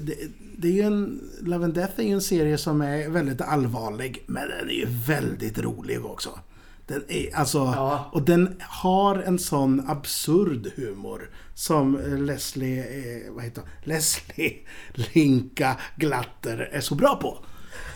det, 0.00 0.14
det 0.58 0.68
är 0.68 0.72
ju 0.72 0.82
en, 0.82 1.20
Love 1.40 1.64
and 1.64 1.74
Death 1.74 2.00
är 2.00 2.04
ju 2.04 2.12
en 2.12 2.20
serie 2.20 2.58
som 2.58 2.80
är 2.80 3.08
väldigt 3.08 3.40
allvarlig 3.40 4.24
men 4.26 4.48
den 4.48 4.68
är 4.68 4.72
ju 4.74 4.86
väldigt 5.06 5.58
rolig 5.58 6.04
också. 6.04 6.38
Den 6.86 7.02
är, 7.08 7.36
alltså, 7.36 7.58
Ja. 7.58 8.10
Och 8.12 8.22
den 8.22 8.56
har 8.60 9.16
en 9.16 9.38
sån 9.38 9.90
absurd 9.90 10.72
humor 10.76 11.30
som 11.54 11.96
eh, 12.00 12.18
Leslie, 12.18 12.80
eh, 12.80 13.32
vad 13.32 13.44
heter 13.44 13.60
hon? 13.62 13.70
Leslie 13.84 14.56
Linka 14.94 15.76
Glatter 15.96 16.68
är 16.72 16.80
så 16.80 16.94
bra 16.94 17.16
på. 17.16 17.44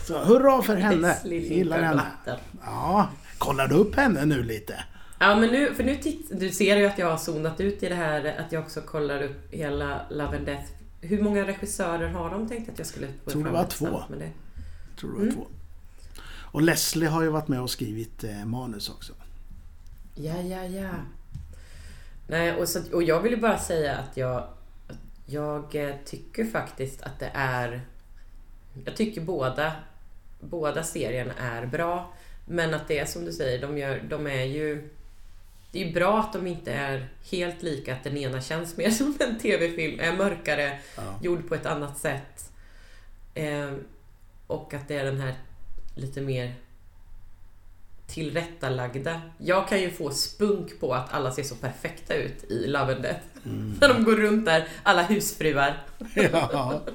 Så 0.07 0.17
hurra 0.19 0.61
för 0.61 0.75
henne! 0.75 1.07
Leslie 1.07 1.53
gillar 1.55 1.81
henne. 1.81 2.03
Glatter. 2.23 2.43
Ja, 2.65 3.09
kollar 3.37 3.67
du 3.67 3.75
upp 3.75 3.95
henne 3.95 4.25
nu 4.25 4.43
lite? 4.43 4.83
Ja 5.27 5.35
men 5.39 5.49
nu, 5.49 5.73
för 5.73 5.83
nu 5.83 5.95
titt, 5.95 6.39
du 6.39 6.49
ser 6.51 6.77
ju 6.77 6.85
att 6.85 6.97
jag 6.99 7.09
har 7.09 7.17
zonat 7.17 7.59
ut 7.61 7.83
i 7.83 7.89
det 7.89 7.95
här 7.95 8.35
att 8.39 8.51
jag 8.51 8.63
också 8.63 8.81
kollar 8.81 9.21
upp 9.23 9.53
hela 9.53 10.01
Love 10.09 10.37
and 10.37 10.45
Death. 10.45 10.71
Hur 11.01 11.21
många 11.23 11.47
regissörer 11.47 12.07
har 12.09 12.29
de 12.29 12.47
tänkt 12.49 12.69
att 12.69 12.77
jag 12.77 12.87
skulle 12.87 13.07
Tror 13.27 13.43
det 13.43 13.49
var 13.49 13.63
två. 13.65 14.03
det? 14.19 14.31
Tror 14.99 15.11
det 15.11 15.15
var 15.17 15.23
Mm. 15.23 15.35
två. 15.35 15.47
Och 16.51 16.61
Leslie 16.61 17.07
har 17.07 17.23
ju 17.23 17.29
varit 17.29 17.47
med 17.47 17.61
och 17.61 17.69
skrivit 17.69 18.23
eh, 18.23 18.45
manus 18.45 18.89
också. 18.89 19.13
Ja, 20.15 20.41
ja, 20.41 20.65
ja. 20.65 20.89
Nej, 22.27 22.55
och, 22.55 22.69
så, 22.69 22.79
och 22.93 23.03
jag 23.03 23.21
vill 23.21 23.31
ju 23.31 23.37
bara 23.39 23.59
säga 23.59 23.97
att 23.97 24.17
jag, 24.17 24.47
jag 25.25 25.75
eh, 25.75 25.95
tycker 26.05 26.45
faktiskt 26.45 27.01
att 27.01 27.19
det 27.19 27.31
är... 27.33 27.81
Jag 28.85 28.95
tycker 28.95 29.21
båda, 29.21 29.71
båda 30.39 30.83
serierna 30.83 31.33
är 31.33 31.65
bra. 31.65 32.13
Men 32.47 32.73
att 32.73 32.87
det 32.87 32.99
är 32.99 33.05
som 33.05 33.25
du 33.25 33.31
säger, 33.33 33.61
de, 33.61 33.77
gör, 33.77 34.03
de 34.09 34.27
är 34.27 34.43
ju... 34.43 34.89
Det 35.75 35.89
är 35.89 35.93
bra 35.93 36.19
att 36.19 36.33
de 36.33 36.47
inte 36.47 36.73
är 36.73 37.07
helt 37.31 37.63
lika, 37.63 37.93
att 37.93 38.03
den 38.03 38.17
ena 38.17 38.41
känns 38.41 38.77
mer 38.77 38.89
som 38.91 39.17
en 39.19 39.39
TV-film, 39.39 39.99
är 39.99 40.13
mörkare, 40.13 40.79
Ja. 40.97 41.01
gjord 41.21 41.47
på 41.49 41.55
ett 41.55 41.65
annat 41.65 41.97
sätt. 41.97 42.51
Eh, 43.33 43.71
och 44.47 44.73
att 44.73 44.87
det 44.87 44.95
är 44.97 45.05
den 45.05 45.19
här 45.21 45.33
lite 45.95 46.21
mer 46.21 46.53
tillrättalagda. 48.07 49.21
Jag 49.37 49.67
kan 49.67 49.81
ju 49.81 49.91
få 49.91 50.09
spunk 50.11 50.79
på 50.79 50.93
att 50.93 51.13
alla 51.13 51.31
ser 51.31 51.43
så 51.43 51.55
perfekta 51.55 52.13
ut 52.13 52.43
i 52.43 52.67
Love 52.67 52.93
and 52.93 53.01
Death. 53.03 53.25
När 53.81 53.87
de 53.93 54.03
går 54.03 54.15
runt 54.15 54.45
där, 54.45 54.67
alla 54.83 55.03
husfruar. 55.03 55.83
ja. 56.31 56.81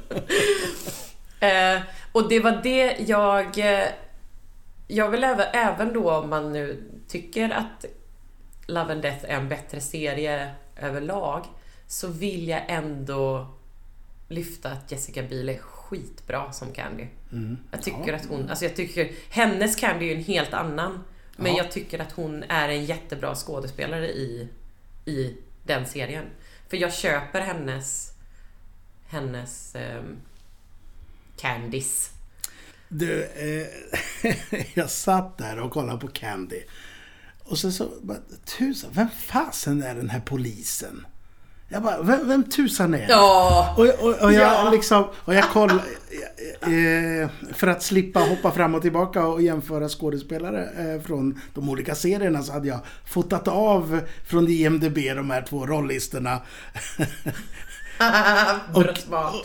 Eh, 1.43 1.81
och 2.13 2.29
det 2.29 2.41
var 2.41 2.61
det 2.63 2.97
jag... 3.07 3.59
Eh, 3.59 3.89
jag 4.89 5.09
vill 5.11 5.25
även, 5.25 5.47
även 5.53 5.93
då 5.93 6.11
om 6.11 6.31
man 6.31 6.53
nu 6.53 6.83
tycker 7.09 7.51
att 7.51 7.85
Love 8.71 8.93
and 8.93 9.03
Death 9.03 9.25
är 9.25 9.37
en 9.37 9.49
bättre 9.49 9.81
serie 9.81 10.55
överlag 10.77 11.45
så 11.87 12.09
vill 12.09 12.49
jag 12.49 12.63
ändå 12.69 13.55
lyfta 14.29 14.71
att 14.71 14.93
Jessica 14.93 15.23
Biel 15.23 15.49
är 15.49 15.59
skitbra 15.59 16.53
som 16.53 16.73
Candy. 16.73 17.07
Mm. 17.33 17.59
Jag 17.71 17.83
tycker 17.83 18.13
att 18.13 18.27
hon, 18.27 18.49
alltså 18.51 18.65
jag 18.65 18.77
tycker, 18.77 19.11
hennes 19.31 19.77
Candy 19.77 20.11
är 20.13 20.17
en 20.17 20.25
helt 20.25 20.55
annan. 20.55 21.05
Men 21.37 21.53
Ja. 21.53 21.59
jag 21.59 21.71
tycker 21.73 21.99
att 21.99 22.13
hon 22.13 22.43
är 22.43 22.69
en 22.69 22.85
jättebra 22.85 23.35
skådespelare 23.35 24.09
i, 24.09 24.49
i 25.05 25.37
den 25.65 25.87
serien. 25.87 26.25
För 26.69 26.77
jag 26.77 26.95
köper 26.95 27.41
hennes, 27.41 28.13
hennes 29.07 29.75
um, 29.99 30.17
Candice. 31.37 32.11
Du, 32.89 33.25
eh, 33.25 33.67
jag 34.75 34.91
satt 34.91 35.39
där 35.39 35.59
och 35.59 35.71
kollade 35.71 36.01
på 36.01 36.09
Candy. 36.09 36.63
Och 37.51 37.59
så 37.59 37.73
så, 37.73 37.89
bara, 38.03 38.19
tusan, 38.59 38.91
vem 38.95 39.09
fasen 39.27 39.83
är 39.83 39.95
den 39.95 40.11
här 40.11 40.21
polisen? 40.21 41.07
Jag 41.69 41.83
bara, 41.83 42.03
vem, 42.03 42.29
vem 42.29 42.45
tusan 42.45 42.95
är 42.95 42.99
det? 42.99 43.07
Ja! 43.09 43.75
Och, 43.79 43.85
och, 43.85 44.23
och 44.23 44.33
jag 44.33 44.67
Ja. 44.67 44.71
liksom, 44.71 45.05
och 45.15 45.35
jag 45.35 45.45
kollade, 45.45 45.83
eh, 46.61 47.31
för 47.55 47.67
att 47.67 47.83
slippa 47.83 48.21
hoppa 48.21 48.53
fram 48.53 48.75
och 48.75 48.83
tillbaka 48.83 49.27
och 49.27 49.43
jämföra 49.43 49.89
skådespelare 49.89 50.95
eh, 50.95 51.03
från 51.03 51.41
de 51.55 51.69
olika 51.69 51.95
serierna 51.95 52.43
så 52.43 52.53
hade 52.53 52.69
jag 52.69 52.81
fotat 53.07 53.49
av 53.49 54.01
från 54.27 54.49
IMDB 54.49 54.95
de 54.97 55.31
här 55.31 55.43
två 55.49 55.67
smart. 55.67 56.99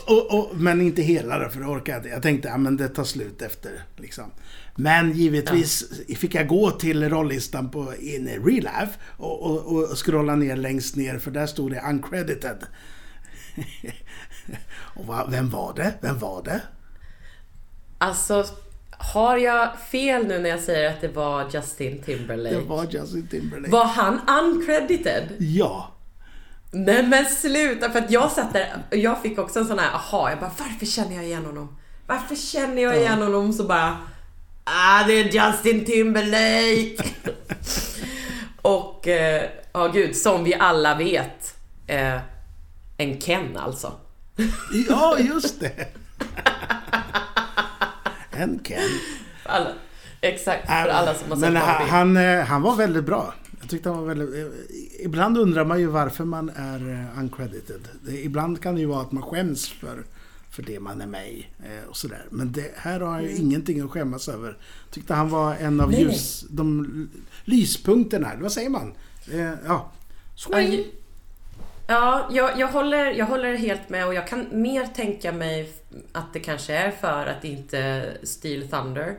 Och, 0.06 0.12
och, 0.12 0.38
och, 0.38 0.56
men 0.56 0.80
inte 0.80 1.02
hela 1.02 1.38
då, 1.38 1.48
för 1.48 1.60
det 1.60 1.66
orkade 1.66 1.90
jag 1.92 1.98
inte. 1.98 2.08
Jag 2.08 2.22
tänkte, 2.22 2.48
ja 2.48 2.56
men 2.56 2.76
det 2.76 2.88
tar 2.88 3.04
slut 3.04 3.42
efter 3.42 3.70
liksom. 3.96 4.30
Men 4.76 5.12
givetvis 5.12 5.84
fick 6.16 6.34
jag 6.34 6.48
gå 6.48 6.70
till 6.70 7.08
rollistan 7.08 7.70
på 7.70 7.94
in 8.00 8.28
Real 8.28 8.44
Life 8.44 8.98
och, 9.16 9.42
och, 9.42 9.76
och 9.76 10.06
scrolla 10.06 10.36
ner 10.36 10.56
längst 10.56 10.96
ner 10.96 11.18
för 11.18 11.30
där 11.30 11.46
stod 11.46 11.70
det 11.70 11.82
uncredited. 11.90 12.58
och 14.96 15.06
va, 15.06 15.26
vem 15.30 15.50
var 15.50 15.74
det? 15.76 15.94
Vem 16.00 16.18
var 16.18 16.42
det? 16.42 16.60
Alltså, 17.98 18.44
har 18.90 19.36
jag 19.36 19.78
fel 19.90 20.26
nu 20.26 20.38
när 20.38 20.50
jag 20.50 20.60
säger 20.60 20.90
att 20.90 21.00
det 21.00 21.08
var 21.08 21.50
Justin 21.52 22.02
Timberlake? 22.02 22.54
Det 22.54 22.60
var 22.60 22.84
Justin 22.84 23.26
Timberlake. 23.26 23.70
Var 23.70 23.84
han 23.84 24.20
uncredited? 24.28 25.28
Ja. 25.38 25.92
Nej 26.70 27.06
men 27.06 27.24
sluta! 27.24 27.90
För 27.90 27.98
att 27.98 28.10
jag 28.10 28.32
satt 28.32 28.52
där 28.52 28.82
och 28.90 28.96
jag 28.96 29.22
fick 29.22 29.38
också 29.38 29.58
en 29.58 29.66
sån 29.66 29.78
här 29.78 29.94
aha, 29.94 30.30
jag 30.30 30.40
bara 30.40 30.52
varför 30.58 30.86
känner 30.86 31.16
jag 31.16 31.24
igen 31.24 31.44
honom? 31.44 31.76
Varför 32.06 32.34
känner 32.34 32.82
jag 32.82 32.96
igen 32.96 33.22
honom? 33.22 33.52
Så 33.52 33.64
bara 33.64 33.96
Ah, 34.68 35.04
det 35.06 35.12
är 35.20 35.24
Justin 35.24 35.84
Timberlake! 35.84 36.96
och, 38.62 39.08
eh, 39.08 39.42
ja 39.72 39.86
gud, 39.88 40.16
som 40.16 40.44
vi 40.44 40.54
alla 40.54 40.94
vet. 40.94 41.54
Eh, 41.86 42.20
en 42.96 43.20
Ken 43.20 43.56
alltså. 43.56 43.92
Ja, 44.88 45.18
just 45.18 45.60
det. 45.60 45.72
En 48.30 48.58
Ken. 48.64 48.78
Alla, 49.44 49.68
exakt, 50.20 50.66
för 50.66 50.88
alla 50.88 51.14
som 51.14 51.30
har 51.30 51.36
sett 51.36 51.52
Men 51.52 51.56
han, 51.56 51.88
han, 51.88 52.16
eh, 52.16 52.44
han 52.44 52.62
var 52.62 52.76
väldigt 52.76 53.04
bra. 53.04 53.34
Jag 53.60 53.70
tyckte 53.70 53.88
han 53.88 53.98
var 53.98 54.06
väldigt... 54.14 54.34
eh, 54.34 55.04
Ibland 55.04 55.38
undrar 55.38 55.64
man 55.64 55.80
ju 55.80 55.86
varför 55.86 56.24
man 56.24 56.48
är 56.56 56.90
eh, 56.92 57.18
uncredited. 57.20 57.88
Ibland 58.08 58.62
kan 58.62 58.74
det 58.74 58.80
ju 58.80 58.86
vara 58.86 59.00
att 59.02 59.12
man 59.12 59.22
skäms 59.22 59.68
för, 59.68 60.04
för 60.56 60.62
det 60.62 60.80
man 60.80 61.00
är 61.00 61.06
med 61.06 61.28
i. 61.32 61.46
eh, 61.64 61.88
Och 61.88 61.96
sådär. 61.96 62.26
Men 62.30 62.52
det, 62.52 62.70
här 62.76 63.00
har 63.00 63.12
han 63.12 63.24
ju 63.24 63.36
ingenting 63.36 63.80
att 63.80 63.90
skämmas 63.90 64.28
över. 64.28 64.56
Tyckte 64.90 65.14
han 65.14 65.30
var 65.30 65.54
en 65.54 65.80
av 65.80 65.90
Nej, 65.90 66.00
ljus, 66.02 66.44
de 66.50 66.80
l- 66.84 67.20
lyspunkterna. 67.44 68.32
Vad 68.40 68.52
säger 68.52 68.70
man? 68.70 68.94
Eh, 69.32 69.52
Ja. 69.66 69.90
Swing. 70.36 70.84
Ja, 71.88 72.28
jag, 72.32 72.58
jag, 72.58 72.68
håller, 72.68 73.04
jag 73.14 73.26
håller 73.26 73.56
helt 73.56 73.88
med 73.88 74.06
och 74.06 74.14
jag 74.14 74.28
kan 74.28 74.46
mer 74.52 74.86
tänka 74.86 75.32
mig 75.32 75.72
att 76.12 76.32
det 76.32 76.40
kanske 76.40 76.74
är 76.74 76.90
för 76.90 77.26
att 77.26 77.44
inte 77.44 78.10
Steel 78.22 78.68
Thunder. 78.68 79.14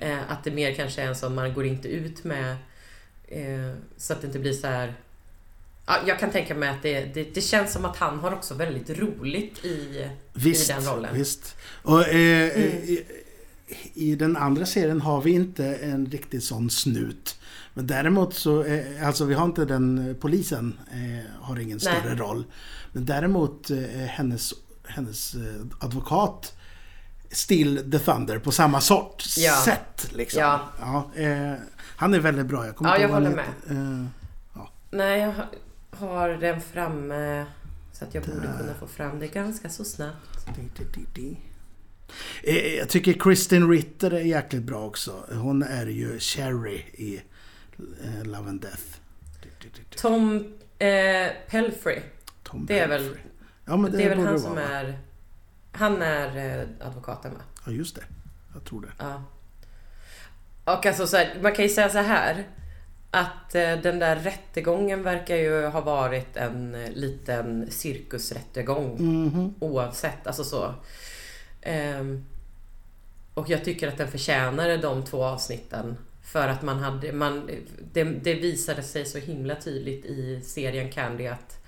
Eh, 0.00 0.18
att 0.32 0.44
det 0.44 0.50
mer 0.50 0.74
kanske 0.74 1.02
är 1.02 1.06
en 1.06 1.16
som 1.16 1.34
man 1.34 1.54
går 1.54 1.66
inte 1.66 1.88
ut 1.88 2.24
med 2.24 2.56
eh, 3.28 3.76
så 3.96 4.12
att 4.12 4.20
det 4.20 4.26
inte 4.26 4.38
blir 4.38 4.52
så 4.52 4.66
här. 4.66 4.94
Ja, 5.86 5.96
jag 6.06 6.18
kan 6.18 6.30
tänka 6.30 6.54
mig 6.54 6.68
att 6.68 6.82
det, 6.82 7.14
det, 7.14 7.34
det 7.34 7.40
känns 7.40 7.72
som 7.72 7.84
att 7.84 7.96
han 7.96 8.18
har 8.18 8.32
också 8.32 8.54
väldigt 8.54 8.98
roligt 8.98 9.64
i, 9.64 10.08
Visst, 10.32 10.70
i 10.70 10.72
den 10.72 10.82
rollen. 10.84 11.14
visst. 11.14 11.56
Och, 11.82 12.08
eh, 12.08 12.58
i, 12.58 13.04
I 13.94 14.14
den 14.14 14.36
andra 14.36 14.66
serien 14.66 15.00
har 15.00 15.20
vi 15.20 15.30
inte 15.30 15.66
en 15.66 16.06
riktig 16.06 16.42
sån 16.42 16.70
snut. 16.70 17.38
Men 17.74 17.86
däremot 17.86 18.34
så, 18.34 18.64
eh, 18.64 19.06
alltså 19.06 19.24
vi 19.24 19.34
har 19.34 19.44
inte 19.44 19.64
den, 19.64 20.08
eh, 20.10 20.16
polisen 20.16 20.78
eh, 20.92 21.42
har 21.42 21.58
ingen 21.60 21.80
Nej. 21.84 22.00
större 22.00 22.14
roll. 22.14 22.44
Men 22.92 23.04
däremot 23.06 23.70
eh, 23.70 23.78
hennes, 24.08 24.52
hennes 24.86 25.34
eh, 25.34 25.40
advokat 25.80 26.56
Still 27.30 27.90
the 27.92 27.98
Thunder 27.98 28.38
på 28.38 28.52
samma 28.52 28.80
sort 28.80 29.24
Ja. 29.36 29.56
sätt. 29.64 30.08
Liksom. 30.12 30.40
Ja. 30.40 30.60
Ja, 30.80 31.10
han 31.96 32.14
är 32.14 32.18
väldigt 32.18 32.46
bra. 32.46 32.66
Jag 32.66 32.76
kommer 32.76 32.90
Ja, 32.90 32.96
inte 32.96 33.02
jag 33.02 33.22
ihåg 33.22 33.32
vad 33.36 33.44
han 33.44 34.08
heter. 34.08 34.08
Nej, 34.90 35.20
jag 35.20 35.34
har- 35.94 36.28
den 36.28 36.60
framme 36.60 37.46
så 37.92 38.04
att 38.04 38.14
jag 38.14 38.24
borde 38.24 38.46
kunna 38.58 38.74
få 38.80 38.86
fram 38.86 39.18
det 39.18 39.28
ganska 39.28 39.68
så 39.68 39.84
snabbt. 39.84 40.46
Di. 41.14 41.36
Eh, 42.42 42.74
Jag 42.74 42.88
tycker 42.88 43.12
Kristin 43.12 43.70
Ritter 43.70 44.10
är 44.10 44.20
jäkligt 44.20 44.62
bra 44.62 44.84
också. 44.86 45.24
Hon 45.32 45.62
är 45.62 45.86
ju 45.86 46.18
Sherry 46.18 46.76
i 46.92 47.22
eh, 48.04 48.24
Love 48.24 48.48
and 48.48 48.60
Death. 48.60 48.82
Tom 49.96 50.36
eh, 50.78 51.32
Pelfrey. 51.48 52.00
Tom 52.42 52.66
Det 52.66 52.78
är 52.78 52.88
väl- 52.88 53.02
Belfry. 53.02 53.20
Ja, 53.64 53.76
det, 53.76 53.96
Det 53.96 54.02
är 54.04 54.08
väl 54.08 54.18
han 54.26 54.40
som 54.40 54.54
vara, 54.54 54.64
är... 54.64 54.98
Han 55.72 56.02
är 56.02 56.58
eh, 56.60 56.86
advokaten 56.86 57.32
va? 57.34 57.40
Ja, 57.66 57.72
just 57.72 57.96
det. 57.96 58.04
Jag 58.54 58.64
tror 58.64 58.80
det. 58.80 58.88
Ja. 58.98 59.22
Och 60.64 60.86
alltså 60.86 61.06
så 61.06 61.16
här, 61.16 61.38
man 61.42 61.52
kan 61.52 61.64
ju 61.64 61.68
säga 61.68 61.88
så 61.88 61.98
här. 61.98 62.48
Att 63.14 63.54
eh, 63.54 63.76
den 63.76 63.98
där 63.98 64.16
rättegången 64.16 65.02
verkar 65.02 65.36
ju 65.36 65.66
ha 65.66 65.80
varit 65.80 66.36
en 66.36 66.74
eh, 66.74 66.90
liten 66.90 67.70
cirkusrättegång. 67.70 68.96
Mhm. 68.98 69.54
Oavsett, 69.60 70.26
alltså 70.26 70.44
så. 70.44 70.74
Ehm, 71.62 72.24
och 73.34 73.50
jag 73.50 73.64
tycker 73.64 73.88
att 73.88 73.98
den 73.98 74.08
förtjänade 74.08 74.76
de 74.76 75.04
två 75.04 75.24
avsnitten. 75.24 75.96
För 76.22 76.48
att 76.48 76.62
man 76.62 76.78
hade, 76.78 77.12
man, 77.12 77.50
det, 77.92 78.04
det 78.04 78.34
visade 78.34 78.82
sig 78.82 79.04
så 79.04 79.18
himla 79.18 79.54
tydligt 79.54 80.04
i 80.04 80.40
serien 80.40 80.92
Candy 80.92 81.26
att 81.26 81.64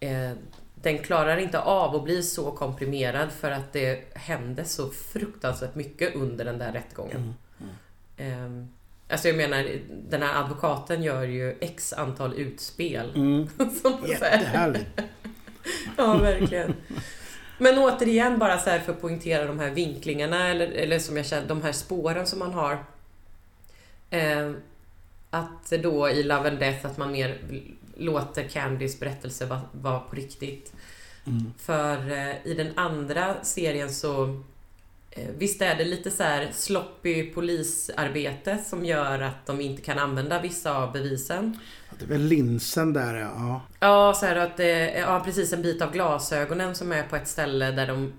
eh, 0.00 0.30
den 0.74 0.98
klarar 0.98 1.36
inte 1.36 1.60
av 1.60 1.96
att 1.96 2.04
bli 2.04 2.22
så 2.22 2.50
komprimerad 2.50 3.32
för 3.32 3.50
att 3.50 3.72
det 3.72 4.04
hände 4.14 4.64
så 4.64 4.90
fruktansvärt 4.90 5.74
mycket 5.74 6.14
under 6.14 6.44
den 6.44 6.58
där 6.58 6.72
rättegången. 6.72 7.34
Ehm, 8.16 8.68
alltså 9.08 9.28
jag 9.28 9.36
menar, 9.36 9.68
den 9.90 10.22
här 10.22 10.42
advokaten 10.42 11.02
gör 11.02 11.22
ju 11.22 11.56
x 11.60 11.92
antal 11.92 12.34
utspel. 12.34 13.12
Mm. 13.14 13.48
Som 13.82 14.06
Jättehärligt. 14.08 14.86
Ja, 15.96 16.16
verkligen. 16.16 16.74
Men 17.58 17.78
återigen 17.78 18.38
bara 18.38 18.58
så 18.58 18.70
här 18.70 18.78
för 18.78 18.92
att 18.92 19.00
poängtera 19.00 19.44
de 19.44 19.58
här 19.58 19.70
vinklingarna 19.70 20.48
eller, 20.48 20.66
eller 20.66 20.98
som 20.98 21.16
jag 21.16 21.26
känner, 21.26 21.48
de 21.48 21.62
här 21.62 21.72
spåren 21.72 22.26
som 22.26 22.38
man 22.38 22.52
har. 22.52 22.84
Eh, 24.10 24.52
att 25.30 25.70
då 25.82 26.08
i 26.08 26.22
Love 26.22 26.48
and 26.48 26.58
Death 26.58 26.86
att 26.86 26.96
man 26.96 27.12
mer 27.12 27.38
låter 27.96 28.48
Candys 28.48 29.00
berättelse 29.00 29.46
vara 29.46 29.60
vara 29.72 30.00
på 30.00 30.16
riktigt. 30.16 30.72
Mm. 31.26 31.52
För 31.58 32.10
eh, 32.10 32.46
i 32.46 32.54
den 32.54 32.78
andra 32.78 33.44
serien 33.44 33.90
så 33.90 34.42
Visst 35.16 35.62
är 35.62 35.74
det 35.74 35.84
lite 35.84 36.10
så 36.10 36.22
här 36.22 36.48
sloppy 36.52 37.30
polisarbete 37.30 38.58
som 38.66 38.84
gör 38.84 39.20
att 39.20 39.46
de 39.46 39.60
inte 39.60 39.82
kan 39.82 39.98
använda 39.98 40.40
vissa 40.40 40.76
av 40.76 40.92
bevisen. 40.92 41.58
Det 41.98 42.04
är 42.04 42.08
väl 42.08 42.22
linsen 42.22 42.92
där, 42.92 43.14
ja. 43.14 43.62
Ja, 43.80 44.14
så 44.16 44.26
här 44.26 44.36
att 44.36 44.56
det 44.56 44.98
ja, 44.98 45.22
precis 45.24 45.52
en 45.52 45.62
bit 45.62 45.82
av 45.82 45.92
glasögonen 45.92 46.74
som 46.74 46.92
är 46.92 47.02
på 47.02 47.16
ett 47.16 47.28
ställe 47.28 47.70
där 47.70 47.86
de 47.86 48.12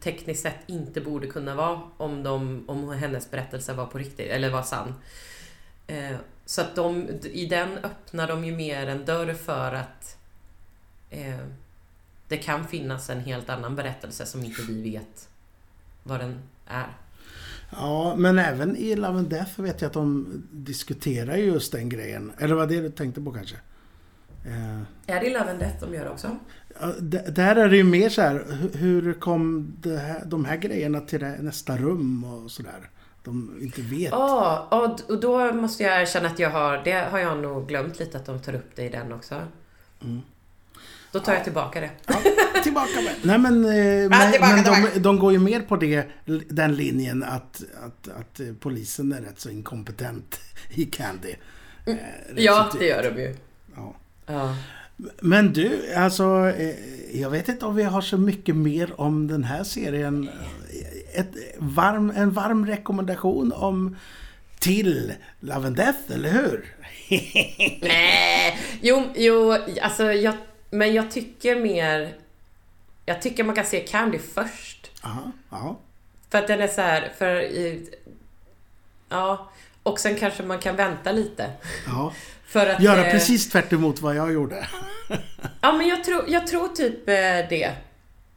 tekniskt 0.00 0.42
sett 0.42 0.58
inte 0.66 1.00
borde 1.00 1.26
kunna 1.26 1.54
vara 1.54 1.80
om, 1.96 2.22
de, 2.22 2.64
om 2.68 2.88
hennes 2.88 3.30
berättelse 3.30 3.72
var 3.72 3.86
på 3.86 3.98
riktigt, 3.98 4.30
eller 4.30 4.50
var 4.50 4.62
sann. 4.62 4.94
Eh, 5.86 6.16
så 6.44 6.60
att 6.60 6.76
de, 6.76 7.08
i 7.22 7.46
den 7.46 7.78
öppnar 7.78 8.28
de 8.28 8.44
ju 8.44 8.56
mer 8.56 8.86
en 8.86 9.04
dörr 9.04 9.34
för 9.34 9.72
att 9.74 10.16
eh, 11.10 11.46
det 12.28 12.36
kan 12.36 12.68
finnas 12.68 13.10
en 13.10 13.20
helt 13.20 13.50
annan 13.50 13.76
berättelse 13.76 14.26
som 14.26 14.44
inte 14.44 14.62
vi 14.62 14.82
vet 14.82 15.29
vad 16.02 16.20
den 16.20 16.38
är. 16.66 16.96
Ja, 17.72 18.14
men 18.16 18.38
även 18.38 18.76
i 18.76 18.96
Love 18.96 19.18
and 19.18 19.28
Death 19.28 19.60
vet 19.60 19.80
jag 19.80 19.86
att 19.88 19.92
de 19.94 20.26
diskuterar 20.52 21.36
just 21.36 21.72
den 21.72 21.88
grejen. 21.88 22.32
Eller 22.38 22.54
vad 22.54 22.68
det 22.68 22.80
du 22.80 22.90
tänkte 22.90 23.20
på 23.20 23.32
kanske? 23.32 23.56
Eh, 24.46 24.80
Är 25.16 25.20
det 25.20 25.30
Love 25.30 25.50
and 25.50 25.58
Death 25.60 25.80
de 25.80 25.94
gör 25.94 26.08
också? 26.08 26.36
Ja, 26.80 26.86
där 27.30 27.56
är 27.56 27.68
det 27.68 27.76
ju 27.76 27.84
mer 27.84 28.08
så 28.08 28.22
här, 28.22 28.34
hu- 28.48 28.76
hur 28.76 29.12
kom 29.12 29.72
det 29.80 29.98
här, 29.98 30.22
de 30.26 30.44
här 30.44 30.56
grejerna 30.56 31.00
till 31.00 31.20
det 31.20 31.36
nästa 31.42 31.76
rum 31.76 32.24
och 32.24 32.50
sådär? 32.50 32.90
De 33.24 33.58
inte 33.60 33.82
vet. 33.82 34.10
Ja, 34.10 34.68
och, 34.70 35.10
och 35.10 35.20
då 35.20 35.52
måste 35.52 35.82
jag 35.82 36.02
erkänna 36.02 36.28
att 36.28 36.38
jag 36.38 36.50
har, 36.50 36.80
det 36.84 36.92
har 37.10 37.18
jag 37.18 37.38
nog 37.38 37.68
glömt 37.68 37.98
lite 37.98 38.18
att 38.18 38.26
de 38.26 38.38
tar 38.40 38.54
upp 38.54 38.70
det 38.76 38.82
i 38.84 38.88
den 38.88 39.12
också. 39.12 39.34
Mm. 40.02 40.20
Då 41.12 41.20
tar 41.20 41.34
jag 41.34 41.44
tillbaka 41.44 41.80
det. 41.80 41.90
Ja, 42.06 42.16
tillbaka 42.62 43.00
med. 43.04 43.14
Nej 43.22 43.38
men, 43.38 43.64
eh, 43.64 44.08
men, 44.10 44.32
tillbaka, 44.32 44.54
men 44.54 44.90
de, 44.94 45.00
de 45.00 45.18
går 45.18 45.32
ju 45.32 45.38
mer 45.38 45.60
på 45.60 45.76
det, 45.76 46.06
den 46.48 46.74
linjen 46.74 47.22
att, 47.22 47.62
att, 47.84 48.08
att 48.20 48.40
eh, 48.40 48.46
polisen 48.60 49.12
är 49.12 49.20
rätt 49.20 49.40
så 49.40 49.50
inkompetent 49.50 50.40
i 50.70 50.84
Candy. 50.84 51.34
Eh, 51.86 51.92
rätt 51.92 52.00
Ja, 52.36 52.70
det 52.78 52.86
gör 52.86 53.12
de 53.14 53.22
ju. 53.22 53.34
Ja. 53.76 53.94
Ja. 54.26 54.56
Men 55.20 55.52
du, 55.52 55.94
alltså 55.96 56.52
eh, 56.58 57.20
jag 57.20 57.30
vet 57.30 57.48
inte 57.48 57.64
om 57.64 57.76
vi 57.76 57.82
har 57.82 58.00
så 58.00 58.18
mycket 58.18 58.56
mer 58.56 59.00
om 59.00 59.26
den 59.26 59.44
här 59.44 59.64
serien. 59.64 60.28
Eh, 60.28 61.20
Ett 61.20 61.32
varm, 61.58 62.12
en 62.16 62.30
varm 62.30 62.66
rekommendation 62.66 63.52
om 63.52 63.96
till 64.58 65.12
Love 65.40 65.66
and 65.66 65.76
Death, 65.76 65.98
eller 66.14 66.30
hur? 66.30 66.74
Nej, 67.88 68.58
jo, 68.80 69.04
jo, 69.14 69.56
alltså 69.82 70.12
jag, 70.12 70.34
men 70.70 70.94
jag 70.94 71.10
tycker 71.10 71.60
mer... 71.60 72.14
Jag 73.06 73.22
tycker 73.22 73.44
man 73.44 73.54
kan 73.54 73.64
se 73.64 73.80
Candy 73.80 74.18
först. 74.18 74.90
Ja, 75.02 75.32
ja. 75.50 75.78
För 76.30 76.38
att 76.38 76.46
den 76.46 76.60
är 76.60 76.68
så 76.68 76.80
här, 76.80 77.12
för... 77.18 77.48
Ja, 79.08 79.50
och 79.82 80.00
sen 80.00 80.16
kanske 80.16 80.42
man 80.42 80.58
kan 80.58 80.76
vänta 80.76 81.12
lite. 81.12 81.50
ja. 81.86 82.14
För 82.50 82.66
att... 82.66 82.82
Göra 82.82 83.06
eh, 83.06 83.12
precis 83.12 83.48
tvärt 83.48 83.72
emot 83.72 84.00
vad 84.00 84.16
jag 84.16 84.32
gjorde. 84.32 84.68
Ja, 85.60 85.72
men 85.72 85.88
jag 85.88 86.04
tror, 86.04 86.24
jag 86.28 86.46
tror 86.46 86.68
typ 86.68 87.08
eh, 87.08 87.14
det. 87.48 87.72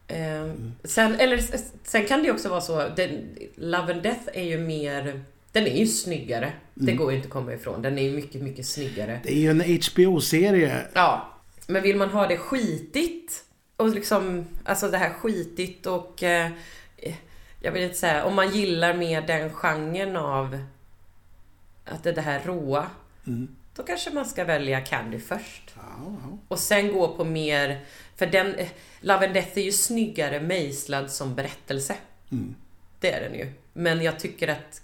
Eh, 0.08 0.54
sen, 0.84 1.16
eller, 1.16 1.42
sen 1.84 2.06
kan 2.06 2.24
det 2.24 2.32
också 2.32 2.50
vara 2.50 2.62
så, 2.62 2.90
den, 2.96 3.38
Love 3.56 3.94
and 3.94 4.04
Death 4.04 4.22
är 4.34 4.44
ju 4.44 4.58
mer... 4.58 5.24
Den 5.52 5.68
är 5.68 5.78
ju 5.78 5.88
snyggare. 5.88 6.52
Det 6.74 6.92
går 6.92 7.12
ju 7.12 7.18
inte 7.18 7.28
att 7.28 7.34
komma 7.34 7.54
ifrån. 7.54 7.82
Den 7.82 7.98
är 7.98 8.04
ju 8.04 8.12
mycket, 8.12 8.42
mycket 8.42 8.66
snyggare. 8.66 9.20
Det 9.24 9.34
är 9.34 9.40
ju 9.40 9.50
en 9.50 9.80
HBO-serie. 9.82 10.82
Ja, 10.94 11.33
men 11.68 11.84
vill 11.84 11.97
man 11.97 12.09
ha 12.09 12.28
det 12.28 12.38
skitigt 12.38 13.43
och 13.78 13.89
liksom, 13.89 14.45
alltså 14.66 14.89
det 14.89 14.97
här 14.97 15.14
skitigt 15.14 15.86
och 15.86 16.24
eh, 16.24 16.51
jag 17.61 17.72
vill 17.72 17.84
inte 17.84 17.97
säga, 17.97 18.26
om 18.26 18.36
man 18.36 18.51
gillar 18.51 18.93
mer 18.93 19.22
den 19.22 19.53
genren 19.53 20.16
av 20.16 20.59
att 21.86 22.03
det, 22.03 22.09
är 22.09 22.14
det 22.14 22.22
här 22.22 22.41
råa. 22.45 22.88
Mm. 23.28 23.55
då 23.76 23.84
kanske 23.84 24.11
man 24.11 24.26
ska 24.26 24.43
välja 24.45 24.82
Candy 24.82 25.20
först. 25.20 25.74
Ja, 25.76 25.82
ja. 25.99 26.38
Och 26.47 26.59
sen 26.59 26.93
gå 26.93 27.16
på 27.16 27.24
mer, 27.24 27.86
för 28.16 28.26
den, 28.26 28.55
eh, 28.55 28.70
Love 28.99 29.26
and 29.26 29.34
Death 29.34 29.57
är 29.57 29.61
ju 29.61 29.72
snyggare 29.72 30.39
mejslad 30.39 31.11
som 31.11 31.36
berättelse. 31.36 31.95
Mm. 32.32 32.55
Det 32.99 33.11
är 33.11 33.30
den 33.30 33.39
ju. 33.39 33.53
Men 33.74 34.01
jag 34.01 34.20
tycker 34.20 34.47
att 34.47 34.82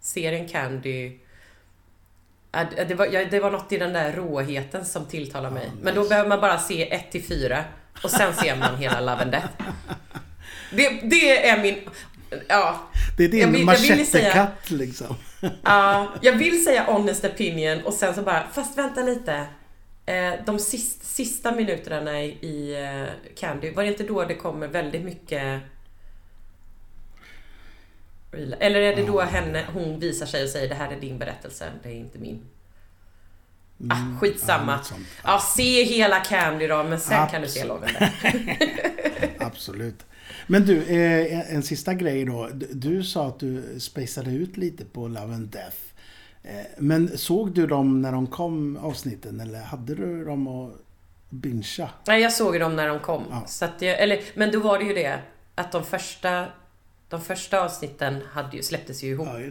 serien 0.00 0.48
Candy 0.48 1.18
det- 2.88 2.94
var, 2.94 3.06
ja, 3.06 3.24
det 3.30 3.40
var 3.40 3.50
något 3.50 3.72
i 3.72 3.76
den 3.78 3.92
där 3.92 4.12
råheten 4.12 4.84
som 4.84 5.06
tilltalar 5.06 5.50
mig. 5.50 5.70
Men 5.82 5.94
då 5.94 6.08
behöver 6.08 6.28
man 6.28 6.40
bara 6.40 6.58
se 6.58 6.92
1 6.94 7.10
till 7.12 7.22
4 7.24 7.64
och 8.02 8.10
sen 8.10 8.34
ser 8.34 8.56
man 8.56 8.76
hela 8.76 9.00
Love 9.10 9.22
and 9.22 9.30
Death. 9.30 9.48
Det, 10.72 10.88
det 11.02 11.48
är 11.48 11.62
min... 11.62 11.76
Ja, 12.48 12.80
Det 13.16 13.24
är 13.24 13.28
din 13.28 13.40
Jag 13.40 13.48
vill- 13.48 13.60
jag 13.66 13.76
vill 13.76 14.06
säga- 14.06 14.24
machete-katt 14.28 14.70
liksom. 14.70 15.16
ja, 15.64 16.08
jag 16.22 16.32
vill 16.32 16.64
säga 16.64 16.82
honest 16.84 17.24
opinion 17.24 17.82
och 17.84 17.94
sen 17.94 18.14
så 18.14 18.22
bara, 18.22 18.46
fast 18.52 18.78
vänta 18.78 19.02
lite. 19.02 19.46
Eh, 20.06 20.32
De 20.46 20.58
sista, 20.58 21.04
sista 21.04 21.52
minuterna 21.52 22.22
i, 22.22 22.26
i 22.28 22.82
eh, 22.84 23.34
Candy, 23.40 23.70
var 23.72 23.82
det 23.82 23.88
inte 23.88 24.02
då 24.02 24.24
det 24.24 24.34
kommer 24.34 24.68
väldigt 24.68 25.02
mycket 25.04 25.60
eller 28.60 28.80
är 28.80 28.96
det 28.96 29.06
då 29.06 29.20
henne, 29.20 29.64
hon 29.72 29.98
visar 30.00 30.26
sig 30.26 30.42
och 30.44 30.48
säger 30.50 30.68
det 30.68 30.74
här 30.74 30.92
är 30.92 31.00
din 31.00 31.18
berättelse, 31.18 31.70
det 31.82 31.88
är 31.88 31.94
inte 31.94 32.18
min. 32.18 32.40
Ah, 33.90 33.94
Ja, 34.12 34.18
skitsamma. 34.20 34.76
något 34.76 34.86
sånt. 34.86 35.06
Ja, 35.24 35.38
se 35.56 35.84
hela 35.84 36.20
Candy 36.20 36.66
då, 36.66 36.82
men 36.82 37.00
sen 37.00 37.28
kan 37.28 37.42
du 37.42 37.48
se 37.48 37.60
Abs- 37.62 37.68
Love 37.68 37.86
and 37.86 37.96
Death. 37.98 39.26
Absolut. 39.46 40.06
Men 40.46 40.66
du, 40.66 40.82
eh, 40.82 41.54
en- 41.54 41.62
sista 41.62 41.94
grej 41.94 42.24
då. 42.24 42.48
Du, 42.54 42.66
du 42.72 43.02
sa 43.04 43.28
att 43.28 43.38
du 43.40 43.80
spacade 43.80 44.30
ut 44.30 44.56
lite 44.56 44.84
på 44.84 45.08
Love 45.08 45.34
and 45.34 45.48
Death. 45.48 45.76
Eh, 46.42 46.66
Men 46.78 47.18
såg 47.18 47.52
du 47.54 47.66
dem 47.66 48.02
när 48.02 48.12
de 48.12 48.26
kom, 48.26 48.76
avsnitten, 48.76 49.40
eller 49.40 49.60
hade 49.62 49.94
du 49.94 50.24
dem 50.24 50.48
att 50.48 50.72
bingea? 51.28 51.90
Nej, 52.06 52.20
jag 52.22 52.32
såg 52.32 52.60
dem 52.60 52.76
när 52.76 52.88
de 52.88 52.98
kom. 53.00 53.24
Ja. 53.30 53.44
Så 53.46 53.64
jag, 53.78 53.98
eller, 54.00 54.20
men 54.34 54.50
då 54.52 54.60
var 54.60 54.78
det 54.78 54.84
ju 54.84 54.94
det 54.94 55.18
att 55.54 55.72
de 55.72 55.84
första, 55.84 56.46
de 57.10 57.20
första 57.20 57.60
avsnitten 57.60 58.22
hade 58.32 58.56
ju, 58.56 58.62
släpptes 58.62 59.02
ju 59.02 59.08
ihop. 59.08 59.28
Ja. 59.28 59.50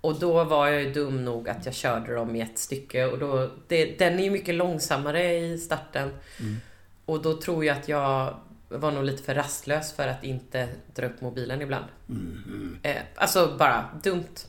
Och 0.00 0.18
då 0.18 0.44
var 0.44 0.68
jag 0.68 0.82
ju 0.82 0.92
dum 0.92 1.24
nog 1.24 1.48
att 1.48 1.66
jag 1.66 1.74
körde 1.74 2.14
dem 2.14 2.36
i 2.36 2.40
ett 2.40 2.58
stycke. 2.58 3.06
Och 3.06 3.18
då, 3.18 3.50
det, 3.68 3.98
den 3.98 4.18
är 4.18 4.24
ju 4.24 4.30
mycket 4.30 4.54
långsammare 4.54 5.34
i 5.34 5.58
starten. 5.58 6.10
Mm. 6.40 6.56
Och 7.04 7.22
då 7.22 7.40
tror 7.40 7.64
jag 7.64 7.78
att 7.78 7.88
jag 7.88 8.34
var 8.68 8.92
nog 8.92 9.04
lite 9.04 9.22
för 9.22 9.34
rastlös 9.34 9.92
för 9.92 10.08
att 10.08 10.24
inte 10.24 10.68
dra 10.94 11.06
upp 11.06 11.20
mobilen 11.20 11.62
ibland. 11.62 11.84
Mhm. 12.06 12.78
Eh, 12.82 12.96
alltså 13.16 13.56
bara 13.58 13.88
dumt. 14.02 14.46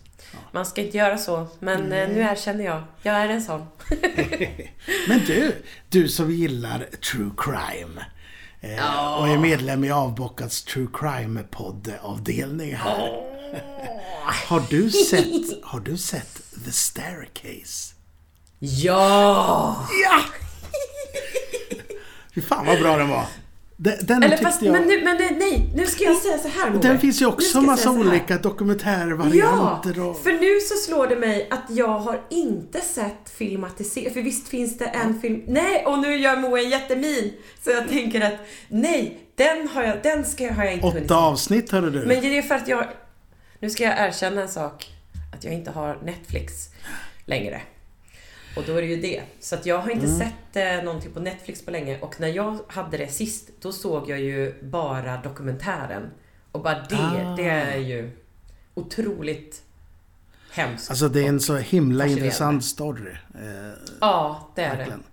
Man 0.51 0.65
ska 0.65 0.81
inte 0.81 0.97
göra 0.97 1.17
så, 1.17 1.47
men 1.59 1.91
eh, 1.91 2.09
nu 2.09 2.19
erkänner 2.19 2.65
jag. 2.65 2.83
Jag 3.01 3.15
är 3.15 3.29
en 3.29 3.41
sån. 3.41 3.65
Men 5.07 5.19
du, 5.27 5.55
du 5.89 6.07
som 6.07 6.31
gillar 6.31 6.79
true 6.79 7.31
crime. 7.37 8.01
Eh, 8.63 8.75
Ja. 8.75 9.17
Och 9.17 9.27
är 9.27 9.37
medlem 9.37 9.83
i 9.83 9.91
Avbockats 9.91 10.63
true 10.63 10.87
crime-podd-avdelning 10.93 12.75
här. 12.75 13.21
Har 14.47 14.63
du 14.69 14.89
sett, 14.91 15.63
har 15.63 15.79
du 15.79 15.97
sett 15.97 16.41
The 16.65 16.71
Staircase? 16.71 17.93
Ja! 18.59 19.87
Ja! 20.03 20.21
Fy 22.35 22.41
fan 22.41 22.65
vad 22.65 22.79
bra 22.79 22.97
den 22.97 23.09
var. 23.09 23.25
Den, 23.83 23.93
den 24.01 24.23
Eller 24.23 24.37
fast, 24.37 24.61
jag... 24.61 24.71
men, 24.71 24.87
nu, 24.87 25.03
men 25.03 25.17
nej, 25.17 25.35
nej, 25.39 25.69
nu 25.75 25.85
ska 25.85 26.03
jag 26.03 26.17
säga 26.17 26.37
så 26.37 26.47
här 26.47 26.69
Moe. 26.69 26.81
Den 26.81 26.99
finns 26.99 27.21
ju 27.21 27.25
också 27.25 27.57
jag 27.57 27.65
massa 27.65 27.91
olika 27.91 28.33
Ja, 28.33 28.39
dokumentärvarianter 28.39 29.99
och... 29.99 30.23
för 30.23 30.31
nu 30.31 30.59
så 30.59 30.75
slår 30.75 31.07
det 31.07 31.15
mig 31.15 31.47
att 31.51 31.63
jag 31.69 31.99
har 31.99 32.21
inte 32.29 32.81
sett 32.81 33.29
filmatiserat. 33.37 34.13
För 34.13 34.21
visst 34.21 34.47
finns 34.47 34.77
det 34.77 34.85
en 34.85 35.21
film... 35.21 35.41
Nej, 35.47 35.85
och 35.85 35.99
nu 35.99 36.17
gör 36.17 36.37
Moe 36.37 36.63
en 36.63 36.69
jättemin. 36.69 37.33
Så 37.63 37.71
jag 37.71 37.89
tänker 37.89 38.21
att 38.21 38.39
nej, 38.67 39.17
den 39.35 39.67
har 39.67 39.83
jag, 39.83 39.97
den 40.03 40.25
ska, 40.25 40.53
har 40.53 40.63
jag 40.63 40.73
inte 40.73 40.87
hunnit 40.87 41.03
Åtta 41.03 41.15
avsnitt 41.15 41.71
hörde 41.71 41.89
du. 41.89 41.99
Men 41.99 42.21
det 42.21 42.37
är 42.37 42.41
för 42.41 42.55
att 42.55 42.67
jag... 42.67 42.87
Nu 43.59 43.69
ska 43.69 43.83
jag 43.83 44.07
erkänna 44.07 44.41
en 44.41 44.49
sak. 44.49 44.91
Att 45.33 45.43
jag 45.43 45.53
inte 45.53 45.71
har 45.71 45.99
Netflix 46.03 46.53
längre. 47.25 47.61
Och 48.57 48.63
då 48.67 48.75
är 48.75 48.81
det 48.81 48.87
ju 48.87 49.01
det. 49.01 49.23
Så 49.39 49.55
jag 49.63 49.79
har 49.79 49.89
inte 49.89 50.07
sett 50.07 50.55
eh, 50.55 50.83
någonting 50.85 51.11
på 51.11 51.19
Netflix 51.19 51.65
på 51.65 51.71
länge. 51.71 51.99
Och 51.99 52.15
när 52.19 52.27
jag 52.27 52.59
hade 52.67 52.97
det 52.97 53.07
sist, 53.07 53.49
då 53.61 53.71
såg 53.71 54.09
jag 54.09 54.19
ju 54.19 54.53
bara 54.63 55.17
dokumentären. 55.21 56.09
Och 56.51 56.61
bara 56.61 56.85
det, 56.89 56.95
Ah. 56.95 57.35
det 57.37 57.49
är 57.49 57.77
ju 57.77 58.11
otroligt 58.73 59.61
hemskt. 60.51 60.89
Alltså 60.89 61.09
det 61.09 61.23
är 61.23 61.27
en 61.29 61.39
så 61.39 61.55
himla 61.57 62.05
intressant 62.07 62.65
story. 62.65 63.11
Eh, 63.35 63.71
Ja, 64.01 64.51
det 64.55 64.61
är 64.61 64.71
det. 64.71 64.77
verkligen. 64.77 65.03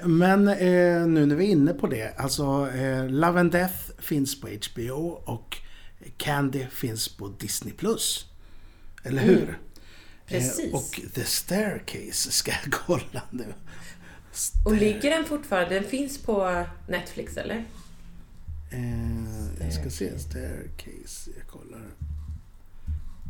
Eh, 0.00 0.06
men 0.06 0.48
eh, 0.48 1.06
nu 1.06 1.26
när 1.26 1.34
vi 1.36 1.44
är 1.46 1.50
inne 1.50 1.72
på 1.74 1.86
det. 1.86 2.14
Alltså 2.18 2.68
eh, 2.74 3.08
Love 3.08 3.40
and 3.40 3.52
Death 3.52 3.74
finns 3.98 4.40
på 4.40 4.48
HBO 4.48 5.08
och 5.24 5.56
Candy 6.16 6.66
finns 6.70 7.08
på 7.16 7.28
Disney+. 7.28 7.72
Eller 9.04 9.22
hur? 9.22 9.42
Mm. 9.42 9.54
Precis. 10.30 10.64
Eh, 10.64 10.74
och 10.74 11.00
The 11.14 11.24
Staircase 11.24 12.30
ska 12.32 12.50
jag 12.50 12.72
kolla 12.86 13.22
nu. 13.30 13.44
Och 14.66 14.74
ligger 14.74 15.10
den 15.10 15.24
fortfarande... 15.24 15.74
Den 15.74 15.84
finns 15.84 16.18
på 16.22 16.64
Netflix, 16.88 17.36
eller? 17.36 17.64
Eh, 18.72 19.64
jag 19.64 19.72
ska 19.72 19.90
se. 19.90 20.18
Staircase. 20.18 21.30
Jag 21.38 21.46
kollar. 21.46 21.80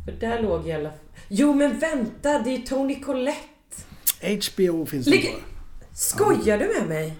För 0.05 0.11
där 0.11 0.41
låg 0.41 0.67
i 0.67 0.71
alla 0.71 0.89
fall... 0.89 0.99
Jo, 1.27 1.53
men 1.53 1.79
vänta! 1.79 2.39
Det 2.39 2.49
är 2.49 2.57
ju 2.57 2.63
Tony 2.65 3.01
Collette! 3.01 3.37
HBO 4.21 4.85
finns 4.85 5.05
det 5.05 5.11
Ligger- 5.11 5.31
på. 5.31 5.37
Skojar 5.93 6.57
du 6.57 6.79
med 6.79 6.87
mig? 6.89 7.13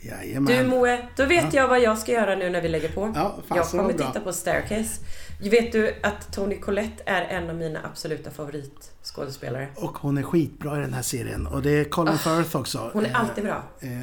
Jajamän. 0.00 0.56
Du 0.56 0.70
Moe, 0.70 1.08
då 1.16 1.24
vet 1.26 1.54
jag 1.54 1.68
vad 1.68 1.80
jag 1.82 1.98
ska 1.98 2.12
göra 2.12 2.34
nu 2.36 2.50
när 2.50 2.60
vi 2.62 2.68
lägger 2.68 2.88
på. 2.88 3.12
Ja, 3.14 3.38
jag 3.48 3.66
kommer 3.68 3.92
titta 3.92 4.20
på 4.20 4.32
Staircase. 4.32 5.00
Vet 5.40 5.72
du 5.72 5.94
att 6.02 6.32
Tony 6.32 6.58
Collette 6.58 7.02
är 7.06 7.22
en 7.22 7.50
av 7.50 7.56
mina 7.56 7.80
absoluta 7.84 8.30
favoritskådespelare? 8.30 9.68
Och 9.76 9.98
hon 9.98 10.18
är 10.18 10.22
skitbra 10.22 10.78
i 10.78 10.80
den 10.80 10.92
här 10.92 11.02
serien. 11.02 11.46
Och 11.46 11.62
det 11.62 11.70
är 11.70 11.84
Colin 11.84 12.18
Firth 12.18 12.56
också. 12.56 12.90
Hon 12.92 13.04
är 13.04 13.08
Eh, 13.08 13.20
alltid 13.20 13.44
bra. 13.44 13.62
Eh, 13.80 14.00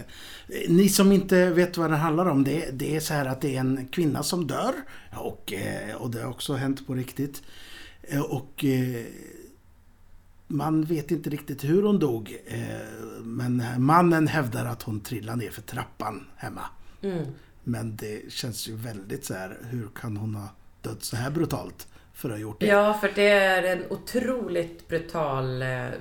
ni 0.69 0.89
som 0.89 1.11
inte 1.11 1.49
vet 1.49 1.77
vad 1.77 1.91
den 1.91 1.99
handlar 1.99 2.25
om, 2.25 2.43
det, 2.43 2.69
det 2.71 2.95
är 2.95 2.99
så 2.99 3.13
här 3.13 3.25
att 3.25 3.41
det 3.41 3.55
är 3.55 3.59
en 3.59 3.87
kvinna 3.87 4.23
som 4.23 4.47
dör. 4.47 4.73
Och, 5.15 5.53
eh, 5.53 5.95
och 5.95 6.11
det 6.11 6.21
har 6.21 6.29
också 6.29 6.53
hänt 6.53 6.87
på 6.87 6.93
riktigt. 6.93 7.41
Eh, 8.01 8.21
och 8.21 8.65
eh, 8.65 9.05
man 10.47 10.83
vet 10.83 11.11
inte 11.11 11.29
riktigt 11.29 11.63
hur 11.63 11.83
hon 11.83 11.99
dog. 11.99 12.37
Eh, 12.45 12.59
men 13.23 13.63
mannen 13.77 14.27
hävdar 14.27 14.65
att 14.65 14.83
hon 14.83 14.99
trillade 14.99 15.37
ner 15.37 15.51
för 15.51 15.61
trappan 15.61 16.27
hemma. 16.35 16.61
Mm. 17.01 17.25
Men 17.63 17.95
det 17.95 18.31
känns 18.31 18.67
ju 18.67 18.75
väldigt 18.75 19.25
så 19.25 19.33
här, 19.33 19.57
hur 19.69 19.87
kan 20.01 20.17
hon 20.17 20.35
ha 20.35 20.49
dött 20.89 21.03
så 21.03 21.15
här 21.15 21.29
brutalt 21.29 21.87
för 22.13 22.29
att 22.29 22.35
ha 22.35 22.39
gjort 22.39 22.59
det? 22.59 22.65
Ja, 22.65 22.93
för 23.01 23.11
det 23.15 23.29
är 23.29 23.63
en 23.63 23.83
otroligt 23.89 24.87
brutal 24.87 25.61
eh, 25.61 25.85
eh, 25.85 25.91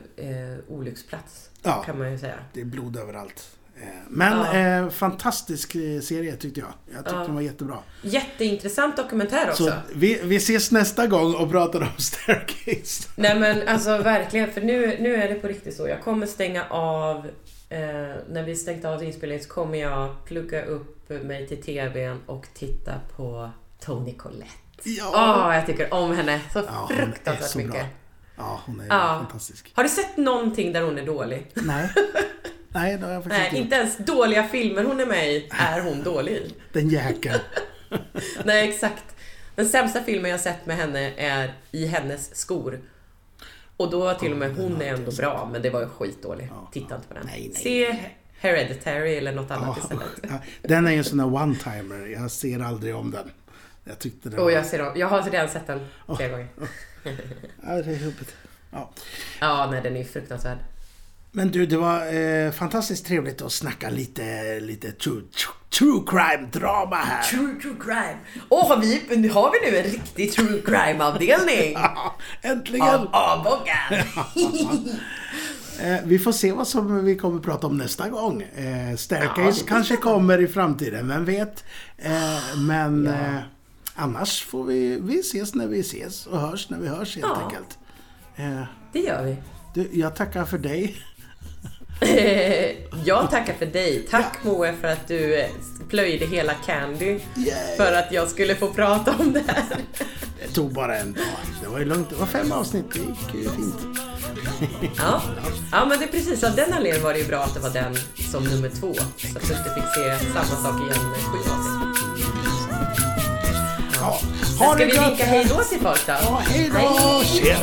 olycksplats. 0.68 1.50
Ja. 1.62 1.82
Kan 1.86 1.98
man 1.98 2.12
ju 2.12 2.18
säga. 2.18 2.34
Det 2.52 2.60
är 2.60 2.64
blod 2.64 2.96
överallt. 2.96 3.50
Eh, 3.82 3.88
Men 4.08 4.38
Ja. 4.38 4.84
eh, 4.84 4.90
fantastisk 4.90 5.74
eh, 5.74 6.00
serie 6.00 6.36
tyckte 6.36 6.60
jag. 6.60 6.68
Jag 6.94 6.96
tyckte 7.04 7.14
Ja. 7.18 7.22
den 7.24 7.34
var 7.34 7.42
jättebra. 7.42 7.78
Jätteintressant 8.02 8.96
dokumentär 8.96 9.50
också. 9.50 9.64
Så 9.64 9.72
vi, 9.94 10.20
vi 10.24 10.36
ses 10.36 10.70
nästa 10.70 11.06
gång 11.06 11.34
och 11.34 11.50
pratar 11.50 11.80
om 11.80 11.88
Staircase. 11.98 13.08
Nej 13.16 13.38
men 13.40 13.68
alltså 13.68 13.98
verkligen, 13.98 14.52
för 14.52 14.60
nu, 14.60 14.96
nu 15.00 15.14
är 15.14 15.28
det 15.28 15.34
på 15.34 15.48
riktigt 15.48 15.76
så. 15.76 15.88
Jag 15.88 16.02
kommer 16.02 16.26
stänga 16.26 16.64
av, 16.68 17.16
eh, 17.68 17.80
när 18.30 18.42
vi 18.42 18.56
stängt 18.56 18.84
av 18.84 19.04
inspelningen 19.04 19.44
så 19.44 19.50
kommer 19.50 19.78
jag 19.78 20.24
plugga 20.24 20.64
upp 20.64 21.08
mig 21.08 21.46
till 21.48 21.62
TVn 21.62 22.20
och 22.26 22.46
titta 22.54 22.92
på 23.16 23.50
Tony 23.80 24.14
Collette. 24.14 24.50
Ja. 24.84 25.46
Åh, 25.48 25.54
jag 25.56 25.66
tycker 25.66 25.94
om 25.94 26.16
henne 26.16 26.40
så 26.52 26.62
Ja, 26.66 26.88
fruktansvärt 26.96 27.50
så 27.50 27.58
mycket. 27.58 27.72
bra. 27.72 27.82
ja, 28.36 28.60
hon 28.66 28.80
är 28.80 28.86
Ja. 28.86 29.18
fantastisk. 29.28 29.72
Har 29.74 29.82
du 29.82 29.88
sett 29.88 30.16
någonting 30.16 30.72
där 30.72 30.82
hon 30.82 30.98
är 30.98 31.06
dålig? 31.06 31.46
Nej. 31.54 31.88
Nej, 32.68 32.96
det 32.98 33.06
har 33.06 33.12
jag 33.12 33.22
faktiskt 33.24 33.38
Nej, 33.40 33.46
inte 33.48 33.56
inte 33.58 33.76
ens 33.76 33.96
dåliga 33.96 34.48
filmer 34.48 34.84
hon 34.84 35.00
är 35.00 35.06
med 35.06 35.32
i 35.32 35.48
är 35.50 35.80
hon 35.80 36.02
dålig 36.02 36.32
i. 36.32 36.54
Den 36.72 36.88
jäkeln. 36.88 37.38
Nej, 38.44 38.68
exakt. 38.68 39.04
Den 39.54 39.68
sämsta 39.68 40.02
filmen 40.02 40.30
jag 40.30 40.40
sett 40.40 40.66
med 40.66 40.76
henne 40.76 41.12
är 41.16 41.54
I 41.70 41.86
hennes 41.86 42.34
skor. 42.36 42.80
Och 43.76 43.90
då 43.90 44.00
var 44.00 44.14
till 44.14 44.32
och 44.32 44.38
med 44.38 44.56
hon 44.56 44.82
är 44.82 44.94
ändå 44.94 45.10
bra, 45.12 45.48
men 45.52 45.62
det 45.62 45.70
var 45.70 45.80
ju 45.80 45.88
skitdålig. 45.88 46.50
Titta 46.72 46.94
inte 46.94 47.08
på 47.08 47.14
den. 47.14 47.26
Nej, 47.26 47.50
nej, 47.54 47.62
Se 47.62 47.96
Hereditary 48.38 49.14
eller 49.16 49.32
något 49.32 49.50
annat 49.50 49.76
Ja, 49.76 49.82
istället. 49.82 50.42
den 50.62 50.86
är 50.86 50.90
ju 50.90 50.98
en 50.98 51.04
sån 51.04 51.18
där 51.18 51.24
one-timer. 51.24 52.06
Jag 52.06 52.30
ser 52.30 52.60
aldrig 52.60 52.96
om 52.96 53.10
den. 53.10 53.30
Jag 53.84 53.98
tyckte 53.98 54.28
det 54.28 54.36
var... 54.36 54.50
jag, 54.50 54.66
ser 54.66 54.92
jag 54.96 55.08
har 55.08 55.22
redan 55.22 55.48
sett 55.48 55.66
den 55.66 55.80
flera 56.16 56.30
gånger. 56.30 56.48
Ja, 57.02 57.10
det 57.62 57.70
är 57.72 57.82
huvudet. 57.82 58.34
Ja. 58.70 58.90
Ja, 59.40 59.68
nej 59.70 59.80
den 59.82 59.94
är 59.94 59.98
ju 59.98 60.04
fruktansvärd. 60.04 60.58
Men 61.36 61.50
du, 61.50 61.66
det 61.66 61.76
var 61.76 62.14
eh, 62.14 62.50
fantastiskt 62.50 63.06
trevligt 63.06 63.42
att 63.42 63.52
snacka 63.52 63.90
lite, 63.90 64.60
lite 64.60 64.92
true, 64.92 65.22
true, 65.22 65.54
true 65.78 66.02
crime-drama 66.06 66.96
här. 66.96 67.22
True, 67.22 67.54
true 67.62 67.74
crime. 67.80 68.18
Åh, 68.48 68.68
har 68.68 68.76
vi, 68.76 69.28
har 69.28 69.52
vi 69.52 69.70
nu 69.70 69.76
en 69.78 69.84
riktig 69.84 70.32
true 70.32 70.62
crime-avdelning? 70.66 71.72
Ja, 71.74 72.16
äntligen! 72.42 72.88
Av 72.88 73.08
avbockan. 73.12 74.04
Eh, 75.80 75.96
vi 76.04 76.18
får 76.18 76.32
se 76.32 76.52
vad 76.52 76.68
som 76.68 77.04
vi 77.04 77.16
kommer 77.16 77.40
prata 77.40 77.66
om 77.66 77.76
nästa 77.76 78.08
gång. 78.08 78.42
Eh, 78.42 78.90
Ja, 78.90 78.96
Staircase 78.96 79.42
blir 79.42 79.66
kanske 79.68 79.96
kommer 79.96 80.42
i 80.42 80.48
framtiden, 80.48 81.08
vem 81.08 81.24
vet? 81.24 81.64
Eh, 81.98 82.12
men 82.56 83.04
Ja. 83.04 83.42
Eh, 83.96 84.02
annars 84.02 84.44
får 84.44 84.64
vi, 84.64 84.98
vi 85.00 85.20
ses 85.20 85.54
när 85.54 85.66
vi 85.66 85.80
ses 85.80 86.26
och 86.26 86.40
hörs 86.40 86.70
när 86.70 86.78
vi 86.78 86.88
hörs 86.88 87.16
helt 87.16 87.26
Ja. 87.34 87.42
enkelt. 87.44 87.78
Eh, 88.36 88.62
Det 88.92 88.98
gör 89.00 89.22
vi. 89.24 89.36
du, 89.74 89.88
jag 89.92 90.16
tackar 90.16 90.44
för 90.44 90.58
dig. 90.58 90.96
Jag 93.04 93.30
tackar 93.30 93.54
för 93.54 93.66
dig. 93.66 94.06
Tack 94.10 94.38
Moe 94.44 94.74
för 94.80 94.88
att 94.88 95.08
du 95.08 95.40
eh, 95.40 95.50
plöjde 95.88 96.26
hela 96.26 96.54
Candy 96.54 97.06
Yay. 97.36 97.76
för 97.76 97.92
att 97.92 98.12
jag 98.12 98.28
skulle 98.28 98.54
få 98.54 98.70
prata 98.70 99.14
om 99.18 99.32
det 99.32 99.42
här. 99.46 99.64
Det 100.42 100.54
tog 100.54 100.72
bara 100.72 100.96
en 100.98 101.12
dag. 101.12 101.24
Det 101.62 101.68
var 101.68 101.78
ju 101.78 101.84
lugnt. 101.84 102.10
Det 102.10 102.16
var 102.16 102.26
fem 102.26 102.52
avsnitt. 102.52 102.84
Det 102.92 102.98
gick 102.98 103.44
ju 103.44 103.50
fint. 103.50 103.76
Ja, 104.96 105.22
ja 105.72 105.86
men 105.86 105.98
det 105.98 106.04
är 106.04 106.08
precis 106.08 106.44
av 106.44 106.54
den 106.56 106.72
anledningen 106.72 107.02
var 107.04 107.12
det 107.12 107.18
ju 107.18 107.26
bra 107.26 107.38
att 107.44 107.54
det 107.54 107.60
var 107.60 107.70
den 107.70 107.96
som 108.32 108.44
nummer 108.44 108.68
två. 108.68 108.94
Så 108.94 109.38
att 109.38 109.48
du 109.48 109.54
inte 109.54 109.74
fick 109.74 109.84
se 109.94 110.32
samma 110.32 110.44
sak 110.62 110.80
igen 110.80 111.10
med 111.10 111.20
sju 111.20 111.38
avsnitt 111.38 111.73
lokal. 114.04 114.18
Ha 114.58 114.74
Ska 114.74 114.84
vi 114.84 114.84
vinka 114.84 115.24
hej 115.24 115.44
då 115.48 115.62
till 115.64 115.80
folk 115.80 116.06
då? 116.06 116.12
Ja, 116.12 116.42
hej 116.48 116.70
då! 116.72 116.78
Hej 117.42 117.56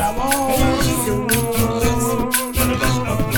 då! 3.06 3.31